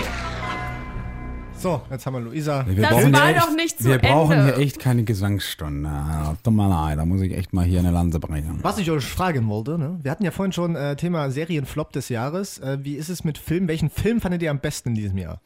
So, 1.64 1.80
jetzt 1.90 2.04
haben 2.04 2.12
wir 2.12 2.20
Luisa. 2.20 2.66
Wir 2.68 2.82
Das 2.82 2.90
brauchen 2.90 3.12
war 3.14 3.26
hier 3.28 3.36
doch 3.36 3.48
echt, 3.48 3.56
nicht 3.56 3.78
zu 3.78 3.84
Wir 3.88 3.96
brauchen 3.96 4.32
Ende. 4.38 4.54
hier 4.56 4.66
echt 4.66 4.78
keine 4.78 5.02
Gesangsstunde. 5.02 5.88
Ja, 5.88 6.36
Tut 6.42 6.52
mal 6.52 6.68
leid, 6.68 6.98
da 6.98 7.06
muss 7.06 7.22
ich 7.22 7.32
echt 7.34 7.54
mal 7.54 7.64
hier 7.64 7.78
eine 7.78 7.90
Lanze 7.90 8.20
brechen. 8.20 8.58
Was 8.60 8.76
ich 8.76 8.90
euch 8.90 9.02
fragen 9.06 9.48
wollte, 9.48 9.78
ne? 9.78 9.98
wir 10.02 10.10
hatten 10.10 10.24
ja 10.24 10.30
vorhin 10.30 10.52
schon 10.52 10.76
äh, 10.76 10.94
Thema 10.96 11.30
Serienflop 11.30 11.90
des 11.92 12.10
Jahres. 12.10 12.58
Äh, 12.58 12.80
wie 12.82 12.96
ist 12.96 13.08
es 13.08 13.24
mit 13.24 13.38
Filmen? 13.38 13.66
Welchen 13.66 13.88
Film 13.88 14.20
fandet 14.20 14.42
ihr 14.42 14.50
am 14.50 14.58
besten 14.58 14.90
in 14.90 14.94
diesem 14.96 15.16
Jahr? 15.16 15.40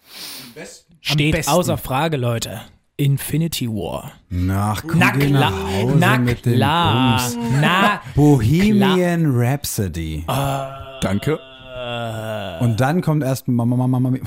Steht 1.00 1.36
besten. 1.36 1.52
außer 1.52 1.78
Frage, 1.78 2.16
Leute. 2.16 2.62
Infinity 2.96 3.68
War. 3.68 4.10
Nach, 4.28 4.82
komm, 4.84 4.98
Na 4.98 5.12
geh 5.12 5.28
klar, 5.28 5.52
nach 5.52 5.72
Hause 5.72 5.96
na 6.00 6.18
mit 6.18 6.44
dem 6.44 6.54
klar, 6.54 7.20
Bums. 7.30 7.38
na 7.60 8.00
Bohemian 8.16 9.24
Rhapsody. 9.36 10.24
Danke. 11.00 11.38
Und 12.58 12.80
dann 12.80 13.02
kommt 13.02 13.22
erst 13.22 13.46
Mama, 13.46 13.76
Mama, 13.76 14.00
Mama, 14.00 14.18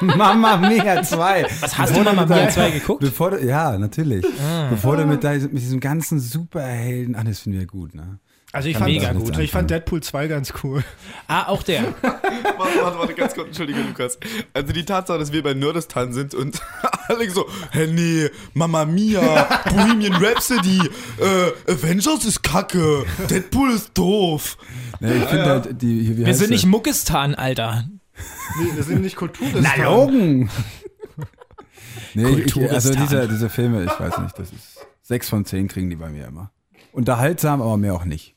Mama 0.00 0.56
Mia 0.56 1.02
2. 1.02 1.46
Was 1.60 1.76
hast 1.78 1.96
du 1.96 2.00
Mama 2.02 2.26
Mia 2.26 2.48
2 2.48 2.70
geguckt? 2.70 3.00
Bevor 3.00 3.32
du, 3.32 3.44
ja, 3.44 3.76
natürlich. 3.78 4.24
Bevor 4.70 4.96
du 4.96 5.04
mit, 5.06 5.24
dein- 5.24 5.42
mit 5.42 5.60
diesem 5.62 5.80
ganzen 5.80 6.20
Superhelden, 6.20 7.16
ach, 7.18 7.24
das 7.24 7.40
finden 7.40 7.58
wir 7.58 7.66
gut, 7.66 7.94
ne? 7.94 8.18
Also 8.50 8.70
ich 8.70 8.78
fand, 8.78 8.90
mega 8.90 9.12
gut. 9.12 9.38
ich 9.38 9.50
fand. 9.50 9.70
Deadpool 9.70 10.02
2 10.02 10.26
ganz 10.26 10.54
cool. 10.64 10.82
Ah, 11.26 11.48
auch 11.48 11.62
der. 11.62 11.82
Warte, 12.02 12.82
warte, 12.82 12.98
warte, 12.98 13.12
ganz 13.14 13.34
kurz, 13.34 13.48
entschuldige 13.48 13.80
Lukas. 13.82 14.18
Also 14.54 14.72
die 14.72 14.84
Tatsache, 14.86 15.18
dass 15.18 15.32
wir 15.32 15.42
bei 15.42 15.52
Nerdistan 15.52 16.14
sind 16.14 16.34
und 16.34 16.58
alle 17.08 17.30
so, 17.30 17.46
hä 17.72 17.86
nee, 17.88 18.30
Mama 18.54 18.86
Mia, 18.86 19.20
Bohemian 19.68 20.14
Rhapsody, 20.14 20.78
äh, 21.20 21.70
Avengers 21.72 22.24
ist 22.24 22.42
kacke, 22.42 23.04
Deadpool 23.28 23.70
ist 23.72 23.90
doof. 23.96 24.56
Ne, 25.00 25.14
ich 25.16 25.24
finde 25.24 25.44
halt, 25.44 25.82
die, 25.82 26.16
Wir 26.16 26.26
heißt 26.28 26.38
sind 26.38 26.50
nicht 26.50 26.64
Muckistan, 26.66 27.34
Alter. 27.34 27.84
Nee, 28.60 28.74
wir 28.74 28.82
sind 28.82 29.02
nicht 29.02 29.16
Kultur. 29.16 29.46
Na, 29.60 29.74
Logen! 29.82 30.50
nee, 32.14 32.28
ich, 32.40 32.56
also 32.70 32.94
diese, 32.94 33.28
diese 33.28 33.48
Filme, 33.48 33.84
ich 33.84 34.00
weiß 34.00 34.18
nicht, 34.18 34.38
das 34.38 34.52
ist 34.52 34.86
sechs 35.02 35.28
von 35.28 35.44
zehn 35.44 35.68
kriegen 35.68 35.90
die 35.90 35.96
bei 35.96 36.08
mir 36.10 36.26
immer. 36.26 36.50
Unterhaltsam, 36.92 37.62
aber 37.62 37.76
mehr 37.76 37.94
auch 37.94 38.04
nicht. 38.04 38.34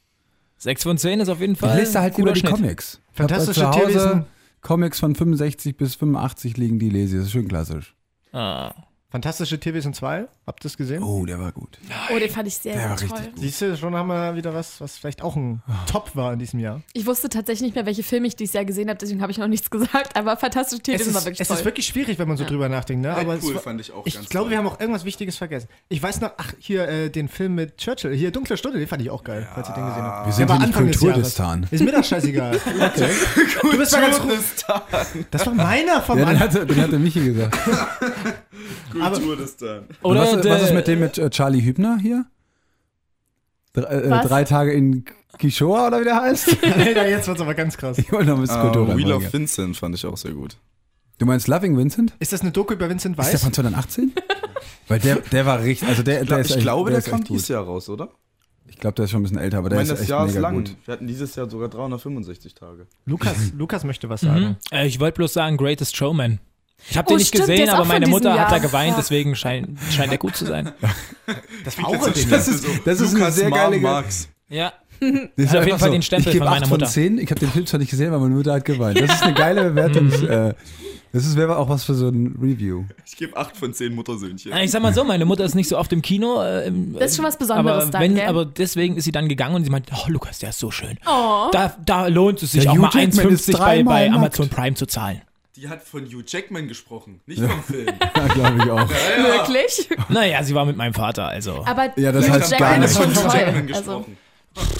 6 0.58 0.84
von 0.84 0.98
10 0.98 1.22
ist 1.22 1.30
auf 1.30 1.40
jeden 1.40 1.54
Ich 1.54 1.60
Fall. 1.60 1.80
lese 1.80 1.94
da 1.94 2.02
halt 2.02 2.18
lieber 2.18 2.34
die 2.34 2.42
Schnitt. 2.42 2.54
Comics. 2.54 3.02
Ich 3.12 3.18
Fantastische 3.18 3.62
zu 3.62 3.68
Hause 3.68 3.80
Tierwesen. 3.80 4.26
Comics 4.62 5.00
von 5.00 5.16
65 5.16 5.76
bis 5.76 5.96
85 5.96 6.58
liegen, 6.58 6.78
die 6.78 6.90
lese 6.90 7.16
ich. 7.16 7.22
Das 7.22 7.26
ist 7.28 7.32
schön 7.32 7.48
klassisch. 7.48 7.96
Ah. 8.32 8.72
Fantastische 9.12 9.60
Tierwesen 9.60 9.94
2. 9.94 10.26
Habt 10.48 10.62
ihr 10.62 10.64
das 10.64 10.78
gesehen? 10.78 11.04
Oh, 11.04 11.26
der 11.26 11.38
war 11.38 11.52
gut. 11.52 11.78
oh, 12.14 12.18
den 12.18 12.30
fand 12.30 12.48
ich 12.48 12.56
sehr, 12.56 12.76
Der 12.76 12.90
war 12.92 12.98
sehr 12.98 13.08
toll. 13.10 13.18
richtig 13.18 13.34
gut. 13.36 13.42
Siehst 13.44 13.62
du, 13.62 13.76
schon 13.78 13.94
haben 13.96 14.08
wir 14.08 14.36
wieder 14.36 14.54
was, 14.54 14.80
was 14.80 14.98
vielleicht 14.98 15.22
auch 15.22 15.36
ein 15.36 15.62
Top 15.86 16.16
war 16.16 16.32
in 16.32 16.40
diesem 16.40 16.60
Jahr. 16.62 16.82
Ich 16.94 17.06
wusste 17.06 17.28
tatsächlich 17.28 17.62
nicht 17.64 17.76
mehr, 17.76 17.86
welche 17.86 18.04
Filme 18.04 18.28
ich 18.28 18.38
dieses 18.38 18.54
Jahr 18.54 18.64
gesehen 18.64 18.88
habe, 18.88 18.98
deswegen 18.98 19.22
habe 19.22 19.32
ich 19.32 19.38
noch 19.38 19.48
nichts 19.50 19.70
gesagt, 19.70 20.16
aber 20.16 20.38
Fantastische 20.38 20.78
Es 20.80 20.84
Tierwesen 20.84 21.10
ist, 21.10 21.16
war 21.16 21.26
wirklich 21.26 21.42
es 21.42 21.48
toll. 21.50 21.58
ist 21.58 21.66
wirklich 21.66 21.86
schwierig, 21.88 22.20
wenn 22.20 22.28
man 22.30 22.38
so 22.38 22.46
drüber 22.46 22.70
nachdenkt. 22.70 23.04
Ne? 23.04 23.12
Aber 23.14 23.34
es 23.34 23.40
Deadpool 23.42 23.56
war, 23.56 23.62
fand 23.62 23.82
ich 23.82 23.92
auch 23.92 24.06
ich 24.06 24.14
ganz 24.16 24.30
glaube, 24.30 24.46
toll. 24.46 24.52
wir 24.52 24.58
haben 24.60 24.68
auch 24.68 24.80
irgendwas 24.80 25.04
Wichtiges 25.04 25.36
vergessen. 25.36 25.68
Ich 25.90 26.02
weiß 26.02 26.22
noch, 26.22 26.32
ach, 26.38 26.54
hier 26.60 26.88
äh, 26.88 27.10
den 27.10 27.28
Film 27.28 27.56
mit 27.56 27.78
Churchill, 27.78 28.16
hier 28.16 28.32
Dunkle 28.32 28.56
Stunde, 28.56 28.80
den 28.80 28.88
fand 28.88 29.02
ich 29.02 29.10
auch 29.10 29.24
geil, 29.26 29.46
falls 29.54 29.68
ihr 29.68 29.76
den 29.76 29.86
gesehen 29.88 30.04
habt. 30.04 30.26
Wir 30.28 30.34
sind 30.34 30.50
nicht 30.50 30.62
Anfang. 30.62 30.92
Jahres. 30.92 31.72
Ist 31.72 31.84
mir 31.84 31.92
doch 31.92 32.04
scheißegal. 32.04 32.60
Okay. 32.82 33.10
du 33.62 33.78
bist 33.78 33.92
mal 33.92 34.02
ganz 34.02 34.20
Kulturistan. 34.20 34.82
Das 35.32 35.46
war 35.46 35.54
meiner 35.54 36.02
vom 36.02 36.18
Ja, 36.20 36.26
den 36.26 36.40
hatte, 36.40 36.66
den 36.66 36.82
hatte 36.82 36.98
Michi 37.00 37.20
gesagt. 37.24 37.58
Kulturistan. 39.10 39.84
Oder 40.04 40.22
was, 40.22 40.34
was 40.36 40.42
der- 40.42 40.62
ist 40.64 40.74
mit 40.74 40.88
dem 40.88 41.00
mit 41.00 41.18
äh, 41.18 41.30
Charlie 41.30 41.62
Hübner 41.62 41.98
hier? 42.02 42.26
Drei, 43.74 43.84
äh, 43.84 44.28
drei 44.28 44.44
Tage 44.44 44.74
in 44.74 45.06
Kishoa 45.38 45.88
oder 45.88 46.02
wie 46.02 46.04
der 46.04 46.22
heißt? 46.22 46.58
Alter, 46.64 47.08
jetzt 47.10 47.28
wird's 47.28 47.40
aber 47.42 47.54
ganz 47.54 47.78
krass. 47.78 47.98
Ich 47.98 48.12
wollte 48.12 48.28
noch 48.30 48.36
ein 48.36 48.42
bisschen 48.42 48.62
Kultur 48.62 48.84
Uh, 48.84 48.88
Wheel 48.88 48.96
reinbringen. 49.12 49.28
of 49.28 49.34
Vincent 49.34 49.78
fand 49.78 49.96
ich 49.96 50.06
auch 50.06 50.18
sehr 50.18 50.34
gut. 50.34 50.58
Du 51.20 51.26
meinst 51.26 51.48
Loving 51.48 51.78
Vincent? 51.78 52.14
Ist 52.20 52.34
das 52.34 52.42
eine 52.42 52.52
Doku 52.52 52.74
über 52.74 52.90
Vincent 52.90 53.18
Ist 53.18 53.26
der 53.26 53.34
Weiss? 53.34 53.44
von 53.44 53.54
2018? 53.54 54.12
Weil 54.88 55.00
der, 55.00 55.18
der 55.18 55.46
war 55.46 55.62
richtig, 55.62 55.88
also 55.88 56.04
der, 56.04 56.22
Ich, 56.24 56.28
der 56.28 56.38
glaub, 56.38 56.40
ist 56.42 56.50
ich 56.50 56.56
echt, 56.58 56.62
glaube, 56.64 56.90
der 56.90 57.00
der 57.00 57.06
ist 57.08 57.12
kam 57.12 57.24
dieses 57.24 57.48
Jahr 57.48 57.64
raus, 57.64 57.88
oder? 57.90 58.10
Ich 58.68 58.78
glaube, 58.78 58.96
der 58.96 59.06
ist 59.06 59.12
schon 59.12 59.22
ein 59.22 59.24
bisschen 59.24 59.38
älter, 59.38 59.60
aber 59.60 59.68
Ich 59.68 59.70
der 59.70 59.78
meine, 59.78 59.84
ist 59.88 59.92
das 59.94 60.02
echt 60.02 60.10
Jahr 60.10 60.26
ist 60.26 60.34
mega 60.34 60.42
lang. 60.42 60.56
gut. 60.56 60.76
Wir 60.86 60.92
hatten 60.94 61.08
dieses 61.08 61.36
Jahr 61.36 61.50
sogar 61.50 61.70
365 61.70 62.54
Tage. 62.56 62.88
Lukas, 63.06 63.54
Lukas 63.58 63.84
möchte 63.86 64.10
was 64.10 64.22
sagen. 64.22 64.42
Mhm. 64.42 64.56
Äh, 64.72 64.88
ich 64.88 65.00
wollte 65.00 65.16
bloß 65.18 65.32
sagen, 65.32 65.56
Greatest 65.58 65.96
Showman. 65.96 66.40
Ich 66.90 66.98
habe 66.98 67.08
Oh, 67.08 67.10
den 67.12 67.18
nicht 67.20 67.28
stimmt, 67.30 67.48
gesehen, 67.48 67.70
aber 67.70 67.86
meine 67.86 68.08
Mutter 68.08 68.38
hat 68.40 68.52
da 68.52 68.58
geweint, 68.58 68.92
Ja. 68.92 68.98
deswegen 68.98 69.36
scheint, 69.36 69.78
scheint 69.92 70.12
er 70.12 70.18
gut 70.18 70.36
zu 70.36 70.46
sein. 70.46 70.72
Das 71.64 71.78
war 71.78 71.88
auch 71.88 72.08
ein 72.08 72.14
Ding. 72.14 72.30
Das 72.30 72.48
ist, 72.48 72.66
das 72.86 73.00
ist 73.00 73.10
eine 73.12 73.20
Lukas 73.20 73.36
sehr 73.36 73.50
Mom 73.50 73.58
geile 73.58 73.78
mag's. 73.78 74.28
Ja. 74.50 74.74
Das 75.00 75.10
ist 75.38 75.56
auf 75.56 75.66
jeden 75.66 75.80
Fall 75.80 75.92
den 75.92 76.02
Stempel 76.02 76.28
ich 76.28 76.34
gebe 76.34 76.46
von 76.46 76.52
meiner 76.54 76.64
8 76.66 76.70
von 76.70 76.80
Mutter. 76.80 76.92
10. 76.92 77.18
Ich 77.20 77.32
habe 77.32 77.40
den 77.40 77.50
Film 77.50 77.66
zwar 77.66 77.80
nicht 77.80 77.90
gesehen, 77.90 78.10
aber 78.10 78.20
meine 78.20 78.36
Mutter 78.36 78.54
hat 78.54 78.66
geweint. 78.66 79.00
Das 79.00 79.14
ist 79.16 79.24
eine 79.24 79.34
geile 79.34 79.64
Bewertung. 79.70 80.12
äh, 80.28 80.54
das 81.14 81.26
ist 81.26 81.36
wäre 81.38 81.58
auch 81.58 81.68
was 81.70 81.84
für 81.84 81.94
so 81.94 82.08
ein 82.10 82.36
Review. 82.42 82.84
Ich 83.06 83.16
gebe 83.18 83.36
8 83.38 83.56
von 83.58 83.74
10 83.74 83.94
Muttersöhnchen. 83.96 84.52
Ich 84.58 84.72
sag 84.72 84.82
mal 84.82 84.94
so, 84.94 85.04
meine 85.04 85.26
Mutter 85.26 85.44
ist 85.46 85.56
nicht 85.56 85.68
so 85.70 85.78
oft 85.78 85.92
im 85.94 86.02
Kino. 86.02 86.42
Äh, 86.42 86.68
im- 86.68 86.94
Das 86.94 87.12
ist 87.12 87.16
schon 87.18 87.26
was 87.26 87.38
Besonderes 87.38 87.84
aber 87.84 87.92
dann, 87.92 88.02
wenn, 88.02 88.16
gell? 88.16 88.28
Aber 88.28 88.46
deswegen 88.46 88.98
ist 88.98 89.06
sie 89.06 89.12
dann 89.12 89.28
gegangen 89.30 89.56
und 89.56 89.64
sie 89.64 89.70
meint, 89.70 89.88
oh 89.94 90.10
Lukas, 90.10 90.40
der 90.40 90.50
ist 90.50 90.60
so 90.60 90.72
schön. 90.72 90.98
Oh. 91.08 91.50
Da, 91.52 91.76
da 91.86 92.08
lohnt 92.08 92.42
es 92.44 92.52
sich 92.54 92.64
Der 92.64 92.72
auch 92.72 92.76
Hugh 92.76 92.82
mal 92.82 92.92
Jackman 92.94 93.30
ist 93.30 93.50
1,50 93.50 93.58
bei, 93.58 93.84
bei. 93.84 94.12
Amazon 94.12 94.50
Prime 94.50 94.76
zu 94.76 94.86
zahlen. 94.86 95.22
Die 95.58 95.68
hat 95.68 95.84
von 95.84 96.06
Hugh 96.06 96.24
Jackman 96.26 96.68
gesprochen, 96.70 97.20
nicht 97.26 97.42
vom 97.42 97.62
Film. 97.64 97.88
Ja, 98.16 98.28
glaube 98.28 98.58
ich 98.64 98.70
auch. 98.72 98.90
Wirklich? 98.90 99.90
Naja, 100.10 100.44
sie 100.44 100.56
war 100.56 100.66
mit 100.66 100.78
meinem 100.78 100.94
Vater, 100.94 101.28
also. 101.28 101.64
Aber 101.66 101.92
Ja, 101.98 102.12
das 102.12 102.26
Hugh 102.28 102.34
heißt 102.34 102.52
gar 102.52 102.60
Jackman 102.72 102.84
ist 102.84 103.00
nichts. 103.00 103.14
schon 103.22 103.30
Hugh 103.30 103.38
Jackman. 103.38 103.56
Also, 103.74 104.00
gesprochen. 104.00 104.18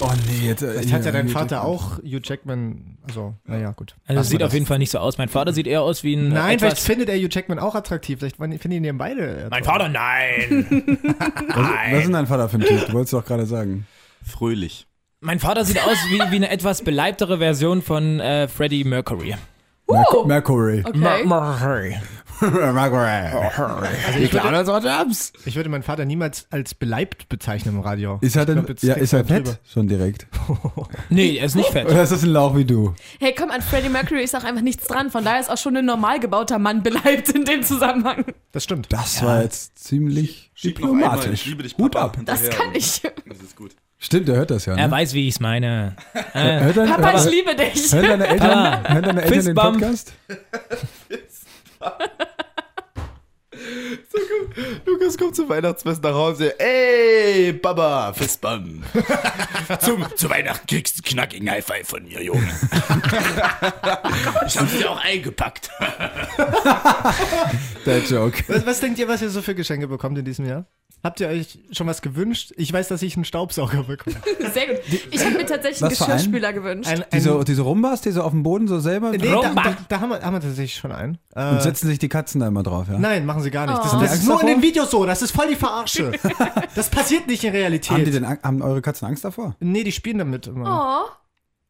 Oh 0.00 0.10
nee, 0.28 0.48
jetzt. 0.48 0.60
Vielleicht 0.62 0.92
hat 0.92 1.04
ja 1.06 1.12
dein 1.12 1.28
Vater 1.28 1.64
auch 1.64 1.98
Hugh 1.98 2.20
Jackman. 2.22 2.98
Also, 3.06 3.34
naja, 3.46 3.72
gut. 3.72 3.94
Also 4.06 4.18
Lassen 4.20 4.30
sieht 4.30 4.42
auf 4.42 4.52
jeden 4.52 4.66
Fall 4.66 4.78
nicht 4.78 4.90
so 4.90 4.98
aus. 4.98 5.16
Mein 5.18 5.28
Vater 5.30 5.52
sieht 5.52 5.66
eher 5.66 5.82
aus 5.82 6.04
wie 6.04 6.14
ein. 6.14 6.28
Nein, 6.28 6.58
vielleicht 6.58 6.78
findet 6.78 7.08
er 7.08 7.16
Hugh 7.16 7.28
Jackman 7.30 7.58
auch 7.58 7.74
attraktiv. 7.74 8.18
Vielleicht 8.18 8.36
finden 8.36 8.72
ihn 8.72 8.84
ja 8.84 8.92
beide. 8.92 9.44
äh, 9.44 9.48
Mein. 9.50 9.64
Vater, 9.64 9.88
nein. 9.88 10.66
Was, 11.48 11.56
was 11.56 11.98
ist 11.98 12.04
denn 12.04 12.12
dein 12.12 12.26
Vater 12.26 12.48
für 12.48 12.56
ein 12.58 12.62
Typ? 12.62 12.86
Du 12.86 12.92
wolltest 12.92 13.12
doch 13.14 13.24
gerade 13.24 13.46
sagen. 13.46 13.86
Fröhlich. 14.26 14.86
mein 15.20 15.38
Vater 15.40 15.64
sieht 15.64 15.78
aus 15.82 15.96
wie, 16.08 16.18
wie 16.18 16.36
eine 16.36 16.50
etwas 16.50 16.82
beleibtere 16.82 17.38
Version 17.38 17.82
von 17.82 18.20
äh, 18.20 18.48
Freddie 18.48 18.84
Mercury. 18.84 19.34
Merc 19.92 20.26
Mercury. 20.26 20.82
okay. 20.84 20.98
Mercury. 21.22 22.00
Also 22.42 24.18
ich, 24.18 24.32
würde, 24.32 25.12
ich 25.44 25.56
würde 25.56 25.68
meinen 25.68 25.82
Vater 25.82 26.04
niemals 26.04 26.46
als 26.50 26.74
beleibt 26.74 27.28
bezeichnen 27.28 27.76
im 27.76 27.80
Radio. 27.80 28.18
Ist 28.20 28.36
er 28.36 28.46
denn, 28.46 28.66
ja, 28.80 28.94
ist 28.94 29.12
er 29.12 29.22
da 29.22 29.34
drüber. 29.34 29.50
fett? 29.50 29.60
Schon 29.70 29.88
direkt. 29.88 30.26
Nee, 31.08 31.36
er 31.36 31.46
ist 31.46 31.54
nicht 31.54 31.68
fett. 31.68 31.86
Oder 31.86 32.02
ist 32.02 32.10
das 32.12 32.22
ein 32.22 32.30
Lauch 32.30 32.56
wie 32.56 32.64
du? 32.64 32.94
Hey, 33.20 33.34
komm, 33.38 33.50
an 33.50 33.60
Freddie 33.62 33.88
Mercury 33.90 34.22
ist 34.24 34.34
auch 34.34 34.44
einfach 34.44 34.62
nichts 34.62 34.86
dran. 34.86 35.10
Von 35.10 35.24
daher 35.24 35.40
ist 35.40 35.50
auch 35.50 35.58
schon 35.58 35.76
ein 35.76 35.84
normal 35.84 36.20
gebauter 36.20 36.58
Mann 36.58 36.82
beleibt 36.82 37.28
in 37.28 37.44
dem 37.44 37.62
Zusammenhang. 37.62 38.24
Das 38.50 38.64
stimmt. 38.64 38.92
Das 38.92 39.22
war 39.22 39.42
jetzt 39.42 39.78
ziemlich 39.78 40.50
Schieb 40.54 40.80
noch 40.80 40.88
einmal, 40.88 41.02
diplomatisch. 41.10 41.40
ich 41.42 41.46
liebe 41.46 41.62
dich, 41.62 41.76
Hut 41.76 41.92
Papa. 41.92 42.06
ab. 42.06 42.18
Das 42.24 42.48
kann 42.50 42.74
ich. 42.74 43.02
Das 43.26 43.38
ist 43.40 43.56
gut. 43.56 43.72
Stimmt, 44.04 44.28
er 44.28 44.34
hört 44.34 44.50
das 44.50 44.66
ja. 44.66 44.74
Ne? 44.74 44.80
Er 44.82 44.90
weiß, 44.90 45.14
wie 45.14 45.28
ich 45.28 45.34
es 45.36 45.40
meine. 45.40 45.94
Äh, 46.34 46.60
hört 46.60 46.76
dein, 46.76 46.88
Papa, 46.88 47.10
ich 47.10 47.20
hört, 47.22 47.30
liebe 47.30 47.54
dich. 47.54 47.92
hören 47.92 48.08
deine 48.08 48.26
Eltern, 48.26 48.50
Ah. 48.50 48.82
hören 48.92 49.02
deine 49.04 49.22
Eltern 49.22 49.44
den. 49.44 49.54
Podcast? 49.54 50.12
Lukas 54.84 55.16
kommt 55.16 55.36
zum 55.36 55.48
Weihnachtsfest 55.48 56.02
nach 56.02 56.14
Hause. 56.14 56.58
Ey, 56.58 57.52
Baba, 57.52 58.12
Fistbump. 58.12 58.84
zum, 59.80 60.04
zu 60.16 60.28
Weihnachten 60.28 60.66
kriegst 60.66 60.98
du 60.98 61.02
einen 61.02 61.14
knackigen 61.16 61.50
High 61.50 61.64
Five 61.64 61.88
von 61.88 62.02
mir, 62.04 62.22
Junge. 62.22 62.50
ich 64.46 64.58
hab's 64.58 64.76
dir 64.76 64.90
auch 64.90 65.02
eingepackt. 65.02 65.70
Der 67.86 67.98
Joke. 68.00 68.42
Was, 68.48 68.66
was 68.66 68.80
denkt 68.80 68.98
ihr, 68.98 69.08
was 69.08 69.22
ihr 69.22 69.30
so 69.30 69.42
für 69.42 69.54
Geschenke 69.54 69.88
bekommt 69.88 70.16
in 70.18 70.24
diesem 70.24 70.46
Jahr? 70.46 70.66
Habt 71.04 71.18
ihr 71.18 71.26
euch 71.26 71.58
schon 71.72 71.88
was 71.88 72.00
gewünscht? 72.00 72.52
Ich 72.56 72.72
weiß, 72.72 72.86
dass 72.86 73.02
ich 73.02 73.16
einen 73.16 73.24
Staubsauger 73.24 73.82
bekomme. 73.82 74.14
Sehr 74.54 74.68
gut. 74.68 74.76
Ich 75.10 75.24
habe 75.24 75.34
mir 75.36 75.46
tatsächlich 75.46 75.82
einen 75.82 75.90
Was 75.90 75.98
für 75.98 76.04
einen? 76.04 76.12
Geschirrspüler 76.16 76.52
gewünscht. 76.52 76.88
Ein, 76.88 77.00
ein, 77.02 77.08
Diese, 77.12 77.42
diese 77.44 77.62
Rumbas, 77.62 78.02
die 78.02 78.12
so 78.12 78.22
auf 78.22 78.30
dem 78.30 78.44
Boden 78.44 78.68
so 78.68 78.78
selber 78.78 79.10
nee, 79.10 79.18
da, 79.18 79.34
Rumba. 79.34 79.62
da, 79.64 79.76
da 79.88 80.00
haben, 80.00 80.10
wir, 80.10 80.22
haben 80.22 80.34
wir 80.34 80.40
tatsächlich 80.40 80.76
schon 80.76 80.92
einen. 80.92 81.18
Äh, 81.34 81.50
und 81.54 81.62
setzen 81.62 81.88
sich 81.88 81.98
die 81.98 82.08
Katzen 82.08 82.40
da 82.40 82.46
immer 82.46 82.62
drauf, 82.62 82.86
ja? 82.88 83.00
nein, 83.00 83.26
machen 83.26 83.42
sie 83.42 83.50
gar 83.50 83.66
nicht. 83.66 83.78
Das, 83.82 83.94
Oh. 83.94 83.96
die 83.96 84.02
das 84.04 84.12
ist 84.12 84.18
Angst 84.18 84.28
nur 84.28 84.40
in 84.42 84.46
davor? 84.46 84.54
den 84.54 84.62
Videos 84.62 84.90
so. 84.92 85.04
Das 85.04 85.22
ist 85.22 85.32
voll 85.32 85.48
die 85.48 85.56
Verarsche. 85.56 86.12
das 86.76 86.88
passiert 86.88 87.26
nicht 87.26 87.42
in 87.42 87.50
Realität. 87.50 87.90
Haben, 87.90 88.04
die 88.04 88.10
denn, 88.12 88.24
Ang- 88.24 88.38
haben 88.44 88.62
eure 88.62 88.80
Katzen 88.80 89.08
Angst 89.08 89.24
davor? 89.24 89.56
nee, 89.58 89.82
die 89.82 89.92
spielen 89.92 90.18
damit 90.18 90.46
immer. 90.46 91.08
oh, 91.08 91.12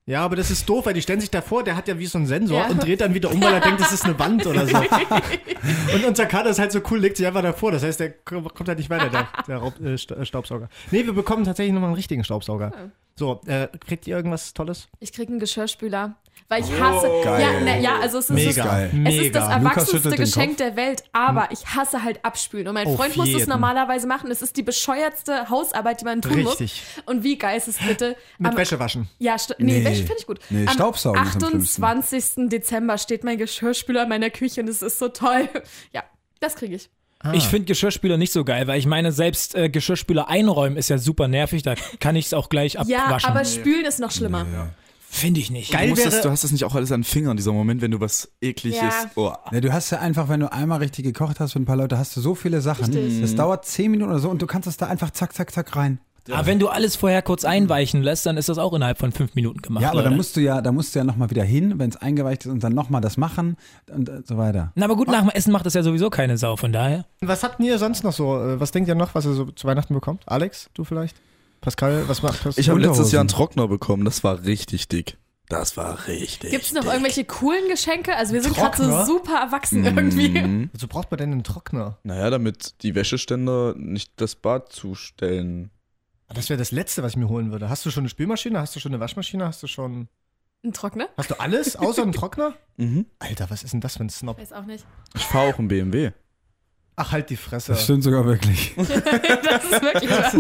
Ja, 0.04 0.24
aber 0.24 0.34
das 0.34 0.50
ist 0.50 0.68
doof, 0.68 0.86
weil 0.86 0.94
die 0.94 1.02
stellen 1.02 1.20
sich 1.20 1.30
davor, 1.30 1.62
der 1.62 1.76
hat 1.76 1.86
ja 1.86 1.96
wie 1.96 2.06
so 2.06 2.18
einen 2.18 2.26
Sensor 2.26 2.58
Ja. 2.62 2.66
und 2.68 2.82
dreht 2.82 3.00
dann 3.00 3.14
wieder 3.14 3.30
um, 3.30 3.40
weil 3.40 3.54
er 3.54 3.60
denkt, 3.60 3.80
das 3.80 3.92
ist 3.92 4.04
eine 4.04 4.18
Wand 4.18 4.44
oder 4.46 4.66
so. 4.66 4.76
Und 5.94 6.04
unser 6.04 6.26
Kater 6.26 6.50
ist 6.50 6.58
halt 6.58 6.72
so 6.72 6.80
cool, 6.90 6.98
legt 6.98 7.16
sich 7.16 7.26
einfach 7.26 7.42
davor. 7.42 7.70
Das 7.70 7.84
heißt, 7.84 8.00
der 8.00 8.10
kommt 8.10 8.66
halt 8.68 8.78
nicht 8.78 8.90
weiter, 8.90 9.08
der, 9.10 9.28
der 9.46 9.58
Raub, 9.58 9.74
äh, 9.80 9.92
äh, 9.94 10.24
Staubsauger. 10.26 10.68
Nee, 10.90 11.06
wir 11.06 11.12
bekommen 11.12 11.44
tatsächlich 11.44 11.72
nochmal 11.72 11.90
einen 11.90 11.96
richtigen 11.96 12.24
Staubsauger. 12.24 12.72
So, 13.14 13.42
äh, 13.46 13.68
kriegt 13.86 14.06
ihr 14.08 14.16
irgendwas 14.16 14.54
Tolles? 14.54 14.88
ich 14.98 15.12
krieg 15.12 15.28
einen 15.28 15.38
Geschirrspüler. 15.38 16.16
Weil 16.52 16.62
ich 16.64 16.80
hasse. 16.80 17.08
geil. 17.24 17.40
Ja, 17.40 17.48
na, 17.64 17.78
ja, 17.78 17.98
also 18.00 18.18
es 18.18 18.28
ist, 18.28 18.34
Mega. 18.34 18.64
geil. 18.64 18.90
Es 19.06 19.14
ist 19.16 19.34
das 19.34 19.48
erwachsenste 19.48 20.10
Geschenk 20.10 20.58
der 20.58 20.76
Welt, 20.76 21.02
aber 21.12 21.48
ich 21.50 21.64
hasse 21.66 22.02
halt 22.02 22.22
abspülen. 22.24 22.68
Und 22.68 22.74
mein 22.74 22.86
Auf 22.86 22.96
Freund 22.96 23.16
muss 23.16 23.28
es 23.28 23.34
jeden. 23.34 23.48
normalerweise 23.48 24.06
machen. 24.06 24.30
Es 24.30 24.42
ist 24.42 24.56
die 24.58 24.62
bescheuertste 24.62 25.48
Hausarbeit, 25.48 26.02
die 26.02 26.04
man 26.04 26.20
tun 26.20 26.34
Richtig. 26.34 26.82
muss. 26.96 27.04
Und 27.06 27.24
wie 27.24 27.38
geil 27.38 27.56
ist 27.56 27.68
es 27.68 27.78
bitte? 27.78 28.16
Mit 28.38 28.50
Am- 28.50 28.56
Wäsche 28.58 28.78
waschen. 28.78 29.08
Ja, 29.18 29.36
nee, 29.58 29.78
Nee. 29.78 29.84
Wäsche 29.84 30.02
finde 30.02 30.16
ich 30.18 30.26
gut. 30.26 30.40
Nee, 30.50 30.66
Am 30.66 30.74
Staubsaugen 30.74 31.18
am 31.20 31.26
schlimmsten. 31.30 31.82
28. 31.82 32.48
Dezember 32.50 32.98
steht 32.98 33.24
mein 33.24 33.38
Geschirrspüler 33.38 34.02
in 34.02 34.08
meiner 34.10 34.28
Küche 34.28 34.60
und 34.60 34.68
es 34.68 34.82
ist 34.82 34.98
so 34.98 35.08
toll. 35.08 35.48
Ja, 35.92 36.02
das 36.40 36.56
kriege 36.56 36.74
ich. 36.76 36.90
Ich 37.34 37.44
finde 37.44 37.66
Geschirrspüler 37.66 38.16
nicht 38.16 38.32
so 38.32 38.44
geil, 38.44 38.66
weil 38.66 38.80
ich 38.80 38.86
meine, 38.86 39.12
selbst 39.12 39.54
äh, 39.54 39.68
Geschirrspüler 39.70 40.28
einräumen 40.28 40.76
ist 40.76 40.90
ja 40.90 40.98
super 40.98 41.28
nervig, 41.28 41.62
da 41.62 41.76
kann 42.00 42.16
ich 42.16 42.26
es 42.26 42.34
auch 42.34 42.48
gleich 42.48 42.74
Ja, 42.86 43.04
abwaschen. 43.04 43.30
aber 43.30 43.44
spülen 43.44 43.84
ist 43.84 44.00
noch 44.00 44.10
schlimmer. 44.10 44.44
Finde 45.14 45.40
ich 45.40 45.51
nicht. 45.51 45.70
Geil 45.70 45.85
Du, 45.85 45.90
musst 45.90 46.03
wäre- 46.05 46.11
das, 46.11 46.22
du 46.22 46.31
hast 46.31 46.42
das 46.42 46.53
nicht 46.53 46.64
auch 46.64 46.75
alles 46.75 46.90
an 46.90 47.01
den 47.03 47.05
Fingern, 47.05 47.37
dieser 47.37 47.53
Moment, 47.53 47.83
wenn 47.83 47.90
du 47.90 48.01
was 48.01 48.33
ekliges. 48.40 48.81
Ja. 48.81 48.90
Oh. 49.14 49.33
Ja, 49.51 49.61
du 49.61 49.70
hast 49.72 49.90
ja 49.90 49.98
einfach, 49.98 50.31
wenn 50.31 50.40
du 50.40 50.51
einmal 50.51 50.79
richtig 50.79 51.05
gekocht 51.05 51.38
hast 51.38 51.53
für 51.53 51.59
ein 51.61 51.66
paar 51.66 51.77
Leute, 51.77 51.98
hast 51.98 52.16
du 52.16 52.22
so 52.22 52.35
viele 52.35 52.62
Sachen. 52.62 52.87
Richtig. 52.87 53.20
Das 53.20 53.35
dauert 53.35 53.66
zehn 53.66 53.90
Minuten 53.90 54.11
oder 54.11 54.20
so 54.20 54.31
und 54.31 54.40
du 54.40 54.46
kannst 54.46 54.66
es 54.68 54.79
da 54.79 54.87
einfach 54.87 55.11
zack, 55.11 55.35
zack, 55.35 55.53
zack 55.53 55.77
rein. 55.77 55.98
Aber 56.31 56.46
wenn 56.46 56.59
du 56.61 56.68
alles 56.68 56.94
vorher 56.96 57.20
kurz 57.20 57.44
einweichen 57.44 58.01
lässt, 58.01 58.25
dann 58.27 58.37
ist 58.38 58.48
das 58.48 58.57
auch 58.57 58.72
innerhalb 58.72 58.96
von 58.98 59.11
fünf 59.12 59.35
Minuten 59.35 59.61
gemacht. 59.61 59.83
Ja, 59.83 59.88
aber 59.90 59.98
Leute. 59.98 60.11
da 60.11 60.16
musst 60.16 60.37
du 60.37 60.40
ja, 60.40 60.62
da 60.62 60.72
musst 60.72 60.94
du 60.94 61.01
ja 61.01 61.05
nochmal 61.05 61.29
wieder 61.31 61.42
hin, 61.44 61.75
wenn 61.79 61.90
es 61.90 61.96
eingeweicht 61.96 62.46
ist 62.46 62.51
und 62.53 62.62
dann 62.64 62.72
nochmal 62.75 63.01
das 63.03 63.16
machen 63.18 63.57
und 63.94 64.09
äh, 64.09 64.22
so 64.25 64.38
weiter. 64.38 64.72
Na, 64.77 64.85
aber 64.87 64.96
gut, 64.96 65.09
nach 65.09 65.20
dem 65.20 65.31
Essen 65.31 65.53
macht 65.53 65.66
das 65.66 65.75
ja 65.75 65.83
sowieso 65.83 66.09
keine 66.11 66.38
Sau, 66.38 66.57
von 66.57 66.72
daher. 66.72 67.05
Was 67.20 67.42
habt 67.42 67.61
ihr 67.61 67.77
sonst 67.79 68.03
noch 68.05 68.12
so? 68.12 68.40
äh, 68.40 68.59
Was 68.61 68.70
denkt 68.70 68.88
ihr 68.88 68.94
noch, 68.94 69.14
was 69.14 69.27
ihr 69.27 69.33
so 69.35 69.46
zu 69.46 69.66
Weihnachten 69.66 69.92
bekommt? 69.94 70.22
Alex, 70.27 70.70
du 70.75 70.85
vielleicht? 70.85 71.16
Pascal, 71.62 72.09
was 72.09 72.22
macht 72.22 72.44
das? 72.44 72.59
Ich 72.59 72.68
habe 72.68 72.81
letztes. 72.81 73.12
Jahr 73.12 73.20
einen 73.20 73.29
Trockner 73.29 73.68
bekommen, 73.68 74.05
das 74.05 74.22
war 74.22 74.44
richtig 74.44 74.88
dick. 74.88 75.16
Das 75.48 75.77
war 75.77 76.09
richtig. 76.09 76.51
Gibt 76.51 76.64
es 76.64 76.72
noch 76.72 76.83
dick. 76.83 76.90
irgendwelche 76.90 77.25
coolen 77.25 77.68
Geschenke? 77.68 78.16
Also 78.16 78.35
wir 78.35 78.42
sind 78.42 78.57
gerade 78.57 78.77
so 78.77 79.05
super 79.05 79.37
erwachsen 79.37 79.85
irgendwie. 79.85 80.29
Mhm. 80.29 80.70
Wozu 80.72 80.88
braucht 80.88 81.11
man 81.11 81.18
denn 81.18 81.33
einen 81.33 81.44
Trockner? 81.44 81.98
Naja, 82.03 82.31
damit 82.31 82.83
die 82.83 82.94
Wäscheständer 82.94 83.75
nicht 83.77 84.12
das 84.20 84.35
Bad 84.35 84.72
zustellen. 84.72 85.70
Das 86.29 86.48
wäre 86.48 86.59
das 86.59 86.72
Letzte, 86.72 87.03
was 87.03 87.12
ich 87.12 87.16
mir 87.16 87.29
holen 87.29 87.53
würde. 87.53 87.68
Hast 87.68 87.87
du 87.87 87.90
schon 87.90 88.03
eine 88.03 88.09
Spülmaschine? 88.09 88.59
Hast 88.59 88.75
du 88.75 88.81
schon 88.81 88.92
eine 88.92 89.01
Waschmaschine? 89.01 89.46
Hast 89.46 89.62
du 89.62 89.66
schon. 89.68 90.09
Ein 90.64 90.72
Trockner? 90.72 91.09
Hast 91.16 91.31
du 91.31 91.38
alles 91.40 91.77
außer 91.77 92.03
einen 92.03 92.12
Trockner? 92.12 92.55
Mhm. 92.77 93.07
Alter, 93.18 93.51
was 93.51 93.62
ist 93.62 93.72
denn 93.72 93.81
das 93.81 93.96
für 93.96 94.05
ein 94.05 94.11
Snob? 94.11 94.38
Weiß 94.38 94.53
auch 94.53 94.64
nicht. 94.64 94.85
Ich 95.14 95.22
fahre 95.22 95.53
auch 95.53 95.59
einen 95.59 95.68
BMW. 95.68 96.12
Ach, 96.96 97.12
halt 97.12 97.31
die 97.31 97.37
Fresse. 97.37 97.72
Das 97.72 97.85
stimmt 97.85 98.05
sogar 98.05 98.25
wirklich. 98.27 98.75
das 98.77 98.88
ist 98.88 99.83
wirklich 99.83 100.11
wahr. 100.11 100.33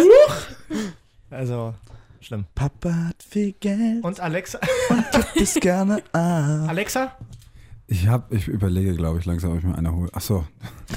Also, 1.32 1.74
schlimm. 2.20 2.44
Papa 2.54 2.92
hat 3.08 3.22
viel 3.26 3.52
Geld 3.52 4.04
Und 4.04 4.20
Alexa? 4.20 4.58
und 4.90 5.04
ist 5.34 5.60
gerne 5.60 5.96
ab. 6.12 6.68
Alexa? 6.68 7.16
Ich 7.88 8.06
hab, 8.08 8.32
ich 8.32 8.48
überlege, 8.48 8.94
glaube 8.94 9.18
ich, 9.18 9.26
langsam, 9.26 9.52
ob 9.52 9.58
ich 9.58 9.64
mir 9.64 9.76
eine 9.76 9.94
hole. 9.94 10.08
Ach 10.14 10.20
so. 10.20 10.46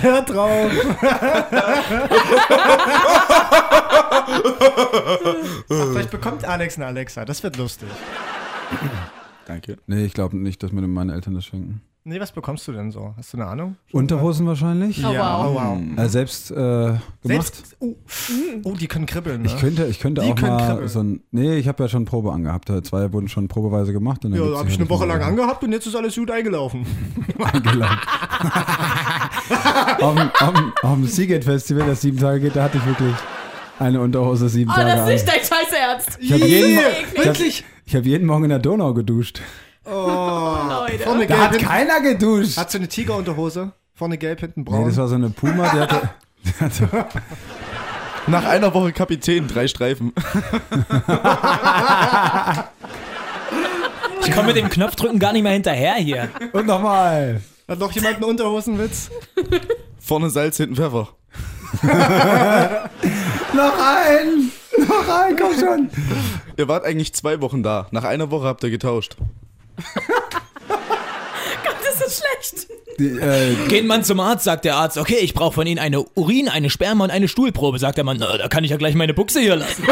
Hör 0.00 0.22
drauf. 0.22 0.70
Ach, 5.68 5.86
vielleicht 5.92 6.10
bekommt 6.10 6.44
Alex 6.44 6.76
eine 6.76 6.86
Alexa. 6.86 7.24
Das 7.24 7.42
wird 7.42 7.56
lustig. 7.56 7.88
Danke. 9.46 9.76
Nee, 9.86 10.04
ich 10.04 10.14
glaube 10.14 10.36
nicht, 10.36 10.62
dass 10.62 10.72
mir 10.72 10.86
meine 10.86 11.12
Eltern 11.14 11.34
das 11.34 11.44
schenken. 11.44 11.82
Nee, 12.06 12.20
was 12.20 12.32
bekommst 12.32 12.68
du 12.68 12.72
denn 12.72 12.90
so? 12.90 13.14
Hast 13.16 13.32
du 13.32 13.38
eine 13.38 13.46
Ahnung? 13.46 13.76
Unterhosen 13.90 14.46
wahrscheinlich. 14.46 15.02
Oh, 15.02 15.10
ja, 15.10 15.38
wow. 15.42 15.46
oh, 15.48 15.54
wow. 15.54 16.04
Äh, 16.04 16.08
selbst 16.10 16.50
äh, 16.50 16.54
gemacht. 16.54 17.00
Selbst, 17.22 17.76
oh, 17.80 17.94
oh, 18.62 18.74
die 18.78 18.88
können 18.88 19.06
kribbeln, 19.06 19.40
ne? 19.40 19.48
Ich 19.48 19.56
könnte, 19.56 19.86
ich 19.86 20.00
könnte 20.00 20.20
Die 20.20 20.30
auch 20.32 20.34
können 20.34 20.52
mal 20.54 20.66
kribbeln. 20.66 20.88
so 20.88 21.00
ein. 21.00 21.22
Nee, 21.30 21.56
ich 21.56 21.66
habe 21.66 21.82
ja 21.82 21.88
schon 21.88 22.04
Probe 22.04 22.30
angehabt. 22.30 22.68
Äh, 22.68 22.82
Zwei 22.82 23.10
wurden 23.14 23.28
schon 23.28 23.48
probeweise 23.48 23.94
gemacht. 23.94 24.22
Und 24.26 24.32
dann 24.32 24.52
ja, 24.52 24.58
habe 24.58 24.68
ich 24.68 24.76
eine 24.78 24.90
Woche 24.90 25.06
lang 25.06 25.22
angehabt 25.22 25.64
und 25.64 25.72
jetzt 25.72 25.86
ist 25.86 25.96
alles 25.96 26.14
gut 26.14 26.30
eingelaufen. 26.30 26.84
eingeladen. 27.42 27.98
auf, 30.02 30.94
dem- 30.96 31.06
Seagate 31.06 31.42
Festival, 31.42 31.86
das 31.86 32.02
sieben 32.02 32.18
Tage 32.18 32.40
geht, 32.40 32.54
da 32.54 32.64
hatte 32.64 32.76
ich 32.76 32.84
wirklich 32.84 33.14
eine 33.78 34.02
Unterhose 34.02 34.50
sieben 34.50 34.70
Oh, 34.70 34.74
Tage 34.74 34.90
das 34.90 35.08
ist 35.08 35.26
nicht 35.26 35.28
dein 35.28 35.40
scheiß 35.40 35.72
Ernst. 35.72 36.18
Ich 36.20 36.32
habe 36.34 36.44
jeden, 36.44 36.80
ich 37.14 37.26
hab, 37.26 37.40
ich 37.40 37.96
hab 37.96 38.04
jeden 38.04 38.26
Morgen 38.26 38.44
in 38.44 38.50
der 38.50 38.58
Donau 38.58 38.92
geduscht. 38.92 39.40
Leute. 40.68 40.98
Vorne 41.04 41.26
Da 41.26 41.34
gelb, 41.34 41.40
hat 41.40 41.50
hinten, 41.52 41.66
keiner 41.66 42.00
geduscht. 42.00 42.56
hat 42.56 42.70
so 42.70 42.78
eine 42.78 42.88
Tigerunterhose. 42.88 43.72
Vorne 43.94 44.18
gelb, 44.18 44.40
hinten 44.40 44.60
Nee, 44.60 44.70
braun. 44.70 44.86
das 44.86 44.96
war 44.96 45.08
so 45.08 45.14
eine 45.14 45.30
Puma, 45.30 45.70
die 45.72 45.78
hatte. 45.80 46.10
Die 46.44 46.52
hatte 46.64 47.06
Nach 48.26 48.44
einer 48.46 48.72
Woche 48.72 48.92
Kapitän, 48.92 49.46
drei 49.48 49.68
Streifen. 49.68 50.12
Ich 54.24 54.32
komme 54.32 54.46
mit 54.48 54.56
dem 54.56 54.68
Knopfdrücken 54.70 55.18
gar 55.18 55.32
nicht 55.34 55.42
mehr 55.42 55.52
hinterher 55.52 55.94
hier. 55.96 56.28
und 56.52 56.66
nochmal. 56.66 57.42
hat 57.68 57.78
noch 57.78 57.92
jemand 57.92 58.16
einen 58.16 58.24
Unterhosenwitz? 58.24 59.10
Vorne 60.00 60.30
Salz, 60.30 60.56
hinten 60.56 60.76
Pfeffer. 60.76 61.08
Noch 63.52 63.74
ein! 63.78 64.50
Noch 64.88 65.08
ein, 65.08 65.36
komm 65.36 65.58
schon! 65.58 65.90
Ihr 66.56 66.68
wart 66.68 66.84
eigentlich 66.84 67.12
zwei 67.14 67.40
Wochen 67.40 67.62
da. 67.62 67.88
Nach 67.90 68.04
einer 68.04 68.30
Woche 68.30 68.46
habt 68.46 68.62
ihr 68.64 68.70
getauscht. 68.70 69.16
Schlecht. 72.14 72.68
Äh, 72.98 73.68
Geht 73.68 73.86
man 73.86 74.04
zum 74.04 74.20
Arzt, 74.20 74.44
sagt 74.44 74.64
der 74.64 74.76
Arzt, 74.76 74.98
okay, 74.98 75.18
ich 75.20 75.34
brauche 75.34 75.54
von 75.54 75.66
Ihnen 75.66 75.78
eine 75.78 76.02
Urin, 76.14 76.48
eine 76.48 76.70
Sperma 76.70 77.04
und 77.04 77.10
eine 77.10 77.28
Stuhlprobe. 77.28 77.78
Sagt 77.78 77.96
der 77.98 78.04
Mann, 78.04 78.18
na, 78.20 78.36
da 78.38 78.48
kann 78.48 78.64
ich 78.64 78.70
ja 78.70 78.76
gleich 78.76 78.94
meine 78.94 79.14
Buchse 79.14 79.40
hier 79.40 79.56
lassen. 79.56 79.84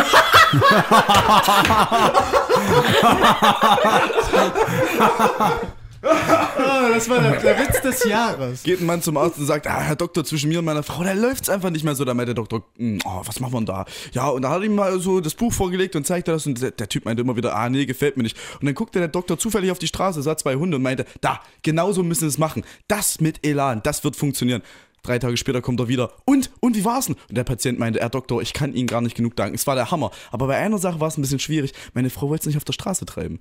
Ah, 6.04 6.88
das 6.88 7.08
war 7.08 7.20
der, 7.20 7.40
der 7.40 7.58
Witz 7.58 7.80
des 7.80 8.04
Jahres. 8.04 8.62
Geht 8.64 8.80
ein 8.80 8.86
Mann 8.86 9.02
zum 9.02 9.16
Arzt 9.16 9.38
und 9.38 9.46
sagt, 9.46 9.66
ah, 9.68 9.80
Herr 9.80 9.96
Doktor, 9.96 10.24
zwischen 10.24 10.48
mir 10.48 10.58
und 10.58 10.64
meiner 10.64 10.82
Frau, 10.82 11.04
da 11.04 11.12
läuft's 11.12 11.48
einfach 11.48 11.70
nicht 11.70 11.84
mehr 11.84 11.94
so. 11.94 12.04
Da 12.04 12.12
meint 12.14 12.28
der 12.28 12.34
Doktor, 12.34 12.64
"Hm, 12.76 12.98
oh, 13.04 13.22
was 13.24 13.38
machen 13.40 13.52
wir 13.52 13.58
denn 13.60 13.66
da? 13.66 13.84
Ja, 14.12 14.28
und 14.28 14.42
da 14.42 14.50
hat 14.50 14.62
ihm 14.62 14.74
mal 14.74 14.98
so 14.98 15.20
das 15.20 15.34
Buch 15.34 15.52
vorgelegt 15.52 15.94
und 15.94 16.06
zeigte 16.06 16.32
das 16.32 16.46
und 16.46 16.60
der, 16.60 16.72
der 16.72 16.88
Typ 16.88 17.04
meinte 17.04 17.22
immer 17.22 17.36
wieder, 17.36 17.54
ah, 17.54 17.68
nee, 17.68 17.86
gefällt 17.86 18.16
mir 18.16 18.24
nicht. 18.24 18.36
Und 18.60 18.66
dann 18.66 18.74
guckte 18.74 18.98
der 18.98 19.08
Doktor 19.08 19.38
zufällig 19.38 19.70
auf 19.70 19.78
die 19.78 19.86
Straße, 19.86 20.22
sah 20.22 20.36
zwei 20.36 20.56
Hunde 20.56 20.76
und 20.76 20.82
meinte, 20.82 21.04
da, 21.20 21.40
genauso 21.62 22.02
müssen 22.02 22.22
wir 22.22 22.28
es 22.28 22.38
machen. 22.38 22.64
Das 22.88 23.20
mit 23.20 23.46
Elan, 23.46 23.80
das 23.82 24.02
wird 24.02 24.16
funktionieren. 24.16 24.62
Drei 25.04 25.18
Tage 25.18 25.36
später 25.36 25.60
kommt 25.62 25.80
er 25.80 25.88
wieder. 25.88 26.12
Und, 26.24 26.50
und 26.60 26.76
wie 26.76 26.84
war's 26.84 27.06
denn? 27.06 27.16
Und 27.28 27.36
der 27.36 27.42
Patient 27.44 27.78
meinte, 27.78 27.98
Herr 28.00 28.08
Doktor, 28.10 28.40
ich 28.40 28.52
kann 28.52 28.72
Ihnen 28.72 28.86
gar 28.86 29.00
nicht 29.00 29.16
genug 29.16 29.34
danken. 29.34 29.56
Es 29.56 29.66
war 29.66 29.74
der 29.74 29.90
Hammer. 29.90 30.12
Aber 30.30 30.46
bei 30.46 30.56
einer 30.56 30.78
Sache 30.78 31.00
war 31.00 31.08
es 31.08 31.18
ein 31.18 31.22
bisschen 31.22 31.40
schwierig. 31.40 31.72
Meine 31.92 32.08
Frau 32.08 32.28
wollte 32.28 32.42
es 32.42 32.46
nicht 32.46 32.56
auf 32.56 32.64
der 32.64 32.72
Straße 32.72 33.04
treiben. 33.04 33.40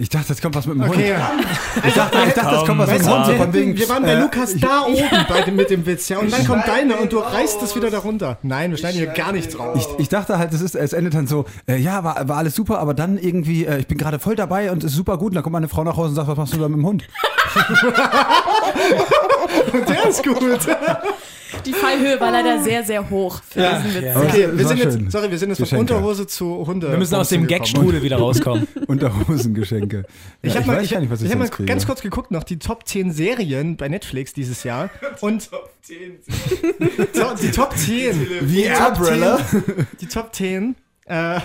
Ich 0.00 0.08
dachte, 0.08 0.28
jetzt 0.28 0.40
kommt 0.40 0.54
was 0.54 0.66
mit 0.66 0.76
dem 0.76 0.82
Okay, 0.88 1.14
Hund. 1.14 1.46
Ich 1.84 1.94
dachte, 1.94 2.18
ich 2.28 2.32
dachte 2.34 2.54
jetzt 2.54 2.66
kommt 2.66 2.78
was 2.78 2.90
mit 2.90 3.00
dem 3.00 3.08
Hund. 3.10 3.26
So 3.26 3.32
wir, 3.32 3.38
von 3.38 3.52
wegen, 3.52 3.76
wir 3.76 3.88
waren 3.88 4.02
bei 4.04 4.12
äh, 4.12 4.20
Lukas 4.20 4.54
da 4.56 4.82
oben 4.86 5.26
bei 5.28 5.42
dem, 5.42 5.56
mit 5.56 5.70
dem 5.70 5.84
Witz, 5.86 6.08
ja. 6.08 6.18
Und 6.18 6.32
dann 6.32 6.46
kommt 6.46 6.68
deiner 6.68 7.00
und 7.00 7.12
du 7.12 7.18
reißt 7.18 7.60
es 7.62 7.74
wieder 7.74 7.90
darunter. 7.90 8.38
Nein, 8.42 8.70
wir 8.70 8.78
schneiden 8.78 8.98
hier 8.98 9.08
gar 9.08 9.32
nichts 9.32 9.58
raus. 9.58 9.76
Ich, 9.76 10.02
ich 10.02 10.08
dachte 10.08 10.38
halt, 10.38 10.52
es, 10.52 10.60
ist, 10.60 10.76
es 10.76 10.92
endet 10.92 11.14
dann 11.14 11.26
so, 11.26 11.46
äh, 11.68 11.76
ja, 11.76 12.04
war, 12.04 12.28
war 12.28 12.36
alles 12.36 12.54
super, 12.54 12.78
aber 12.78 12.94
dann 12.94 13.18
irgendwie, 13.18 13.66
äh, 13.66 13.78
ich 13.78 13.88
bin 13.88 13.98
gerade 13.98 14.20
voll 14.20 14.36
dabei 14.36 14.70
und 14.70 14.84
es 14.84 14.92
ist 14.92 14.96
super 14.96 15.18
gut. 15.18 15.30
Und 15.30 15.34
dann 15.34 15.42
kommt 15.42 15.54
meine 15.54 15.68
Frau 15.68 15.82
nach 15.82 15.96
Hause 15.96 16.10
und 16.10 16.14
sagt, 16.14 16.28
was 16.28 16.36
machst 16.36 16.54
du 16.54 16.58
da 16.58 16.68
mit 16.68 16.78
dem 16.78 16.86
Hund? 16.86 17.04
Der 19.88 20.08
ist 20.08 20.22
gut. 20.24 20.38
Die 21.64 21.72
Fallhöhe 21.72 22.20
war 22.20 22.30
leider 22.30 22.62
sehr, 22.62 22.84
sehr 22.84 23.08
hoch 23.08 23.40
für 23.48 23.60
diesen 23.60 23.94
Witz. 23.94 24.16
Aber 24.16 24.26
Okay, 24.26 24.48
wir 24.52 24.66
sind 24.68 24.78
schön. 24.80 25.00
jetzt, 25.04 25.12
sorry, 25.12 25.30
wir 25.30 25.38
sind 25.38 25.48
jetzt 25.48 25.58
von 25.58 25.64
Geschenke. 25.64 25.94
Unterhose 25.94 26.26
zu 26.26 26.66
Hunde. 26.66 26.90
Wir 26.90 26.98
müssen 26.98 27.14
aus 27.14 27.30
dem. 27.30 27.46
Gagstrudel 27.46 28.02
wieder 28.02 28.18
rauskommen. 28.18 28.68
Unterhosengeschenke. 28.86 30.04
Ich 30.42 30.52
Ja, 30.54 30.60
habe 30.60 30.70
mal, 30.70 30.76
weiß 30.76 30.84
ich, 30.84 30.90
gar 30.92 31.00
nicht, 31.00 31.10
was 31.10 31.20
ich, 31.22 31.26
ich 31.26 31.32
hab 31.32 31.38
mal 31.38 31.48
ganz 31.66 31.86
kurz 31.86 32.02
geguckt, 32.02 32.30
noch 32.30 32.44
die 32.44 32.58
Top 32.58 32.86
10 32.86 33.12
Serien 33.12 33.76
bei 33.76 33.88
Netflix 33.88 34.32
dieses 34.34 34.62
Jahr. 34.64 34.90
Und 35.20 35.42
so, 35.42 35.56
die 35.88 37.50
Top 37.50 37.76
10. 37.76 38.26
Wie 38.42 38.62
die 38.62 38.68
Top 38.68 38.98
Umbrella? 38.98 39.38
10, 39.50 39.86
die 40.00 40.06
Top 40.06 40.34
10. 40.34 40.76
Äh, 41.06 41.40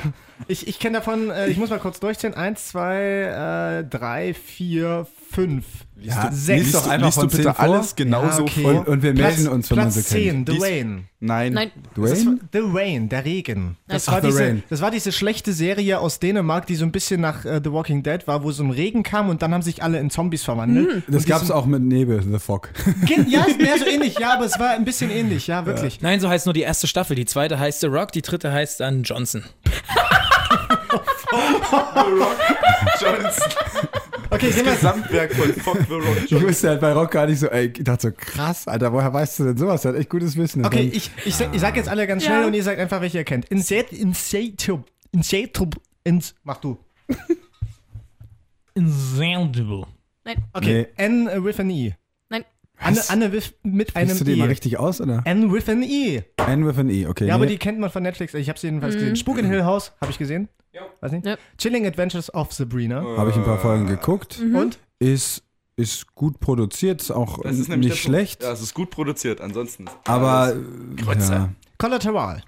ich 0.50 0.68
ich 0.68 0.80
kenne 0.80 0.98
davon, 0.98 1.30
äh, 1.30 1.48
ich 1.48 1.58
muss 1.58 1.70
mal 1.70 1.80
kurz 1.80 2.00
durchzählen. 2.02 2.36
Eins, 2.36 2.68
zwei, 2.68 3.80
äh, 3.80 3.84
drei, 3.90 4.34
vier, 4.34 5.08
5, 5.34 5.66
Ja, 6.02 6.30
6. 6.32 6.48
lies 6.64 6.72
doch 6.74 6.88
einfach 6.88 7.08
liest 7.08 7.20
von 7.20 7.28
du 7.30 7.38
bitte 7.38 7.44
10 7.50 7.54
vor. 7.56 7.64
alles 7.64 7.96
genauso 7.96 8.38
Ja, 8.40 8.44
okay. 8.44 8.66
Und, 8.66 8.88
und 8.88 9.02
wir 9.04 9.14
Platz, 9.14 9.38
melden 9.38 9.52
uns, 9.52 9.70
wenn 9.72 9.78
man 9.78 9.86
Platz 9.92 9.96
sie 9.96 10.04
10, 10.04 10.46
kennt. 10.46 10.50
The 10.52 10.58
Rain. 10.60 11.06
Nein. 11.20 11.54
Nein. 11.54 11.72
Das 11.96 12.26
war, 12.26 12.34
Dwayne? 12.36 12.40
The 12.52 12.60
Rain, 12.64 13.10
der 13.10 13.24
Regen. 13.26 13.78
Das 13.88 14.08
Ach, 14.10 14.14
war, 14.14 14.22
The 14.22 14.28
diese, 14.28 14.40
Rain. 14.42 14.64
das 14.70 14.82
war 14.82 14.92
diese 14.92 15.12
schlechte 15.12 15.54
Serie 15.54 16.00
aus 16.00 16.20
Dänemark, 16.20 16.68
die 16.68 16.76
so 16.76 16.84
ein 16.86 16.92
bisschen 16.92 17.22
nach 17.22 17.46
äh, 17.46 17.62
The 17.64 17.72
Walking 17.72 18.04
Dead 18.04 18.28
war, 18.28 18.44
wo 18.44 18.52
so 18.52 18.64
ein 18.64 18.72
Regen 18.72 19.04
kam 19.04 19.30
und 19.30 19.42
dann 19.42 19.54
haben 19.54 19.62
sich 19.62 19.82
alle 19.82 20.00
in 20.00 20.10
Zombies 20.10 20.44
verwandelt. 20.44 21.04
Das 21.08 21.24
Und 21.24 21.28
gab's 21.28 21.42
diesen- 21.44 21.56
auch 21.56 21.66
mit 21.66 21.82
Nebel, 21.82 22.22
The 22.22 22.40
Fog. 22.40 22.70
Ja, 23.28 23.44
ist 23.46 23.58
mehr 23.62 23.78
so 23.80 23.86
ähnlich, 23.86 24.20
ja, 24.20 24.34
aber 24.34 24.46
es 24.46 24.60
war 24.60 24.72
ein 24.72 24.84
bisschen 24.86 25.10
ähnlich, 25.10 25.48
ja, 25.48 25.66
wirklich. 25.66 26.02
Nein, 26.02 26.20
so 26.20 26.28
heißt 26.30 26.46
nur 26.46 26.54
die 26.54 26.62
erste 26.62 26.88
Staffel. 26.88 27.16
Die 27.16 27.26
zweite 27.26 27.58
heißt 27.58 27.80
The 27.82 27.88
Rock, 27.88 28.12
die 28.12 28.22
dritte 28.22 28.52
heißt 28.52 28.82
dann 28.82 29.04
Johnson. 29.04 29.44
Johnson. 33.02 33.52
Okay, 34.30 34.56
wir, 34.56 34.64
Gesamtwerk 34.64 35.34
von 35.34 35.54
Fuck 35.54 35.78
the 35.88 35.94
Rock 35.94 36.18
Ich 36.26 36.42
wusste 36.42 36.70
halt 36.70 36.82
bei 36.82 36.92
Rock 36.94 37.12
gar 37.12 37.28
nicht 37.28 37.40
so, 37.40 37.48
ey, 37.48 37.68
ich 37.68 37.84
dachte 37.84 38.10
so, 38.10 38.14
krass, 38.16 38.68
Alter, 38.68 38.92
woher 38.94 39.14
weißt 39.14 39.40
du 39.40 39.44
denn 39.46 39.58
sowas? 39.58 39.82
Der 39.84 39.94
hat 39.94 40.00
echt 40.00 40.10
gutes 40.10 40.36
Wissen. 40.38 40.66
okay, 40.66 40.90
ich, 40.94 41.12
ich, 41.26 41.36
sag- 41.36 41.54
ich 41.54 41.62
sag 41.62 41.76
jetzt 41.76 41.90
alle 41.90 42.08
ganz 42.08 42.24
schnell 42.24 42.42
Ja. 42.42 42.48
und 42.48 42.54
ihr 42.54 42.64
sagt 42.64 42.80
einfach, 42.80 43.02
welche 43.02 43.20
ihr 43.20 43.24
kennt. 43.24 43.46
Inset, 43.50 43.92
Insetub, 43.94 44.86
Insetub, 45.12 45.76
ins, 46.04 46.36
mach 46.44 46.58
du. 46.58 46.78
Insensible. 48.76 49.86
Nein, 50.26 50.44
Okay, 50.54 50.88
N 50.98 51.28
äh, 51.28 51.44
with 51.44 51.60
an 51.60 51.70
E. 51.70 51.94
nein. 52.30 52.44
Anne, 52.80 52.98
Was? 52.98 53.10
Anne 53.10 53.32
with, 53.32 53.54
mit 53.64 53.90
Sprichst 53.90 54.10
einem 54.10 54.18
du 54.18 54.24
die 54.24 54.36
mal 54.36 54.46
E. 54.46 54.50
richtig 54.50 54.78
aus, 54.80 55.00
oder? 55.00 55.22
N 55.26 55.52
with 55.54 55.70
an 55.70 55.84
E. 55.84 56.22
N 56.48 56.66
with 56.66 56.78
an 56.80 56.90
E, 56.90 57.06
okay. 57.08 57.28
Ja, 57.28 57.36
aber 57.36 57.46
nee. 57.46 57.52
die 57.52 57.58
kennt 57.58 57.80
man 57.80 57.90
von 57.92 58.02
Netflix. 58.04 58.34
Ich 58.34 58.50
habe 58.50 58.58
sie 58.58 58.68
jedenfalls 58.68 58.96
gesehen. 58.96 59.16
Spuk 59.16 59.38
in 59.38 59.46
Hill 59.46 59.64
House, 59.64 59.92
habe 60.02 60.12
ich 60.12 60.18
gesehen. 60.18 60.50
Weiß 61.02 61.12
nicht. 61.12 61.26
Ja. 61.26 61.38
Chilling 61.58 61.86
Adventures 61.86 62.34
of 62.34 62.52
Sabrina. 62.54 63.04
Habe 63.18 63.30
ich 63.30 63.36
ein 63.36 63.44
paar 63.44 63.60
Folgen 63.60 63.88
geguckt. 63.88 64.40
Und? 64.54 64.80
Ist, 65.00 65.44
ist 65.76 66.14
gut 66.16 66.40
produziert, 66.40 67.02
ist 67.02 67.12
auch 67.12 67.42
Das 67.42 67.58
ist 67.58 67.68
nämlich 67.70 67.90
nicht 67.92 68.04
der 68.06 68.10
Punkt. 68.12 68.18
schlecht. 68.20 68.44
Ja, 68.44 68.52
es 68.54 68.62
ist 68.62 68.74
gut 68.74 68.90
produziert, 68.90 69.42
ansonsten. 69.42 69.86
ist 69.88 69.94
aber, 70.06 70.30
alles 70.32 70.58
äh, 70.58 71.02
Grütze. 71.04 71.34
ja, 71.34 71.50
Collateral. 71.78 72.44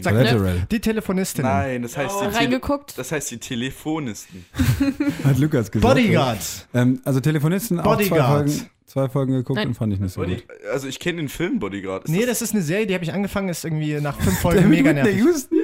Sag- 0.00 0.12
Collateral. 0.14 0.66
Die 0.70 0.80
Telefonistin. 0.80 1.44
Nein, 1.44 1.82
das 1.82 1.96
heißt, 1.96 2.14
die 2.20 2.24
Tele 2.26 2.36
Reingeguckt. 2.36 2.98
das 2.98 3.12
heißt 3.12 3.30
die 3.30 3.38
Telefonisten. 3.38 4.44
Hat 5.24 5.38
Lukas 5.38 5.70
gesagt. 5.70 5.94
Bodyguard. 5.94 6.38
Ähm, 6.74 7.00
also 7.04 7.20
Telefonisten 7.20 7.78
auch 7.78 7.84
zwei 7.96 8.08
Bodyguard. 8.08 8.50
Folgen, 8.50 8.70
zwei 8.86 9.08
Folgen 9.08 9.32
geguckt 9.34 9.56
Nein. 9.58 9.68
und 9.68 9.74
fand 9.74 9.92
ich 9.92 10.00
nicht 10.00 10.12
so 10.12 10.20
Body, 10.22 10.36
gut. 10.36 10.44
also 10.72 10.88
ich 10.88 10.98
kenne 10.98 11.18
den 11.18 11.28
Film 11.28 11.60
Bodyguard. 11.60 12.04
Ist 12.06 12.10
Nee, 12.10 12.26
das 12.26 12.42
ist 12.42 12.52
eine 12.52 12.62
Serie, 12.62 12.86
die 12.88 12.94
habe 12.94 13.04
ich 13.04 13.12
angefangen, 13.12 13.48
ist 13.48 13.64
irgendwie 13.64 13.94
nach 14.00 14.18
fünf 14.20 14.38
Folgen 14.40 14.68
mega 14.68 14.88
Mit 14.92 14.96
der 14.96 15.04
nervig. 15.04 15.22
Houston? 15.22 15.55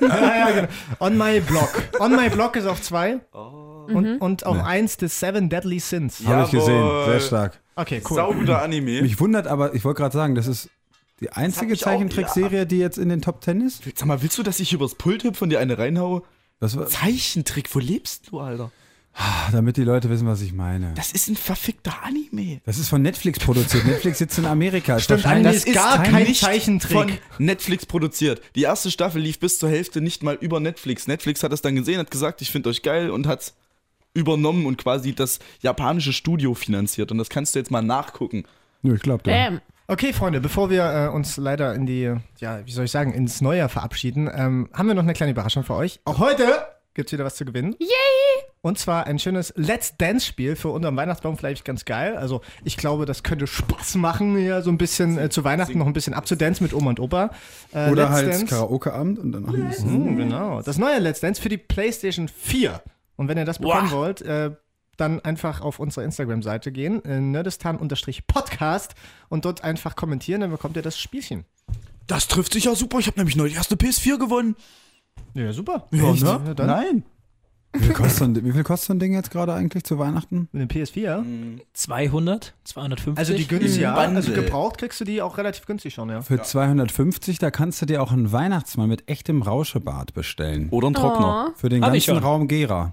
Ja, 0.00 0.36
ja, 0.36 0.50
genau. 0.50 0.68
On 1.00 1.16
My 1.16 1.40
Block. 1.40 1.82
On 1.98 2.14
My 2.14 2.28
Block 2.28 2.56
ist 2.56 2.66
auf 2.66 2.80
zwei. 2.82 3.20
Oh. 3.32 3.86
Und, 3.92 4.20
und 4.20 4.46
auf 4.46 4.62
eins 4.62 4.96
The 5.00 5.08
Seven 5.08 5.48
Deadly 5.48 5.80
Sins. 5.80 6.22
Habe 6.24 6.44
ich 6.44 6.50
gesehen, 6.50 7.04
sehr 7.06 7.20
stark. 7.20 7.60
Okay, 7.76 8.02
cool. 8.08 8.16
Sauguter 8.16 8.62
Anime. 8.62 9.02
Mich 9.02 9.18
wundert 9.20 9.46
aber, 9.46 9.74
ich 9.74 9.84
wollte 9.84 10.02
gerade 10.02 10.12
sagen, 10.12 10.34
das 10.34 10.46
ist 10.46 10.70
die 11.20 11.30
einzige 11.32 11.76
Zeichentrickserie, 11.76 12.66
die 12.66 12.78
jetzt 12.78 12.98
in 12.98 13.08
den 13.08 13.20
Top 13.20 13.40
Ten 13.40 13.60
ist. 13.60 13.82
Sag 13.84 14.06
mal, 14.06 14.22
willst 14.22 14.38
du, 14.38 14.42
dass 14.42 14.60
ich 14.60 14.72
übers 14.72 14.94
Pult 14.94 15.24
hüpfe 15.24 15.44
und 15.44 15.50
dir 15.50 15.60
eine 15.60 15.76
reinhaue? 15.78 16.22
Das 16.60 16.76
war, 16.76 16.86
Zeichentrick, 16.86 17.74
wo 17.74 17.78
lebst 17.78 18.30
du, 18.30 18.40
Alter? 18.40 18.70
Damit 19.52 19.76
die 19.76 19.84
Leute 19.84 20.08
wissen, 20.08 20.26
was 20.26 20.40
ich 20.40 20.52
meine. 20.52 20.92
Das 20.94 21.12
ist 21.12 21.28
ein 21.28 21.36
verfickter 21.36 22.04
Anime. 22.04 22.60
Das 22.64 22.78
ist 22.78 22.88
von 22.88 23.02
Netflix 23.02 23.38
produziert. 23.38 23.84
Netflix 23.84 24.18
sitzt 24.18 24.38
in 24.38 24.46
Amerika. 24.46 24.96
Ist 24.96 25.04
Stimmt, 25.04 25.26
Anime 25.26 25.52
ist 25.52 25.72
gar 25.72 26.02
kein 26.02 26.24
nicht 26.24 26.40
Zeichentrick. 26.40 26.92
von 26.92 27.12
Netflix 27.38 27.86
produziert. 27.86 28.40
Die 28.54 28.62
erste 28.62 28.90
Staffel 28.90 29.20
lief 29.20 29.38
bis 29.38 29.58
zur 29.58 29.68
Hälfte 29.68 30.00
nicht 30.00 30.22
mal 30.22 30.36
über 30.40 30.60
Netflix. 30.60 31.06
Netflix 31.06 31.42
hat 31.42 31.52
es 31.52 31.62
dann 31.62 31.74
gesehen, 31.74 31.98
hat 31.98 32.10
gesagt, 32.10 32.40
ich 32.42 32.50
finde 32.50 32.68
euch 32.68 32.82
geil 32.82 33.10
und 33.10 33.26
hat 33.26 33.52
übernommen 34.14 34.66
und 34.66 34.78
quasi 34.78 35.14
das 35.14 35.38
japanische 35.60 36.12
Studio 36.12 36.54
finanziert. 36.54 37.12
Und 37.12 37.18
das 37.18 37.28
kannst 37.28 37.54
du 37.54 37.58
jetzt 37.58 37.70
mal 37.70 37.82
nachgucken. 37.82 38.44
Nö, 38.82 38.94
ich 38.94 39.02
glaube 39.02 39.28
ja. 39.30 39.50
Bam. 39.50 39.60
Okay, 39.86 40.12
Freunde, 40.12 40.40
bevor 40.40 40.70
wir 40.70 40.84
äh, 40.84 41.08
uns 41.08 41.36
leider 41.36 41.74
in 41.74 41.84
die, 41.84 42.14
ja, 42.38 42.64
wie 42.64 42.70
soll 42.70 42.84
ich 42.84 42.92
sagen, 42.92 43.12
ins 43.12 43.40
Neujahr 43.40 43.68
verabschieden, 43.68 44.30
ähm, 44.32 44.68
haben 44.72 44.86
wir 44.86 44.94
noch 44.94 45.02
eine 45.02 45.14
kleine 45.14 45.32
Überraschung 45.32 45.64
für 45.64 45.74
euch. 45.74 45.98
Auch 46.04 46.18
heute 46.20 46.44
gibt's 46.94 47.12
wieder 47.12 47.24
was 47.24 47.36
zu 47.36 47.44
gewinnen. 47.44 47.74
Yay! 47.78 47.88
Und 48.62 48.78
zwar 48.78 49.06
ein 49.06 49.18
schönes 49.18 49.54
Let's 49.56 49.96
Dance-Spiel 49.96 50.54
für 50.54 50.68
unterm 50.68 50.96
Weihnachtsbaum, 50.96 51.38
vielleicht 51.38 51.64
ganz 51.64 51.86
geil. 51.86 52.16
Also 52.16 52.42
ich 52.62 52.76
glaube, 52.76 53.06
das 53.06 53.22
könnte 53.22 53.46
Spaß 53.46 53.94
machen, 53.94 54.36
hier 54.36 54.60
so 54.62 54.70
ein 54.70 54.76
bisschen 54.76 55.18
äh, 55.18 55.30
zu 55.30 55.44
Weihnachten 55.44 55.78
noch 55.78 55.86
ein 55.86 55.94
bisschen 55.94 56.12
abzudancen 56.12 56.64
mit 56.64 56.74
Oma 56.74 56.90
und 56.90 57.00
Opa. 57.00 57.30
Äh, 57.72 57.90
Oder 57.90 58.10
Let's 58.10 58.38
halt. 58.38 58.48
Karaoke-Abend 58.48 59.18
und 59.18 59.32
dann 59.32 59.44
noch 59.44 59.54
ein 59.54 59.68
bisschen. 59.68 59.90
Hm, 59.90 60.16
genau. 60.16 60.60
Das 60.62 60.76
neue 60.76 60.98
Let's 60.98 61.20
Dance 61.20 61.40
für 61.40 61.48
die 61.48 61.56
PlayStation 61.56 62.28
4. 62.28 62.82
Und 63.16 63.28
wenn 63.28 63.38
ihr 63.38 63.46
das 63.46 63.58
bekommen 63.58 63.90
wollt, 63.90 64.20
äh, 64.22 64.50
dann 64.96 65.20
einfach 65.20 65.62
auf 65.62 65.78
unsere 65.78 66.04
Instagram-Seite 66.04 66.72
gehen, 66.72 67.02
äh, 67.04 67.20
nerdistan-podcast 67.20 68.94
und 69.30 69.44
dort 69.46 69.64
einfach 69.64 69.96
kommentieren, 69.96 70.42
dann 70.42 70.50
bekommt 70.50 70.76
ihr 70.76 70.82
das 70.82 70.98
Spielchen. 70.98 71.46
Das 72.06 72.28
trifft 72.28 72.52
sich 72.52 72.64
ja 72.64 72.74
super. 72.74 72.98
Ich 72.98 73.06
habe 73.06 73.18
nämlich 73.18 73.36
neu 73.36 73.48
die 73.48 73.54
erste 73.54 73.76
PS4 73.76 74.18
gewonnen. 74.18 74.56
Ja, 75.34 75.52
super. 75.52 75.86
Ja, 75.92 76.12
Echt? 76.12 76.22
ne? 76.22 76.40
Ja, 76.46 76.54
dann 76.54 76.66
Nein. 76.66 77.04
Wie 77.72 77.84
viel, 77.84 77.92
kostet 77.94 78.18
so 78.18 78.24
ein, 78.24 78.44
wie 78.44 78.50
viel 78.50 78.64
kostet 78.64 78.88
so 78.88 78.94
ein 78.94 78.98
Ding 78.98 79.12
jetzt 79.14 79.30
gerade 79.30 79.54
eigentlich 79.54 79.84
zu 79.84 79.96
Weihnachten? 79.96 80.48
Mit 80.50 80.62
dem 80.62 80.82
PS4? 80.82 81.60
200? 81.72 82.54
250? 82.64 83.16
Also 83.16 83.34
die 83.34 83.46
günstig, 83.46 83.80
ja. 83.80 83.94
Also 83.94 84.32
gebraucht 84.32 84.78
kriegst 84.78 85.00
du 85.00 85.04
die 85.04 85.22
auch 85.22 85.38
relativ 85.38 85.66
günstig 85.66 85.94
schon, 85.94 86.10
ja. 86.10 86.20
Für 86.20 86.42
250, 86.42 87.38
da 87.38 87.52
kannst 87.52 87.80
du 87.80 87.86
dir 87.86 88.02
auch 88.02 88.10
einen 88.10 88.32
Weihnachtsmann 88.32 88.88
mit 88.88 89.08
echtem 89.08 89.42
Rauschebart 89.42 90.14
bestellen. 90.14 90.68
Oder 90.70 90.88
ein 90.88 90.94
Trockner. 90.94 91.50
Oh, 91.50 91.52
Für 91.56 91.68
den 91.68 91.84
Hab 91.84 91.92
ganzen. 91.92 92.18
Raum 92.18 92.48
Gera. 92.48 92.92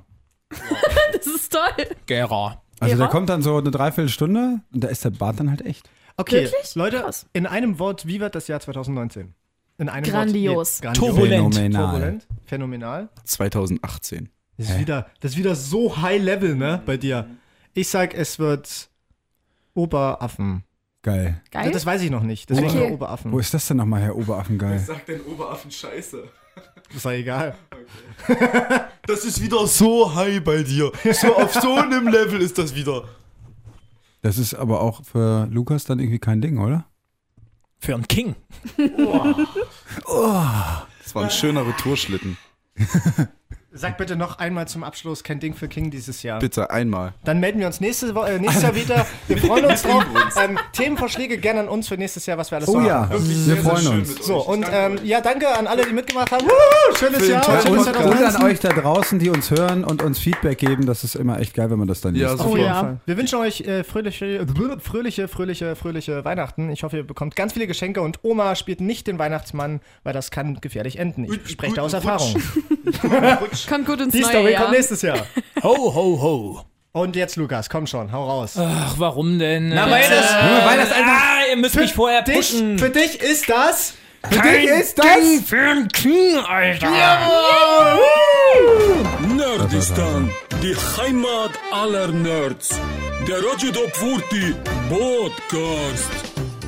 das 1.13 1.25
ist 1.25 1.51
toll. 1.51 1.87
Gera. 2.05 2.61
Also 2.79 2.95
Gera? 2.95 3.05
der 3.05 3.07
kommt 3.07 3.29
dann 3.29 3.41
so 3.41 3.57
eine 3.57 3.71
Dreiviertelstunde 3.71 4.61
und 4.71 4.83
da 4.83 4.89
ist 4.89 5.03
der 5.03 5.09
Bart 5.09 5.39
dann 5.39 5.49
halt 5.49 5.65
echt. 5.65 5.89
Okay, 6.17 6.43
Wirklich? 6.45 6.75
Leute, 6.75 6.99
Krass. 6.99 7.25
in 7.33 7.47
einem 7.47 7.79
Wort, 7.79 8.05
wie 8.05 8.19
wird 8.19 8.35
das 8.35 8.47
Jahr 8.47 8.59
2019? 8.59 9.33
In 9.77 9.89
einem 9.89 10.05
Grandios. 10.05 10.81
Wort. 10.83 10.95
Nee, 10.95 10.99
grandios. 10.99 11.15
Turbulent. 11.15 11.55
Phänomenal. 11.55 11.83
Turbulent. 11.91 12.27
Phänomenal. 12.45 13.09
2018. 13.25 14.29
Das 14.57 14.69
ist, 14.71 14.79
wieder, 14.79 15.07
das 15.19 15.31
ist 15.33 15.37
wieder 15.37 15.55
so 15.55 16.01
high 16.01 16.21
level, 16.21 16.55
ne, 16.55 16.81
bei 16.85 16.97
dir. 16.97 17.27
Ich 17.75 17.89
sag, 17.89 18.15
es 18.15 18.39
wird 18.39 18.89
Oberaffen. 19.75 20.63
Geil. 21.03 21.41
Geil. 21.51 21.71
Das 21.71 21.85
weiß 21.85 22.01
ich 22.01 22.09
noch 22.09 22.23
nicht. 22.23 22.49
Deswegen 22.49 22.69
Okay. 22.69 22.91
Oberaffen. 22.91 23.31
Wo 23.31 23.37
ist 23.39 23.53
das 23.53 23.67
denn 23.67 23.77
nochmal, 23.77 24.01
Herr 24.01 24.15
Oberaffen? 24.15 24.57
Geil. 24.57 24.79
Sagt 24.79 25.09
denn 25.09 25.21
Oberaffen 25.21 25.69
Scheiße? 25.69 26.23
ist 26.93 27.05
doch 27.05 27.11
egal. 27.11 27.55
Das 29.05 29.23
ist 29.23 29.41
wieder 29.41 29.67
so 29.67 30.15
high 30.15 30.43
bei 30.43 30.63
dir. 30.63 30.91
So 31.13 31.35
auf 31.35 31.53
so 31.53 31.75
einem 31.75 32.07
Level 32.07 32.41
ist 32.41 32.57
das 32.57 32.73
wieder. 32.73 33.03
Das 34.23 34.39
ist 34.39 34.55
aber 34.55 34.81
auch 34.81 35.03
für 35.05 35.47
Lukas 35.51 35.83
dann 35.83 35.99
irgendwie 35.99 36.19
kein 36.19 36.41
Ding, 36.41 36.57
oder? 36.57 36.85
Für 37.87 37.95
einen 37.95 38.07
King. 38.09 38.35
Das 38.75 38.89
war 41.15 41.23
ein 41.23 41.29
schöner 41.29 41.65
Retourschlitten. 41.65 42.37
Sag 43.77 43.97
bitte 43.97 44.15
noch 44.15 44.39
einmal 44.39 44.67
zum 44.67 44.83
Abschluss 44.83 45.23
kein 45.23 45.39
Ding 45.39 45.53
für 45.53 45.67
King 45.67 45.91
dieses 45.91 46.23
Jahr. 46.23 46.39
Bitte 46.39 46.71
einmal. 46.71 47.13
Dann 47.23 47.39
melden 47.39 47.59
wir 47.59 47.67
uns 47.67 47.79
nächste 47.79 48.15
Wo 48.15 48.23
äh, 48.23 48.39
nächstes 48.39 48.63
Jahr 48.63 48.75
wieder. 48.75 49.05
Wir 49.27 49.37
freuen 49.37 49.65
uns 49.65 49.83
drauf. 49.83 50.03
Ähm, 50.43 50.57
Themenvorschläge 50.73 51.37
gerne 51.37 51.59
an 51.61 51.67
uns 51.69 51.87
für 51.87 51.95
nächstes 51.97 52.25
Jahr, 52.25 52.37
was 52.37 52.49
wir 52.51 52.57
alles 52.57 52.69
Oh 52.69 52.73
so 52.73 52.81
ja, 52.81 53.07
haben. 53.09 53.47
wir 53.47 53.57
freuen 53.57 53.87
uns. 53.87 54.15
So, 54.25 54.37
und 54.45 54.65
ähm, 54.71 54.97
ja, 55.03 55.21
danke 55.21 55.47
an 55.55 55.67
alle, 55.67 55.85
die 55.85 55.93
mitgemacht 55.93 56.31
haben. 56.31 56.45
Woo, 56.45 56.95
schönes 56.97 57.19
den 57.19 57.31
Jahr. 57.31 57.43
schönes 57.43 57.65
Und, 57.65 57.75
Podcast. 57.93 58.05
und 58.05 58.17
2019. 58.17 58.35
an 58.41 58.43
euch 58.51 58.59
da 58.59 58.69
draußen, 58.69 59.19
die 59.19 59.29
uns 59.29 59.51
hören 59.51 59.83
und 59.83 60.01
uns 60.01 60.17
Feedback 60.19 60.57
geben. 60.57 60.85
Das 60.87 61.03
ist 61.03 61.15
immer 61.15 61.39
echt 61.39 61.53
geil, 61.53 61.69
wenn 61.69 61.79
man 61.79 61.87
das 61.87 62.01
dann 62.01 62.15
Ja, 62.15 62.31
liest. 62.31 62.39
so 62.39 62.45
Auf 62.45 62.51
Oh 62.53 62.55
jeden 62.57 62.67
ja. 62.69 62.79
Fall. 62.79 62.97
Wir 63.05 63.17
wünschen 63.17 63.39
euch 63.39 63.61
äh, 63.61 63.83
fröhliche, 63.83 64.45
fröhliche, 64.81 65.27
fröhliche, 65.27 65.75
fröhliche 65.75 66.25
Weihnachten. 66.25 66.69
Ich 66.71 66.83
hoffe, 66.83 66.97
ihr 66.97 67.05
bekommt 67.05 67.35
ganz 67.35 67.53
viele 67.53 67.67
Geschenke 67.67 68.01
und 68.01 68.19
Oma 68.23 68.55
spielt 68.55 68.81
nicht 68.81 69.05
den 69.07 69.19
Weihnachtsmann, 69.19 69.81
weil 70.03 70.13
das 70.13 70.31
kann 70.31 70.59
gefährlich 70.61 70.97
enden. 70.97 71.25
Ich 71.25 71.51
spreche 71.51 71.75
da 71.75 71.81
aus 71.83 71.93
Erfahrung. 71.93 72.35
Kommt 73.67 73.85
gut 73.85 74.01
ins 74.01 74.13
Die 74.13 74.21
neue 74.21 74.29
Story 74.29 74.51
Jahr. 74.53 74.61
kommt 74.63 74.73
nächstes 74.75 75.01
Jahr. 75.01 75.17
Ho, 75.63 75.75
ho, 75.93 76.21
ho. 76.21 76.61
Und 76.93 77.15
jetzt, 77.15 77.35
Lukas, 77.35 77.69
komm 77.69 77.85
schon, 77.85 78.11
hau 78.11 78.25
raus. 78.27 78.53
Ach, 78.57 78.95
warum 78.97 79.37
denn? 79.37 79.69
Na, 79.69 79.89
weil 79.89 80.01
das- 80.09 80.33
weil 80.65 80.77
das 80.77 80.91
ah, 80.91 81.49
ihr 81.51 81.57
müsst 81.57 81.75
mich 81.75 81.93
vorher 81.93 82.23
dich, 82.23 82.35
pushen. 82.35 82.79
für 82.79 82.89
dich 82.89 83.21
ist 83.21 83.47
das. 83.49 83.93
Für 84.29 84.41
dich 84.41 84.63
ist 84.65 84.97
das... 84.97 85.05
für 85.45 85.57
einen 85.59 85.87
King, 85.89 86.37
Alter. 86.37 86.89
Nerdistan, 89.35 90.31
die 90.63 90.75
Heimat 90.75 91.51
aller 91.71 92.07
Nerds. 92.07 92.69
Der 93.27 93.37
Radio 93.37 93.71
Top 93.71 93.95
40 93.95 94.55
Podcast. 94.89 96.09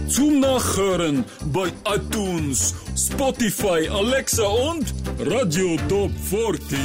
Zum 0.08 0.40
Nachhören 0.40 1.24
bei 1.46 1.70
iTunes, 1.94 2.76
Spotify, 3.00 3.88
Alexa 3.88 4.46
und 4.46 4.94
Radio 5.20 5.78
Top 5.88 6.12
40. 6.30 6.78